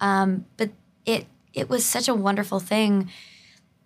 Um, 0.00 0.46
but 0.56 0.70
it 1.06 1.26
it 1.54 1.68
was 1.68 1.84
such 1.84 2.08
a 2.08 2.14
wonderful 2.14 2.60
thing 2.60 3.08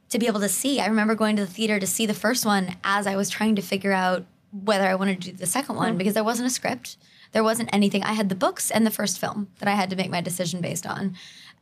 to 0.08 0.18
be 0.18 0.26
able 0.28 0.40
to 0.40 0.48
see. 0.48 0.80
I 0.80 0.86
remember 0.86 1.14
going 1.14 1.36
to 1.36 1.44
the 1.44 1.50
theater 1.50 1.78
to 1.80 1.86
see 1.86 2.06
the 2.06 2.14
first 2.14 2.46
one 2.46 2.76
as 2.84 3.06
I 3.06 3.16
was 3.16 3.28
trying 3.28 3.56
to 3.56 3.62
figure 3.62 3.92
out 3.92 4.24
whether 4.52 4.86
I 4.86 4.94
wanted 4.94 5.20
to 5.22 5.32
do 5.32 5.36
the 5.36 5.46
second 5.46 5.76
one 5.76 5.98
because 5.98 6.14
there 6.14 6.24
wasn't 6.24 6.46
a 6.46 6.50
script. 6.50 6.96
There 7.32 7.44
wasn't 7.44 7.70
anything. 7.72 8.02
I 8.02 8.12
had 8.14 8.28
the 8.28 8.34
books 8.34 8.70
and 8.70 8.86
the 8.86 8.90
first 8.90 9.18
film 9.18 9.48
that 9.58 9.68
I 9.68 9.72
had 9.74 9.90
to 9.90 9.96
make 9.96 10.10
my 10.10 10.20
decision 10.20 10.60
based 10.60 10.86
on. 10.86 11.14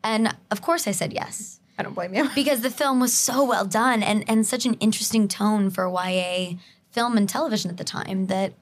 And 0.03 0.35
of 0.51 0.61
course 0.63 0.87
I 0.87 0.93
said 0.93 1.13
yes. 1.13 1.61
I 1.79 1.83
don't 1.83 1.95
blame 1.95 2.15
you. 2.15 2.29
Because 2.35 2.61
the 2.61 2.71
film 2.71 3.01
was 3.01 3.13
so 3.13 3.45
well 3.45 3.65
done 3.65 4.03
and, 4.03 4.25
and 4.29 4.47
such 4.47 4.65
an 4.67 4.75
interesting 4.75 5.27
tone 5.29 5.71
for 5.71 5.89
YA 5.89 6.55
film 6.93 7.17
and 7.17 7.29
television 7.29 7.71
at 7.71 7.77
the 7.79 7.85
time 7.85 8.27
that 8.27 8.53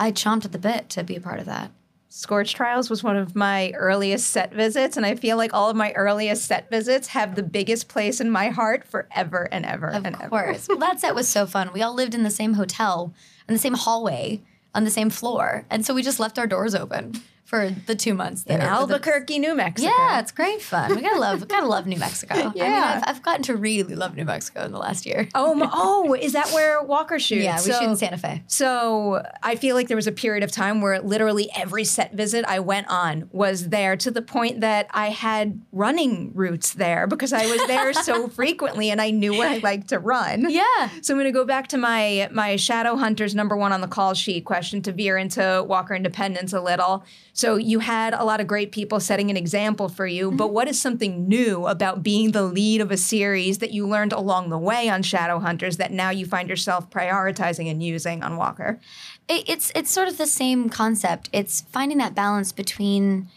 I 0.00 0.10
chomped 0.10 0.44
at 0.44 0.52
the 0.52 0.58
bit 0.58 0.88
to 0.90 1.04
be 1.04 1.14
a 1.16 1.20
part 1.20 1.38
of 1.38 1.46
that. 1.46 1.70
Scorch 2.08 2.54
Trials 2.54 2.88
was 2.88 3.02
one 3.04 3.16
of 3.16 3.36
my 3.36 3.72
earliest 3.72 4.28
set 4.30 4.52
visits, 4.54 4.96
and 4.96 5.04
I 5.04 5.16
feel 5.16 5.36
like 5.36 5.52
all 5.52 5.68
of 5.68 5.76
my 5.76 5.92
earliest 5.92 6.46
set 6.46 6.70
visits 6.70 7.08
have 7.08 7.34
the 7.34 7.42
biggest 7.42 7.88
place 7.88 8.20
in 8.20 8.30
my 8.30 8.48
heart 8.48 8.84
forever 8.84 9.46
and 9.52 9.66
ever 9.66 9.88
Of 9.88 10.06
and 10.06 10.16
ever. 10.16 10.28
course. 10.28 10.66
well, 10.66 10.78
that 10.78 10.98
set 11.00 11.14
was 11.14 11.28
so 11.28 11.46
fun. 11.46 11.70
We 11.74 11.82
all 11.82 11.92
lived 11.94 12.14
in 12.14 12.22
the 12.22 12.30
same 12.30 12.54
hotel, 12.54 13.12
in 13.48 13.54
the 13.54 13.58
same 13.60 13.74
hallway, 13.74 14.40
on 14.76 14.84
the 14.84 14.90
same 14.90 15.10
floor. 15.10 15.66
And 15.70 15.84
so 15.84 15.94
we 15.94 16.02
just 16.02 16.20
left 16.20 16.38
our 16.38 16.46
doors 16.46 16.74
open 16.74 17.22
for 17.46 17.70
the 17.86 17.94
two 17.94 18.12
months 18.12 18.42
In 18.44 18.58
there. 18.58 18.68
Albuquerque, 18.68 19.38
New 19.38 19.54
Mexico. 19.54 19.90
Yeah, 19.96 20.20
it's 20.20 20.32
great 20.32 20.60
fun. 20.60 20.94
We 20.96 21.00
gotta 21.00 21.18
love, 21.20 21.46
gotta 21.48 21.66
love 21.66 21.86
New 21.86 21.96
Mexico. 21.98 22.34
I 22.34 22.42
mean, 22.44 22.52
Yeah. 22.56 23.00
I've, 23.06 23.16
I've 23.16 23.22
gotten 23.22 23.42
to 23.44 23.56
really 23.56 23.94
love 23.94 24.16
New 24.16 24.24
Mexico 24.24 24.64
in 24.64 24.72
the 24.72 24.78
last 24.78 25.06
year. 25.06 25.28
Oh, 25.34 25.52
m- 25.52 25.70
oh, 25.72 26.14
is 26.14 26.32
that 26.32 26.50
where 26.52 26.82
Walker 26.82 27.18
shoots? 27.18 27.44
yeah, 27.44 27.56
we 27.56 27.70
So- 27.70 27.80
shoot 27.80 27.88
in 27.90 27.96
Santa 27.96 28.18
Fe. 28.18 28.42
So 28.48 29.22
I 29.42 29.54
feel 29.54 29.76
like 29.76 29.88
there 29.88 29.96
was 29.96 30.06
a 30.08 30.12
period 30.12 30.42
of 30.42 30.50
time 30.50 30.80
where 30.80 31.00
literally 31.00 31.48
every 31.56 31.84
set 31.84 32.14
visit 32.14 32.44
I 32.46 32.58
went 32.58 32.88
on 32.88 33.28
was 33.32 33.68
there 33.68 33.96
to 33.96 34.10
the 34.10 34.22
point 34.22 34.60
that 34.60 34.88
I 34.90 35.10
had 35.10 35.60
running 35.72 36.32
routes 36.34 36.74
there 36.74 37.06
because 37.06 37.32
I 37.32 37.46
was 37.46 37.64
there 37.68 37.92
so 37.92 38.26
frequently 38.40 38.90
and 38.90 39.00
I 39.00 39.10
knew 39.10 39.34
what 39.36 39.46
I 39.48 39.58
liked 39.58 39.88
to 39.90 39.98
run. 39.98 40.50
Yeah. 40.50 40.62
So 41.02 41.14
I'm 41.14 41.18
going 41.20 41.24
to 41.26 41.32
go 41.32 41.44
back 41.44 41.68
to 41.68 41.78
my 41.78 42.28
my 42.32 42.54
Shadowhunters 42.54 43.34
number 43.34 43.56
one 43.56 43.72
on 43.72 43.80
the 43.80 43.86
call 43.88 44.14
sheet 44.14 44.44
question 44.44 44.82
to 44.82 44.92
veer 44.92 45.16
into 45.16 45.64
Walker 45.68 45.94
Independence 45.94 46.52
a 46.52 46.60
little. 46.60 47.04
So 47.36 47.56
you 47.56 47.80
had 47.80 48.14
a 48.14 48.24
lot 48.24 48.40
of 48.40 48.46
great 48.46 48.72
people 48.72 48.98
setting 48.98 49.28
an 49.28 49.36
example 49.36 49.90
for 49.90 50.06
you, 50.06 50.30
but 50.30 50.44
mm-hmm. 50.44 50.54
what 50.54 50.68
is 50.68 50.80
something 50.80 51.28
new 51.28 51.66
about 51.66 52.02
being 52.02 52.32
the 52.32 52.42
lead 52.42 52.80
of 52.80 52.90
a 52.90 52.96
series 52.96 53.58
that 53.58 53.72
you 53.72 53.86
learned 53.86 54.14
along 54.14 54.48
the 54.48 54.56
way 54.56 54.88
on 54.88 55.02
Shadowhunters 55.02 55.76
that 55.76 55.92
now 55.92 56.08
you 56.08 56.24
find 56.24 56.48
yourself 56.48 56.88
prioritizing 56.88 57.70
and 57.70 57.82
using 57.82 58.22
on 58.22 58.38
Walker? 58.38 58.80
It, 59.28 59.46
it's 59.50 59.70
it's 59.74 59.90
sort 59.90 60.08
of 60.08 60.16
the 60.16 60.26
same 60.26 60.70
concept. 60.70 61.28
It's 61.30 61.60
finding 61.60 61.98
that 61.98 62.14
balance 62.14 62.52
between 62.52 63.28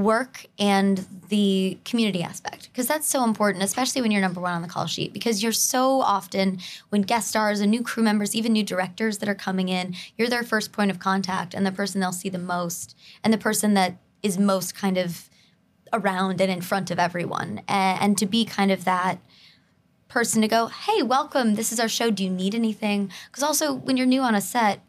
work 0.00 0.46
and 0.58 1.06
the 1.28 1.78
community 1.84 2.22
aspect 2.22 2.68
because 2.72 2.86
that's 2.86 3.06
so 3.06 3.22
important 3.22 3.62
especially 3.62 4.00
when 4.00 4.10
you're 4.10 4.20
number 4.20 4.40
one 4.40 4.52
on 4.52 4.62
the 4.62 4.68
call 4.68 4.86
sheet 4.86 5.12
because 5.12 5.42
you're 5.42 5.52
so 5.52 6.00
often 6.00 6.58
when 6.88 7.02
guest 7.02 7.28
stars 7.28 7.60
and 7.60 7.70
new 7.70 7.82
crew 7.82 8.02
members 8.02 8.34
even 8.34 8.52
new 8.52 8.62
directors 8.62 9.18
that 9.18 9.28
are 9.28 9.34
coming 9.34 9.68
in 9.68 9.94
you're 10.16 10.28
their 10.28 10.42
first 10.42 10.72
point 10.72 10.90
of 10.90 10.98
contact 10.98 11.54
and 11.54 11.66
the 11.66 11.72
person 11.72 12.00
they'll 12.00 12.12
see 12.12 12.28
the 12.28 12.38
most 12.38 12.96
and 13.22 13.32
the 13.32 13.38
person 13.38 13.74
that 13.74 13.96
is 14.22 14.38
most 14.38 14.74
kind 14.74 14.96
of 14.96 15.28
around 15.92 16.40
and 16.40 16.50
in 16.50 16.60
front 16.60 16.90
of 16.90 16.98
everyone 16.98 17.60
and, 17.68 18.00
and 18.00 18.18
to 18.18 18.26
be 18.26 18.44
kind 18.44 18.70
of 18.70 18.84
that 18.84 19.18
person 20.10 20.42
to 20.42 20.48
go, 20.48 20.66
hey, 20.66 21.02
welcome. 21.02 21.54
This 21.54 21.72
is 21.72 21.78
our 21.80 21.88
show. 21.88 22.10
Do 22.10 22.24
you 22.24 22.30
need 22.30 22.54
anything? 22.54 23.10
Because 23.28 23.44
also, 23.44 23.72
when 23.72 23.96
you're 23.96 24.06
new 24.06 24.22
on 24.22 24.34
a 24.34 24.40
set, 24.40 24.80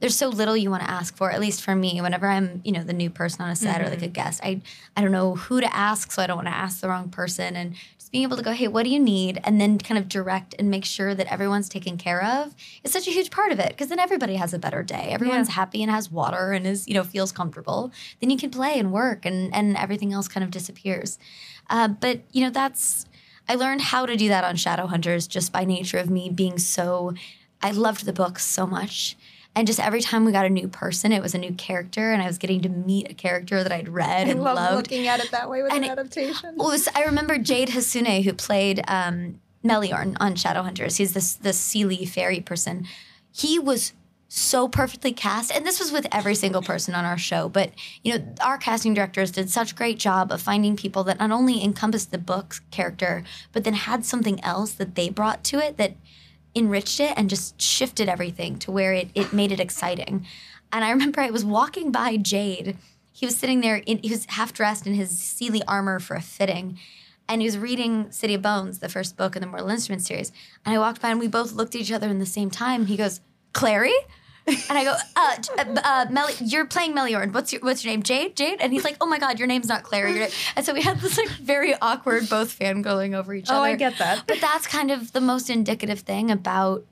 there's 0.00 0.16
so 0.16 0.28
little 0.28 0.56
you 0.56 0.70
want 0.70 0.82
to 0.82 0.90
ask 0.90 1.16
for. 1.16 1.30
At 1.30 1.40
least 1.40 1.62
for 1.62 1.74
me, 1.74 2.00
whenever 2.00 2.26
I'm, 2.26 2.62
you 2.64 2.72
know, 2.72 2.82
the 2.82 2.92
new 2.92 3.10
person 3.10 3.42
on 3.42 3.50
a 3.50 3.56
set 3.56 3.82
or 3.82 3.88
like 3.88 4.02
a 4.02 4.08
guest, 4.08 4.40
I 4.42 4.62
I 4.96 5.02
don't 5.02 5.12
know 5.12 5.34
who 5.34 5.60
to 5.60 5.74
ask, 5.74 6.10
so 6.10 6.22
I 6.22 6.26
don't 6.26 6.36
want 6.36 6.48
to 6.48 6.54
ask 6.54 6.80
the 6.80 6.88
wrong 6.88 7.10
person. 7.10 7.54
And 7.54 7.74
just 7.98 8.10
being 8.10 8.24
able 8.24 8.38
to 8.38 8.42
go, 8.42 8.52
hey, 8.52 8.66
what 8.66 8.84
do 8.84 8.90
you 8.90 8.98
need? 8.98 9.40
And 9.44 9.60
then 9.60 9.78
kind 9.78 9.98
of 9.98 10.08
direct 10.08 10.54
and 10.58 10.70
make 10.70 10.84
sure 10.84 11.14
that 11.14 11.30
everyone's 11.30 11.68
taken 11.68 11.98
care 11.98 12.24
of 12.24 12.54
is 12.82 12.92
such 12.92 13.06
a 13.06 13.10
huge 13.10 13.30
part 13.30 13.52
of 13.52 13.58
it. 13.58 13.68
Because 13.68 13.88
then 13.88 14.00
everybody 14.00 14.36
has 14.36 14.54
a 14.54 14.58
better 14.58 14.82
day. 14.82 15.08
Everyone's 15.10 15.50
happy 15.50 15.82
and 15.82 15.90
has 15.90 16.10
water 16.10 16.52
and 16.52 16.66
is, 16.66 16.88
you 16.88 16.94
know, 16.94 17.04
feels 17.04 17.30
comfortable. 17.30 17.92
Then 18.20 18.30
you 18.30 18.38
can 18.38 18.50
play 18.50 18.78
and 18.78 18.92
work, 18.92 19.26
and 19.26 19.54
and 19.54 19.76
everything 19.76 20.12
else 20.12 20.28
kind 20.28 20.44
of 20.44 20.50
disappears. 20.50 21.18
Uh, 21.68 21.88
but 21.88 22.20
you 22.32 22.42
know, 22.42 22.50
that's 22.50 23.04
I 23.48 23.54
learned 23.54 23.82
how 23.82 24.06
to 24.06 24.16
do 24.16 24.28
that 24.28 24.44
on 24.44 24.56
Shadowhunters 24.56 25.28
just 25.28 25.52
by 25.52 25.64
nature 25.64 25.98
of 25.98 26.08
me 26.08 26.30
being 26.30 26.58
so. 26.58 27.14
I 27.62 27.72
loved 27.72 28.06
the 28.06 28.14
books 28.14 28.42
so 28.42 28.66
much. 28.66 29.18
And 29.56 29.66
just 29.66 29.80
every 29.80 30.00
time 30.00 30.24
we 30.24 30.32
got 30.32 30.46
a 30.46 30.50
new 30.50 30.68
person, 30.68 31.12
it 31.12 31.20
was 31.20 31.34
a 31.34 31.38
new 31.38 31.52
character, 31.52 32.12
and 32.12 32.22
I 32.22 32.26
was 32.26 32.38
getting 32.38 32.60
to 32.62 32.68
meet 32.68 33.10
a 33.10 33.14
character 33.14 33.62
that 33.62 33.72
I'd 33.72 33.88
read 33.88 34.28
and 34.28 34.42
loved. 34.42 34.76
looking 34.76 35.08
at 35.08 35.22
it 35.22 35.32
that 35.32 35.50
way 35.50 35.62
with 35.62 35.72
And 35.72 35.84
an 35.84 35.90
adaptation. 35.90 36.50
It 36.50 36.58
was, 36.58 36.88
I 36.94 37.04
remember 37.04 37.36
Jade 37.36 37.68
Hassouné, 37.70 38.22
who 38.22 38.32
played 38.32 38.80
um, 38.86 39.40
Meliorn 39.64 40.16
on 40.20 40.34
Shadowhunters. 40.34 40.98
He's 40.98 41.14
this 41.14 41.34
this 41.34 41.60
Seelie 41.60 42.08
fairy 42.08 42.40
person. 42.40 42.86
He 43.32 43.58
was 43.58 43.92
so 44.28 44.68
perfectly 44.68 45.12
cast, 45.12 45.50
and 45.50 45.66
this 45.66 45.80
was 45.80 45.90
with 45.90 46.06
every 46.12 46.36
single 46.36 46.62
person 46.62 46.94
on 46.94 47.04
our 47.04 47.18
show. 47.18 47.48
But 47.48 47.72
you 48.04 48.16
know, 48.16 48.24
our 48.40 48.56
casting 48.56 48.94
directors 48.94 49.32
did 49.32 49.50
such 49.50 49.72
a 49.72 49.74
great 49.74 49.98
job 49.98 50.30
of 50.30 50.40
finding 50.40 50.76
people 50.76 51.02
that 51.04 51.18
not 51.18 51.32
only 51.32 51.62
encompassed 51.62 52.12
the 52.12 52.18
book's 52.18 52.60
character, 52.70 53.24
but 53.52 53.64
then 53.64 53.74
had 53.74 54.04
something 54.04 54.42
else 54.44 54.72
that 54.72 54.94
they 54.94 55.08
brought 55.08 55.42
to 55.44 55.58
it 55.58 55.76
that 55.76 55.96
enriched 56.54 57.00
it 57.00 57.14
and 57.16 57.30
just 57.30 57.60
shifted 57.60 58.08
everything 58.08 58.58
to 58.60 58.70
where 58.70 58.92
it, 58.92 59.08
it 59.14 59.32
made 59.32 59.52
it 59.52 59.60
exciting. 59.60 60.26
And 60.72 60.84
I 60.84 60.90
remember 60.90 61.20
I 61.20 61.30
was 61.30 61.44
walking 61.44 61.90
by 61.92 62.16
Jade. 62.16 62.76
He 63.12 63.26
was 63.26 63.36
sitting 63.36 63.60
there, 63.60 63.76
in, 63.76 63.98
he 63.98 64.10
was 64.10 64.26
half 64.30 64.52
dressed 64.52 64.86
in 64.86 64.94
his 64.94 65.12
Seelie 65.12 65.62
armor 65.66 65.98
for 65.98 66.14
a 66.14 66.22
fitting. 66.22 66.78
And 67.28 67.40
he 67.40 67.46
was 67.46 67.58
reading 67.58 68.10
City 68.10 68.34
of 68.34 68.42
Bones, 68.42 68.80
the 68.80 68.88
first 68.88 69.16
book 69.16 69.36
in 69.36 69.40
the 69.40 69.46
Mortal 69.46 69.70
Instruments 69.70 70.06
series. 70.06 70.32
And 70.64 70.74
I 70.74 70.78
walked 70.78 71.00
by 71.00 71.10
and 71.10 71.20
we 71.20 71.28
both 71.28 71.52
looked 71.52 71.74
at 71.74 71.80
each 71.80 71.92
other 71.92 72.08
in 72.08 72.18
the 72.18 72.26
same 72.26 72.50
time. 72.50 72.86
He 72.86 72.96
goes, 72.96 73.20
Clary? 73.52 73.94
And 74.68 74.78
I 74.78 74.84
go, 74.84 74.94
uh, 75.16 75.36
uh, 75.58 75.80
uh, 75.84 76.06
Mel- 76.10 76.30
you're 76.40 76.64
playing 76.66 76.94
Meliorn. 76.94 77.32
What's 77.32 77.52
your 77.52 77.62
What's 77.62 77.84
your 77.84 77.92
name? 77.92 78.02
Jade. 78.02 78.36
Jade. 78.36 78.60
And 78.60 78.72
he's 78.72 78.84
like, 78.84 78.96
Oh 79.00 79.06
my 79.06 79.18
God, 79.18 79.38
your 79.38 79.48
name's 79.48 79.68
not 79.68 79.82
Claire. 79.82 80.08
Your 80.08 80.18
name-" 80.20 80.30
And 80.56 80.64
so 80.66 80.72
we 80.74 80.82
had 80.82 81.00
this 81.00 81.16
like 81.16 81.28
very 81.28 81.74
awkward 81.80 82.28
both 82.28 82.58
fangirling 82.58 83.14
over 83.14 83.32
each 83.34 83.48
Oh, 83.50 83.54
other. 83.56 83.60
Oh, 83.68 83.72
I 83.72 83.76
get 83.76 83.98
that. 83.98 84.24
But 84.26 84.40
that's 84.40 84.66
kind 84.66 84.90
of 84.90 85.12
the 85.12 85.20
most 85.20 85.50
indicative 85.50 86.00
thing 86.00 86.30
about 86.30 86.84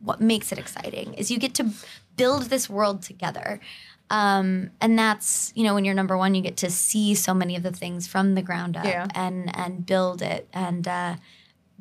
what 0.00 0.20
makes 0.20 0.50
it 0.52 0.58
exciting 0.58 1.14
is 1.14 1.30
you 1.30 1.38
get 1.38 1.54
to 1.54 1.70
build 2.16 2.44
this 2.44 2.68
world 2.70 3.02
together. 3.02 3.60
Um, 4.08 4.70
and 4.80 4.98
that's 4.98 5.52
you 5.54 5.62
know 5.64 5.74
when 5.74 5.84
you're 5.84 5.94
number 5.94 6.16
one, 6.18 6.34
you 6.34 6.42
get 6.42 6.56
to 6.58 6.70
see 6.70 7.14
so 7.14 7.32
many 7.32 7.54
of 7.56 7.62
the 7.62 7.70
things 7.72 8.06
from 8.08 8.34
the 8.34 8.42
ground 8.42 8.76
up 8.76 8.84
Yeah. 8.84 9.06
and 9.14 9.54
and 9.56 9.86
build 9.86 10.20
it 10.22 10.48
and 10.52 10.86
uh, 10.88 11.16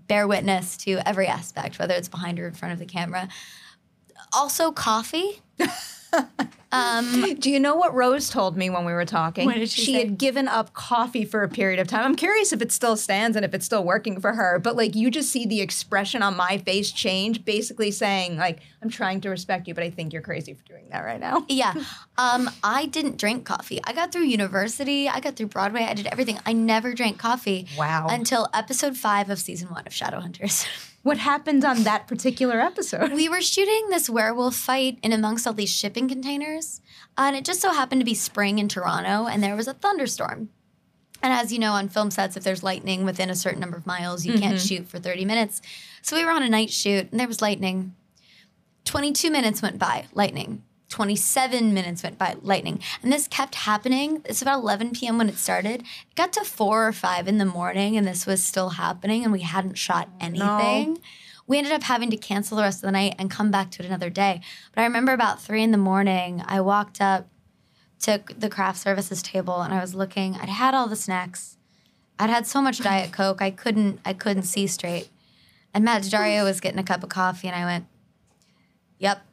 bear 0.07 0.27
witness 0.27 0.77
to 0.77 0.99
every 1.07 1.27
aspect, 1.27 1.79
whether 1.79 1.93
it's 1.95 2.07
behind 2.09 2.39
or 2.39 2.47
in 2.47 2.53
front 2.53 2.73
of 2.73 2.79
the 2.79 2.85
camera. 2.85 3.29
Also, 4.33 4.71
coffee. 4.71 5.41
Do 6.71 7.49
you 7.49 7.59
know 7.59 7.75
what 7.75 7.95
Rose 7.95 8.29
told 8.29 8.55
me 8.55 8.69
when 8.69 8.85
we 8.85 8.93
were 8.93 9.05
talking? 9.05 9.45
What 9.45 9.55
did 9.55 9.69
she 9.69 9.85
say? 9.93 9.99
had 9.99 10.17
given 10.19 10.47
up 10.47 10.73
coffee 10.73 11.25
for 11.25 11.41
a 11.41 11.49
period 11.49 11.79
of 11.79 11.87
time. 11.87 12.05
I'm 12.05 12.15
curious 12.15 12.53
if 12.53 12.61
it 12.61 12.71
still 12.71 12.95
stands 12.95 13.35
and 13.35 13.43
if 13.43 13.55
it's 13.55 13.65
still 13.65 13.83
working 13.83 14.21
for 14.21 14.33
her. 14.33 14.59
But 14.59 14.75
like 14.75 14.95
you 14.95 15.09
just 15.09 15.31
see 15.31 15.47
the 15.47 15.61
expression 15.61 16.21
on 16.21 16.37
my 16.37 16.59
face 16.59 16.91
change, 16.91 17.43
basically 17.43 17.89
saying 17.89 18.37
like, 18.37 18.59
"I'm 18.83 18.89
trying 18.89 19.21
to 19.21 19.29
respect 19.29 19.67
you, 19.67 19.73
but 19.73 19.83
I 19.83 19.89
think 19.89 20.13
you're 20.13 20.21
crazy 20.21 20.53
for 20.53 20.63
doing 20.65 20.89
that 20.91 21.01
right 21.01 21.19
now." 21.19 21.45
Yeah. 21.59 21.73
Um, 22.17 22.49
I 22.63 22.85
didn't 22.85 23.17
drink 23.17 23.43
coffee. 23.43 23.81
I 23.83 23.91
got 23.91 24.11
through 24.11 24.23
university, 24.23 25.09
I 25.09 25.19
got 25.19 25.35
through 25.35 25.47
Broadway, 25.47 25.83
I 25.83 25.93
did 25.93 26.07
everything. 26.07 26.39
I 26.45 26.53
never 26.53 26.93
drank 26.93 27.17
coffee. 27.17 27.67
Wow. 27.77 28.07
Until 28.09 28.47
episode 28.53 28.95
five 28.95 29.29
of 29.29 29.39
season 29.39 29.69
one 29.69 29.85
of 29.87 29.91
Shadowhunters. 29.93 30.65
What 31.01 31.17
happened 31.17 31.63
on 31.63 31.83
that 31.83 32.07
particular 32.07 32.59
episode? 32.59 33.13
we 33.13 33.29
were 33.29 33.41
shooting 33.41 33.89
this 33.89 34.09
werewolf 34.09 34.55
fight 34.55 34.99
in 35.01 35.13
amongst 35.13 35.47
all 35.47 35.53
these 35.53 35.73
shipping 35.73 36.09
containers. 36.09 36.81
and 37.17 37.35
it 37.35 37.45
just 37.45 37.61
so 37.61 37.71
happened 37.71 38.01
to 38.01 38.05
be 38.05 38.13
spring 38.13 38.59
in 38.59 38.67
Toronto, 38.67 39.27
and 39.27 39.41
there 39.41 39.55
was 39.55 39.67
a 39.67 39.73
thunderstorm. 39.73 40.49
And 41.21 41.33
as 41.33 41.51
you 41.51 41.59
know, 41.59 41.73
on 41.73 41.89
film 41.89 42.11
sets, 42.11 42.37
if 42.37 42.43
there's 42.43 42.63
lightning 42.63 43.03
within 43.05 43.29
a 43.29 43.35
certain 43.35 43.59
number 43.59 43.77
of 43.77 43.85
miles, 43.85 44.25
you 44.25 44.33
can't 44.39 44.55
mm-hmm. 44.55 44.65
shoot 44.65 44.87
for 44.87 44.99
30 44.99 45.25
minutes. 45.25 45.61
So 46.01 46.15
we 46.15 46.23
were 46.23 46.31
on 46.31 46.43
a 46.43 46.49
night 46.49 46.69
shoot, 46.69 47.11
and 47.11 47.19
there 47.19 47.27
was 47.27 47.41
lightning. 47.41 47.95
22 48.85 49.29
minutes 49.29 49.61
went 49.61 49.77
by, 49.77 50.05
lightning. 50.13 50.63
27 50.89 51.73
minutes 51.73 52.03
went 52.03 52.17
by, 52.17 52.35
lightning. 52.41 52.81
And 53.01 53.13
this 53.13 53.27
kept 53.27 53.55
happening. 53.55 54.21
It's 54.25 54.41
about 54.41 54.59
11 54.59 54.91
p.m. 54.91 55.17
when 55.17 55.29
it 55.29 55.37
started. 55.37 55.81
It 55.81 56.15
got 56.15 56.33
to 56.33 56.43
four 56.43 56.87
or 56.87 56.91
five 56.91 57.27
in 57.27 57.37
the 57.37 57.45
morning, 57.45 57.95
and 57.95 58.07
this 58.07 58.25
was 58.25 58.43
still 58.43 58.69
happening, 58.69 59.23
and 59.23 59.31
we 59.31 59.41
hadn't 59.41 59.77
shot 59.77 60.09
oh, 60.11 60.17
anything. 60.19 60.99
We 61.47 61.57
ended 61.57 61.73
up 61.73 61.83
having 61.83 62.09
to 62.11 62.17
cancel 62.17 62.57
the 62.57 62.63
rest 62.63 62.79
of 62.79 62.87
the 62.87 62.91
night 62.91 63.15
and 63.17 63.31
come 63.31 63.49
back 63.49 63.71
to 63.71 63.83
it 63.83 63.85
another 63.87 64.09
day. 64.09 64.41
But 64.73 64.81
I 64.81 64.85
remember 64.85 65.13
about 65.13 65.41
three 65.41 65.63
in 65.63 65.71
the 65.71 65.77
morning, 65.77 66.43
I 66.45 66.61
walked 66.61 67.01
up 67.01 67.27
to 68.01 68.23
the 68.37 68.49
craft 68.49 68.79
services 68.79 69.21
table 69.21 69.61
and 69.61 69.73
I 69.73 69.81
was 69.81 69.95
looking. 69.95 70.35
I'd 70.35 70.49
had 70.49 70.73
all 70.73 70.87
the 70.87 70.95
snacks. 70.95 71.57
I'd 72.17 72.29
had 72.29 72.47
so 72.47 72.61
much 72.61 72.79
Diet 72.83 73.11
Coke, 73.11 73.41
I 73.41 73.51
couldn't 73.51 73.99
I 74.05 74.13
couldn't 74.13 74.43
see 74.43 74.67
straight. 74.67 75.09
And 75.73 75.83
Matt 75.83 76.03
Daddario 76.03 76.43
was 76.45 76.59
getting 76.59 76.79
a 76.79 76.83
cup 76.83 77.03
of 77.03 77.09
coffee, 77.09 77.47
and 77.47 77.55
I 77.55 77.65
went, 77.65 77.85
"Yep." 78.99 79.25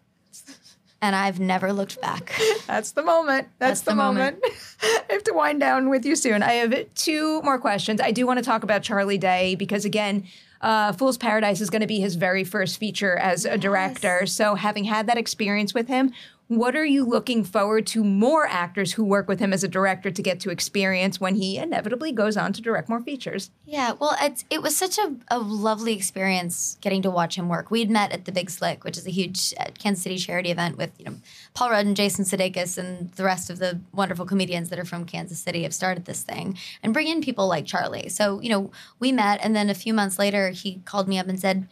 And 1.02 1.14
I've 1.14 1.38
never 1.38 1.72
looked 1.72 2.00
back. 2.00 2.40
That's 2.66 2.92
the 2.92 3.02
moment. 3.02 3.48
That's, 3.58 3.80
That's 3.80 3.80
the, 3.82 3.90
the 3.90 3.96
moment. 3.96 4.38
I 4.82 5.02
have 5.10 5.24
to 5.24 5.32
wind 5.32 5.60
down 5.60 5.90
with 5.90 6.04
you 6.04 6.16
soon. 6.16 6.42
I 6.42 6.54
have 6.54 6.74
two 6.94 7.42
more 7.42 7.58
questions. 7.58 8.00
I 8.00 8.12
do 8.12 8.26
want 8.26 8.38
to 8.38 8.44
talk 8.44 8.62
about 8.62 8.82
Charlie 8.82 9.18
Day 9.18 9.54
because, 9.54 9.84
again, 9.84 10.24
uh, 10.62 10.92
Fool's 10.92 11.18
Paradise 11.18 11.60
is 11.60 11.68
going 11.68 11.82
to 11.82 11.86
be 11.86 12.00
his 12.00 12.14
very 12.14 12.44
first 12.44 12.78
feature 12.78 13.16
as 13.16 13.44
a 13.44 13.58
director. 13.58 14.26
So, 14.26 14.54
having 14.54 14.84
had 14.84 15.06
that 15.06 15.18
experience 15.18 15.74
with 15.74 15.86
him, 15.86 16.12
what 16.48 16.76
are 16.76 16.84
you 16.84 17.04
looking 17.04 17.42
forward 17.42 17.86
to 17.88 18.04
more 18.04 18.46
actors 18.46 18.92
who 18.92 19.04
work 19.04 19.26
with 19.26 19.40
him 19.40 19.52
as 19.52 19.64
a 19.64 19.68
director 19.68 20.12
to 20.12 20.22
get 20.22 20.38
to 20.40 20.50
experience 20.50 21.20
when 21.20 21.34
he 21.34 21.58
inevitably 21.58 22.12
goes 22.12 22.36
on 22.36 22.52
to 22.52 22.62
direct 22.62 22.88
more 22.88 23.00
features? 23.00 23.50
Yeah, 23.64 23.92
well, 23.92 24.16
it's, 24.20 24.44
it 24.48 24.62
was 24.62 24.76
such 24.76 24.96
a, 24.96 25.16
a 25.28 25.40
lovely 25.40 25.94
experience 25.94 26.78
getting 26.80 27.02
to 27.02 27.10
watch 27.10 27.36
him 27.36 27.48
work. 27.48 27.70
We'd 27.70 27.90
met 27.90 28.12
at 28.12 28.26
the 28.26 28.32
Big 28.32 28.48
Slick, 28.48 28.84
which 28.84 28.96
is 28.96 29.06
a 29.06 29.10
huge 29.10 29.54
uh, 29.58 29.70
Kansas 29.76 30.04
City 30.04 30.18
charity 30.18 30.50
event 30.50 30.78
with 30.78 30.92
you 30.98 31.06
know 31.06 31.16
Paul 31.54 31.70
Rudd 31.70 31.86
and 31.86 31.96
Jason 31.96 32.24
Sudeikis 32.24 32.78
and 32.78 33.10
the 33.12 33.24
rest 33.24 33.50
of 33.50 33.58
the 33.58 33.80
wonderful 33.92 34.24
comedians 34.24 34.68
that 34.70 34.78
are 34.78 34.84
from 34.84 35.04
Kansas 35.04 35.40
City 35.40 35.64
have 35.64 35.74
started 35.74 36.04
this 36.04 36.22
thing 36.22 36.56
and 36.82 36.92
bring 36.92 37.08
in 37.08 37.20
people 37.22 37.48
like 37.48 37.66
Charlie. 37.66 38.08
So 38.08 38.40
you 38.40 38.50
know 38.50 38.70
we 39.00 39.10
met, 39.10 39.40
and 39.42 39.56
then 39.56 39.68
a 39.68 39.74
few 39.74 39.92
months 39.92 40.18
later 40.18 40.50
he 40.50 40.80
called 40.84 41.08
me 41.08 41.18
up 41.18 41.26
and 41.26 41.40
said 41.40 41.66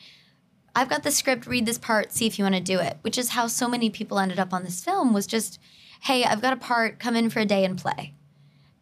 I've 0.75 0.89
got 0.89 1.03
the 1.03 1.11
script, 1.11 1.47
read 1.47 1.67
this 1.67 1.79
part, 1.79 2.13
see 2.13 2.27
if 2.27 2.39
you 2.39 2.45
want 2.45 2.57
to 2.57 2.61
do 2.61 2.81
it, 2.81 2.99
which 3.03 3.19
is 3.19 3.31
how 3.31 3.47
so 3.47 3.69
many 3.69 3.91
people 3.91 4.19
ended 4.19 4.39
up 4.39 4.53
on 4.53 4.65
this 4.65 4.83
film 4.83 5.13
was 5.13 5.27
just, 5.27 5.61
hey, 6.01 6.25
I've 6.25 6.43
got 6.43 6.53
a 6.53 6.57
part, 6.57 6.99
come 6.99 7.17
in 7.17 7.31
for 7.31 7.41
a 7.41 7.45
day 7.45 7.65
and 7.65 7.79
play. 7.79 8.13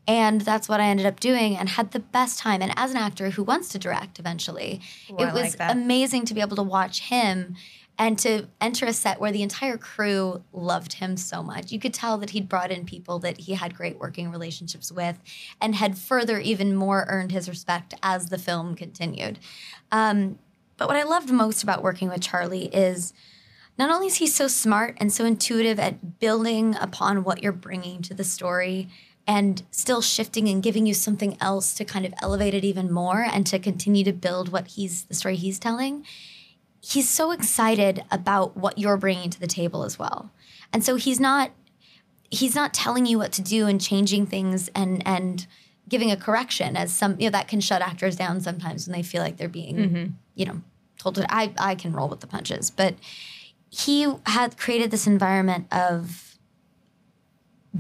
And 0.08 0.40
that's 0.40 0.68
what 0.68 0.80
I 0.80 0.86
ended 0.86 1.06
up 1.06 1.20
doing 1.20 1.56
and 1.56 1.68
had 1.68 1.92
the 1.92 2.00
best 2.00 2.38
time. 2.38 2.60
And 2.60 2.72
as 2.76 2.90
an 2.90 2.96
actor 2.96 3.30
who 3.30 3.44
wants 3.44 3.68
to 3.68 3.78
direct 3.78 4.18
eventually, 4.18 4.80
Ooh, 5.10 5.16
it 5.18 5.26
I 5.26 5.32
was 5.32 5.58
like 5.58 5.70
amazing 5.70 6.24
to 6.26 6.34
be 6.34 6.40
able 6.40 6.56
to 6.56 6.62
watch 6.62 7.02
him 7.02 7.54
and 7.98 8.18
to 8.18 8.48
enter 8.60 8.86
a 8.86 8.92
set 8.92 9.20
where 9.20 9.30
the 9.30 9.42
entire 9.42 9.76
crew 9.76 10.42
loved 10.52 10.94
him 10.94 11.16
so 11.16 11.42
much. 11.42 11.70
You 11.70 11.78
could 11.78 11.94
tell 11.94 12.18
that 12.18 12.30
he'd 12.30 12.48
brought 12.48 12.72
in 12.72 12.84
people 12.84 13.18
that 13.20 13.38
he 13.38 13.54
had 13.54 13.76
great 13.76 13.98
working 13.98 14.30
relationships 14.30 14.90
with 14.90 15.20
and 15.60 15.74
had 15.74 15.98
further 15.98 16.38
even 16.38 16.74
more 16.74 17.04
earned 17.08 17.32
his 17.32 17.48
respect 17.48 17.94
as 18.02 18.28
the 18.28 18.38
film 18.38 18.74
continued. 18.74 19.38
Um, 19.92 20.38
but 20.76 20.88
what 20.88 20.96
I 20.96 21.02
loved 21.02 21.30
most 21.30 21.62
about 21.62 21.82
working 21.82 22.08
with 22.08 22.20
Charlie 22.20 22.66
is 22.74 23.12
not 23.78 23.90
only 23.90 24.08
is 24.08 24.16
he 24.16 24.26
so 24.26 24.48
smart 24.48 24.96
and 24.98 25.12
so 25.12 25.24
intuitive 25.24 25.78
at 25.78 26.18
building 26.18 26.76
upon 26.80 27.24
what 27.24 27.42
you're 27.42 27.52
bringing 27.52 28.02
to 28.02 28.14
the 28.14 28.24
story 28.24 28.88
and 29.26 29.62
still 29.70 30.02
shifting 30.02 30.48
and 30.48 30.62
giving 30.62 30.84
you 30.84 30.94
something 30.94 31.36
else 31.40 31.74
to 31.74 31.84
kind 31.84 32.04
of 32.04 32.12
elevate 32.20 32.54
it 32.54 32.64
even 32.64 32.92
more 32.92 33.22
and 33.22 33.46
to 33.46 33.58
continue 33.58 34.04
to 34.04 34.12
build 34.12 34.50
what 34.50 34.66
he's 34.68 35.04
the 35.04 35.14
story 35.14 35.36
he's 35.36 35.58
telling 35.58 36.04
he's 36.82 37.08
so 37.08 37.30
excited 37.30 38.04
about 38.10 38.56
what 38.56 38.76
you're 38.76 38.96
bringing 38.96 39.30
to 39.30 39.40
the 39.40 39.46
table 39.46 39.84
as 39.84 39.98
well. 39.98 40.30
And 40.72 40.84
so 40.84 40.96
he's 40.96 41.20
not 41.20 41.52
he's 42.30 42.54
not 42.54 42.74
telling 42.74 43.06
you 43.06 43.18
what 43.18 43.32
to 43.32 43.42
do 43.42 43.66
and 43.66 43.80
changing 43.80 44.26
things 44.26 44.68
and 44.74 45.06
and 45.06 45.46
giving 45.88 46.10
a 46.10 46.16
correction 46.16 46.76
as 46.76 46.92
some 46.92 47.18
you 47.18 47.26
know 47.26 47.32
that 47.32 47.48
can 47.48 47.60
shut 47.60 47.82
actors 47.82 48.16
down 48.16 48.40
sometimes 48.40 48.86
when 48.86 48.92
they 48.92 49.02
feel 49.02 49.22
like 49.22 49.36
they're 49.36 49.48
being 49.48 49.76
mm-hmm. 49.76 50.04
you 50.34 50.46
know 50.46 50.62
told 51.02 51.16
to 51.16 51.34
I 51.34 51.52
I 51.58 51.74
can 51.74 51.92
roll 51.92 52.08
with 52.08 52.20
the 52.20 52.26
punches. 52.26 52.70
But 52.70 52.94
he 53.70 54.12
had 54.26 54.56
created 54.58 54.90
this 54.90 55.06
environment 55.06 55.66
of 55.72 56.38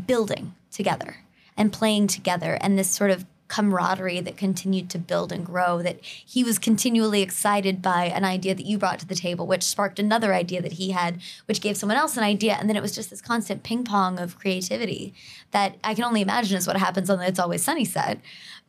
building 0.06 0.54
together 0.70 1.16
and 1.56 1.72
playing 1.72 2.06
together 2.06 2.58
and 2.60 2.78
this 2.78 2.90
sort 2.90 3.10
of 3.10 3.26
camaraderie 3.52 4.22
that 4.22 4.34
continued 4.34 4.88
to 4.88 4.98
build 4.98 5.30
and 5.30 5.44
grow 5.44 5.82
that 5.82 5.98
he 6.02 6.42
was 6.42 6.58
continually 6.58 7.20
excited 7.20 7.82
by 7.82 8.06
an 8.06 8.24
idea 8.24 8.54
that 8.54 8.64
you 8.64 8.78
brought 8.78 8.98
to 8.98 9.06
the 9.06 9.14
table 9.14 9.46
which 9.46 9.62
sparked 9.62 9.98
another 9.98 10.32
idea 10.32 10.62
that 10.62 10.72
he 10.72 10.92
had 10.92 11.20
which 11.44 11.60
gave 11.60 11.76
someone 11.76 11.98
else 11.98 12.16
an 12.16 12.24
idea. 12.24 12.56
And 12.58 12.66
then 12.66 12.76
it 12.76 12.82
was 12.82 12.94
just 12.94 13.10
this 13.10 13.20
constant 13.20 13.62
ping 13.62 13.84
pong 13.84 14.18
of 14.18 14.38
creativity 14.38 15.12
that 15.50 15.76
i 15.84 15.92
can 15.92 16.02
only 16.02 16.22
imagine 16.22 16.56
is 16.56 16.66
what 16.66 16.78
happens 16.78 17.10
on 17.10 17.18
the 17.18 17.26
it's 17.26 17.38
always 17.38 17.62
sunny 17.62 17.84
set. 17.84 18.20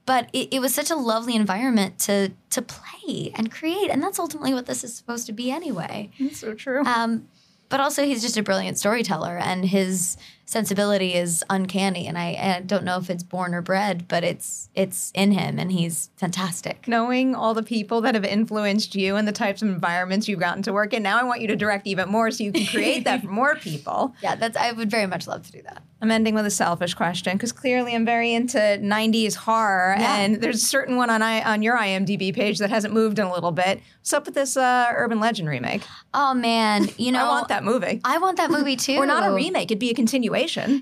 But 0.06 0.30
it, 0.34 0.56
it 0.56 0.60
was 0.60 0.76
such 0.76 0.92
a 0.92 0.98
lovely 0.98 1.34
environment 1.34 1.98
to 2.00 2.34
to 2.50 2.62
play 2.62 3.32
and 3.36 3.50
create. 3.50 3.90
And 3.90 4.04
that's 4.04 4.20
ultimately 4.20 4.54
what 4.54 4.66
this 4.66 4.84
is 4.84 4.94
supposed 4.94 5.28
to 5.28 5.32
be 5.32 5.50
anyway. 5.50 6.10
That's 6.20 6.40
so 6.40 6.54
true. 6.54 6.84
um, 6.84 7.30
but 7.74 7.80
also, 7.80 8.06
he's 8.06 8.22
just 8.22 8.38
a 8.38 8.44
brilliant 8.44 8.78
storyteller, 8.78 9.36
and 9.36 9.66
his 9.66 10.16
sensibility 10.46 11.14
is 11.14 11.44
uncanny. 11.50 12.08
And 12.08 12.18
I, 12.18 12.56
I 12.58 12.62
don't 12.66 12.84
know 12.84 12.98
if 12.98 13.10
it's 13.10 13.24
born 13.24 13.54
or 13.54 13.62
bred, 13.62 14.08
but 14.08 14.24
it's 14.24 14.70
it's 14.76 15.12
in 15.16 15.32
him, 15.32 15.60
and 15.60 15.72
he's 15.72 16.10
fantastic. 16.18 16.88
Knowing 16.88 17.36
all 17.36 17.54
the 17.54 17.64
people 17.64 18.02
that 18.02 18.16
have 18.16 18.26
influenced 18.26 18.96
you 18.96 19.16
and 19.16 19.28
the 19.28 19.32
types 19.32 19.62
of 19.62 19.70
environments 19.70 20.28
you've 20.28 20.40
gotten 20.40 20.64
to 20.64 20.74
work 20.74 20.94
in, 20.94 21.04
now 21.04 21.20
I 21.20 21.24
want 21.24 21.42
you 21.42 21.48
to 21.48 21.56
direct 21.56 21.88
even 21.88 22.10
more 22.10 22.32
so 22.32 22.44
you 22.44 22.52
can 22.52 22.66
create 22.66 23.04
that 23.06 23.22
for 23.22 23.28
more 23.42 23.56
people. 23.56 24.16
Yeah, 24.22 24.36
that's. 24.36 24.58
I 24.58 24.72
would 24.72 24.90
very 24.92 25.08
much 25.08 25.28
love 25.28 25.44
to 25.46 25.52
do 25.52 25.62
that. 25.64 25.84
I'm 26.02 26.12
ending 26.12 26.36
with 26.36 26.46
a 26.46 26.52
selfish 26.52 26.96
question 26.96 27.34
because 27.38 27.54
clearly 27.54 27.96
I'm 27.96 28.04
very 28.06 28.34
into 28.34 28.58
90s 28.58 29.36
horror, 29.36 29.96
Yeah. 29.98 30.18
and 30.18 30.42
there's 30.42 30.58
a 30.62 30.66
certain 30.66 30.98
one 30.98 31.10
on 31.10 31.22
I, 31.22 31.42
on 31.44 31.62
your 31.62 31.78
IMDb 31.78 32.34
page 32.36 32.60
that 32.60 32.70
hasn't 32.70 32.94
moved 32.94 33.20
in 33.20 33.26
a 33.26 33.34
little 33.34 33.54
bit. 33.54 33.80
What's 34.02 34.12
up 34.12 34.26
with 34.26 34.36
this 34.36 34.58
uh, 34.58 34.88
urban 34.94 35.22
legend 35.22 35.48
remake? 35.48 35.84
Oh 36.14 36.34
man, 36.34 36.90
you 36.98 37.12
know, 37.14 37.26
I 37.26 37.30
want 37.30 37.48
that 37.48 37.64
movie. 37.64 38.02
I 38.04 38.18
want 38.18 38.36
that 38.38 38.52
movie 38.52 38.76
too. 38.88 38.98
or 38.98 39.06
not 39.06 39.26
a 39.26 39.32
remake; 39.34 39.72
it'd 39.72 39.80
be 39.80 39.92
a 39.92 39.94
continuation. 39.94 40.33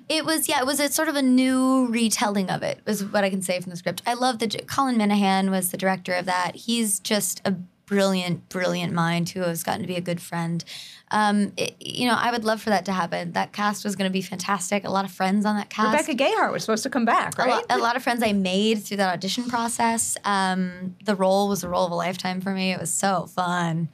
It 0.09 0.25
was 0.25 0.47
yeah, 0.49 0.59
it 0.59 0.65
was 0.65 0.79
a 0.79 0.89
sort 0.89 1.07
of 1.09 1.15
a 1.15 1.21
new 1.21 1.87
retelling 1.87 2.49
of 2.49 2.63
it. 2.63 2.79
Was 2.85 3.03
what 3.03 3.23
I 3.23 3.29
can 3.29 3.41
say 3.41 3.59
from 3.59 3.69
the 3.69 3.75
script. 3.77 4.01
I 4.07 4.13
love 4.13 4.39
that 4.39 4.67
Colin 4.67 4.97
Minihan 4.97 5.49
was 5.51 5.71
the 5.71 5.77
director 5.77 6.13
of 6.13 6.25
that. 6.25 6.55
He's 6.55 6.99
just 6.99 7.41
a 7.45 7.51
brilliant, 7.85 8.47
brilliant 8.47 8.93
mind 8.93 9.27
who 9.31 9.41
has 9.41 9.63
gotten 9.63 9.81
to 9.81 9.87
be 9.87 9.97
a 9.97 10.01
good 10.01 10.21
friend. 10.21 10.63
Um, 11.11 11.51
it- 11.57 11.75
you 11.81 12.07
know, 12.07 12.15
I 12.17 12.31
would 12.31 12.45
love 12.45 12.61
for 12.61 12.69
that 12.69 12.85
to 12.85 12.93
happen. 12.93 13.33
That 13.33 13.51
cast 13.51 13.83
was 13.83 13.97
going 13.97 14.09
to 14.09 14.13
be 14.13 14.21
fantastic. 14.21 14.85
A 14.85 14.89
lot 14.89 15.03
of 15.03 15.11
friends 15.11 15.45
on 15.45 15.57
that 15.57 15.69
cast. 15.69 16.07
Rebecca 16.07 16.23
Gayheart 16.23 16.53
was 16.53 16.63
supposed 16.63 16.83
to 16.83 16.89
come 16.89 17.03
back, 17.03 17.37
a 17.37 17.41
right? 17.41 17.49
lot, 17.49 17.65
a 17.69 17.77
lot 17.77 17.97
of 17.97 18.03
friends 18.03 18.23
I 18.23 18.31
made 18.31 18.81
through 18.81 18.95
that 18.97 19.11
audition 19.11 19.43
process. 19.49 20.15
Um, 20.23 20.95
the 21.03 21.15
role 21.15 21.49
was 21.49 21.65
a 21.65 21.69
role 21.69 21.85
of 21.85 21.91
a 21.91 21.95
lifetime 21.95 22.39
for 22.39 22.51
me. 22.53 22.71
It 22.71 22.79
was 22.79 22.93
so 22.93 23.25
fun. 23.25 23.89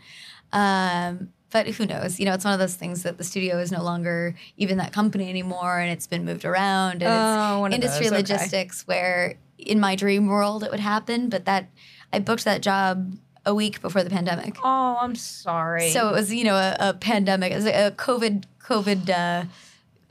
Um, 0.53 1.29
but 1.51 1.67
who 1.67 1.85
knows? 1.85 2.19
You 2.19 2.25
know, 2.25 2.33
it's 2.33 2.43
one 2.45 2.53
of 2.53 2.59
those 2.59 2.75
things 2.75 3.03
that 3.03 3.17
the 3.17 3.23
studio 3.23 3.57
is 3.59 3.71
no 3.71 3.83
longer 3.83 4.35
even 4.57 4.77
that 4.77 4.91
company 4.93 5.29
anymore, 5.29 5.79
and 5.79 5.89
it's 5.91 6.07
been 6.07 6.25
moved 6.25 6.45
around, 6.45 7.03
and 7.03 7.05
Oh, 7.05 7.65
it's 7.65 7.75
industry 7.75 8.05
those, 8.09 8.13
okay. 8.23 8.33
logistics. 8.33 8.87
Where 8.87 9.35
in 9.57 9.79
my 9.79 9.95
dream 9.95 10.27
world 10.27 10.63
it 10.63 10.71
would 10.71 10.79
happen, 10.79 11.29
but 11.29 11.45
that 11.45 11.69
I 12.13 12.19
booked 12.19 12.43
that 12.45 12.61
job 12.61 13.17
a 13.45 13.55
week 13.55 13.81
before 13.81 14.03
the 14.03 14.09
pandemic. 14.09 14.55
oh, 14.63 14.97
I'm 14.99 15.15
sorry. 15.15 15.89
So 15.91 16.09
it 16.09 16.11
was, 16.11 16.33
you 16.33 16.43
know, 16.43 16.55
a, 16.55 16.75
a 16.79 16.93
pandemic, 16.93 17.53
it 17.53 17.55
was 17.55 17.65
a 17.65 17.91
COVID, 17.91 18.43
COVID, 18.61 19.09
uh, 19.09 19.45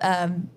um, 0.01 0.49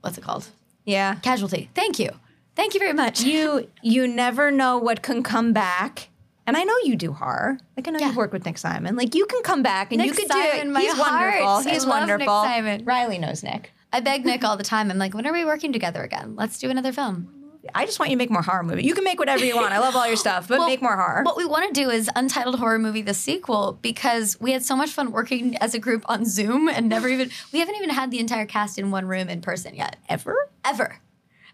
what's 0.00 0.16
it 0.18 0.24
called? 0.24 0.46
yeah, 0.84 1.16
Casualty. 1.16 1.68
Thank 1.74 1.98
you. 1.98 2.10
Thank 2.56 2.72
you 2.74 2.80
very 2.80 2.94
much. 2.94 3.20
you 3.22 3.68
you 3.82 4.08
never 4.08 4.50
know 4.50 4.78
what 4.78 5.02
can 5.02 5.22
come 5.22 5.52
back. 5.52 6.08
And 6.48 6.56
I 6.56 6.64
know 6.64 6.74
you 6.82 6.96
do 6.96 7.12
horror. 7.12 7.58
Like 7.76 7.86
I 7.86 7.90
know 7.90 7.98
Yeah. 7.98 8.06
you've 8.06 8.16
worked 8.16 8.32
with 8.32 8.46
Nick 8.46 8.56
Simon. 8.56 8.96
Like 8.96 9.14
you 9.14 9.26
can 9.26 9.42
come 9.42 9.62
back 9.62 9.92
and 9.92 10.00
you 10.00 10.08
Nick 10.08 10.16
could 10.18 10.28
Simon, 10.32 10.68
do 10.68 10.72
my 10.72 10.80
it. 10.80 10.84
He's 10.84 10.94
heart. 10.94 11.10
wonderful. 11.42 11.48
I 11.48 11.62
He's 11.74 11.84
love 11.84 12.00
Nick 12.08 12.08
wonderful. 12.08 12.42
Simon. 12.42 12.84
Riley 12.86 13.18
knows 13.18 13.42
Nick. 13.42 13.72
I 13.92 14.00
beg 14.00 14.24
Nick 14.24 14.44
all 14.44 14.56
the 14.56 14.64
time. 14.64 14.90
I'm 14.90 14.96
like, 14.96 15.12
when 15.12 15.26
are 15.26 15.32
we 15.32 15.44
working 15.44 15.74
together 15.74 16.02
again? 16.02 16.36
Let's 16.36 16.58
do 16.58 16.70
another 16.70 16.90
film. 16.92 17.28
I 17.74 17.84
just 17.84 17.98
want 18.00 18.10
you 18.10 18.16
to 18.16 18.18
make 18.18 18.30
more 18.30 18.40
horror 18.40 18.62
movies. 18.62 18.86
You 18.86 18.94
can 18.94 19.04
make 19.04 19.18
whatever 19.18 19.44
you 19.44 19.54
want. 19.56 19.74
I 19.74 19.78
love 19.78 19.94
all 19.94 20.06
your 20.06 20.16
stuff, 20.16 20.48
but 20.48 20.58
Well, 20.58 20.68
make 20.68 20.80
more 20.80 20.96
horror. 20.96 21.22
What 21.22 21.36
we 21.36 21.44
want 21.44 21.74
to 21.74 21.78
do 21.78 21.90
is 21.90 22.08
Untitled 22.16 22.58
Horror 22.58 22.78
Movie, 22.78 23.02
the 23.02 23.12
sequel, 23.12 23.78
because 23.82 24.38
we 24.40 24.52
had 24.52 24.64
so 24.64 24.74
much 24.74 24.88
fun 24.88 25.12
working 25.12 25.54
as 25.58 25.74
a 25.74 25.78
group 25.78 26.02
on 26.06 26.24
Zoom 26.24 26.68
and 26.68 26.88
never 26.88 27.08
even, 27.08 27.30
we 27.52 27.58
haven't 27.58 27.74
even 27.76 27.90
had 27.90 28.10
the 28.10 28.20
entire 28.20 28.46
cast 28.46 28.78
in 28.78 28.90
one 28.90 29.04
room 29.06 29.28
in 29.28 29.42
person 29.42 29.74
yet. 29.74 29.96
Ever? 30.08 30.48
Ever. 30.64 30.98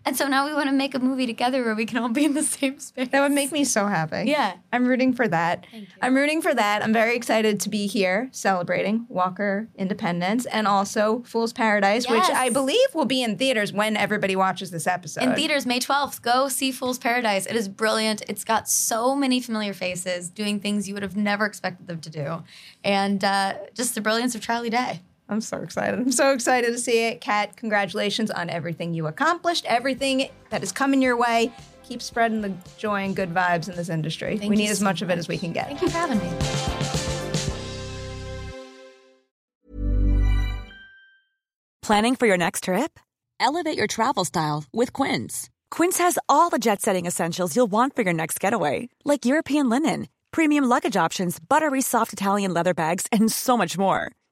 And 0.06 0.16
so 0.16 0.28
now 0.28 0.46
we 0.46 0.52
want 0.52 0.68
to 0.68 0.74
make 0.74 0.94
a 0.94 0.98
movie 0.98 1.26
together 1.26 1.64
where 1.64 1.74
we 1.74 1.86
can 1.86 1.98
all 1.98 2.08
be 2.10 2.24
in 2.24 2.34
the 2.34 2.42
same 2.42 2.78
space. 2.78 3.08
That 3.08 3.20
would 3.20 3.32
make 3.32 3.52
me 3.52 3.64
so 3.64 3.86
happy. 3.86 4.24
Yeah. 4.28 4.54
I'm 4.72 4.86
rooting 4.86 5.14
for 5.14 5.26
that. 5.28 5.66
I'm 6.02 6.14
rooting 6.14 6.42
for 6.42 6.54
that. 6.54 6.82
I'm 6.84 6.92
very 6.92 7.16
excited 7.16 7.58
to 7.60 7.68
be 7.70 7.86
here 7.86 8.28
celebrating 8.32 9.06
Walker 9.08 9.68
Independence 9.76 10.44
and 10.46 10.66
also 10.66 11.22
Fool's 11.26 11.52
Paradise, 11.52 12.08
which 12.08 12.22
I 12.24 12.50
believe 12.50 12.94
will 12.94 13.06
be 13.06 13.22
in 13.22 13.38
theaters 13.38 13.72
when 13.72 13.96
everybody 13.96 14.36
watches 14.36 14.70
this 14.70 14.86
episode. 14.86 15.22
in 15.24 15.34
theaters 15.34 15.64
May 15.64 15.80
12th. 15.80 16.20
Go 16.22 16.48
see 16.48 16.70
Fool's 16.70 16.98
Paradise. 16.98 17.46
It 17.46 17.56
is 17.56 17.68
brilliant. 17.68 18.22
It's 18.28 18.44
got 18.44 18.68
so 18.68 19.14
many 19.16 19.40
familiar 19.40 19.72
faces 19.72 20.28
doing 20.28 20.60
things 20.60 20.86
you 20.86 20.94
would 20.94 21.02
have 21.02 21.16
never 21.16 21.46
expected 21.46 21.86
them 21.86 22.00
to 22.00 22.10
do. 22.10 22.42
And 22.82 23.24
uh, 23.24 23.54
just 23.74 23.94
the 23.94 24.00
brilliance 24.00 24.34
of 24.34 24.40
Charlie 24.42 24.70
Day. 24.70 25.00
I'm 25.34 25.40
so 25.40 25.58
excited. 25.58 25.98
I'm 25.98 26.12
so 26.12 26.32
excited 26.32 26.68
to 26.68 26.78
see 26.78 27.06
it. 27.06 27.20
Kat, 27.20 27.56
congratulations 27.56 28.30
on 28.30 28.48
everything 28.48 28.94
you 28.94 29.08
accomplished, 29.08 29.66
everything 29.66 30.28
that 30.50 30.62
is 30.62 30.70
coming 30.70 31.02
your 31.02 31.16
way. 31.16 31.52
Keep 31.82 32.00
spreading 32.00 32.40
the 32.40 32.54
joy 32.78 33.02
and 33.02 33.16
good 33.16 33.34
vibes 33.34 33.68
in 33.68 33.74
this 33.74 33.88
industry. 33.88 34.38
Thank 34.38 34.50
we 34.50 34.56
you 34.56 34.62
need 34.62 34.70
as 34.70 34.78
so 34.78 34.84
much 34.84 35.02
of 35.02 35.10
it 35.10 35.18
as 35.18 35.26
we 35.26 35.36
can 35.36 35.52
get. 35.52 35.66
Thank 35.66 35.82
you 35.82 35.88
for 35.88 35.98
having 35.98 36.18
me. 36.18 36.30
Planning 41.82 42.14
for 42.14 42.26
your 42.26 42.38
next 42.38 42.64
trip? 42.64 42.98
Elevate 43.40 43.76
your 43.76 43.88
travel 43.88 44.24
style 44.24 44.64
with 44.72 44.92
Quince. 44.92 45.50
Quince 45.70 45.98
has 45.98 46.18
all 46.28 46.48
the 46.48 46.58
jet 46.58 46.80
setting 46.80 47.06
essentials 47.06 47.56
you'll 47.56 47.66
want 47.66 47.96
for 47.96 48.02
your 48.02 48.14
next 48.14 48.38
getaway, 48.38 48.88
like 49.04 49.26
European 49.26 49.68
linen, 49.68 50.06
premium 50.30 50.64
luggage 50.64 50.96
options, 50.96 51.38
buttery 51.40 51.82
soft 51.82 52.12
Italian 52.12 52.54
leather 52.54 52.72
bags, 52.72 53.06
and 53.12 53.30
so 53.30 53.56
much 53.56 53.76
more. 53.76 54.12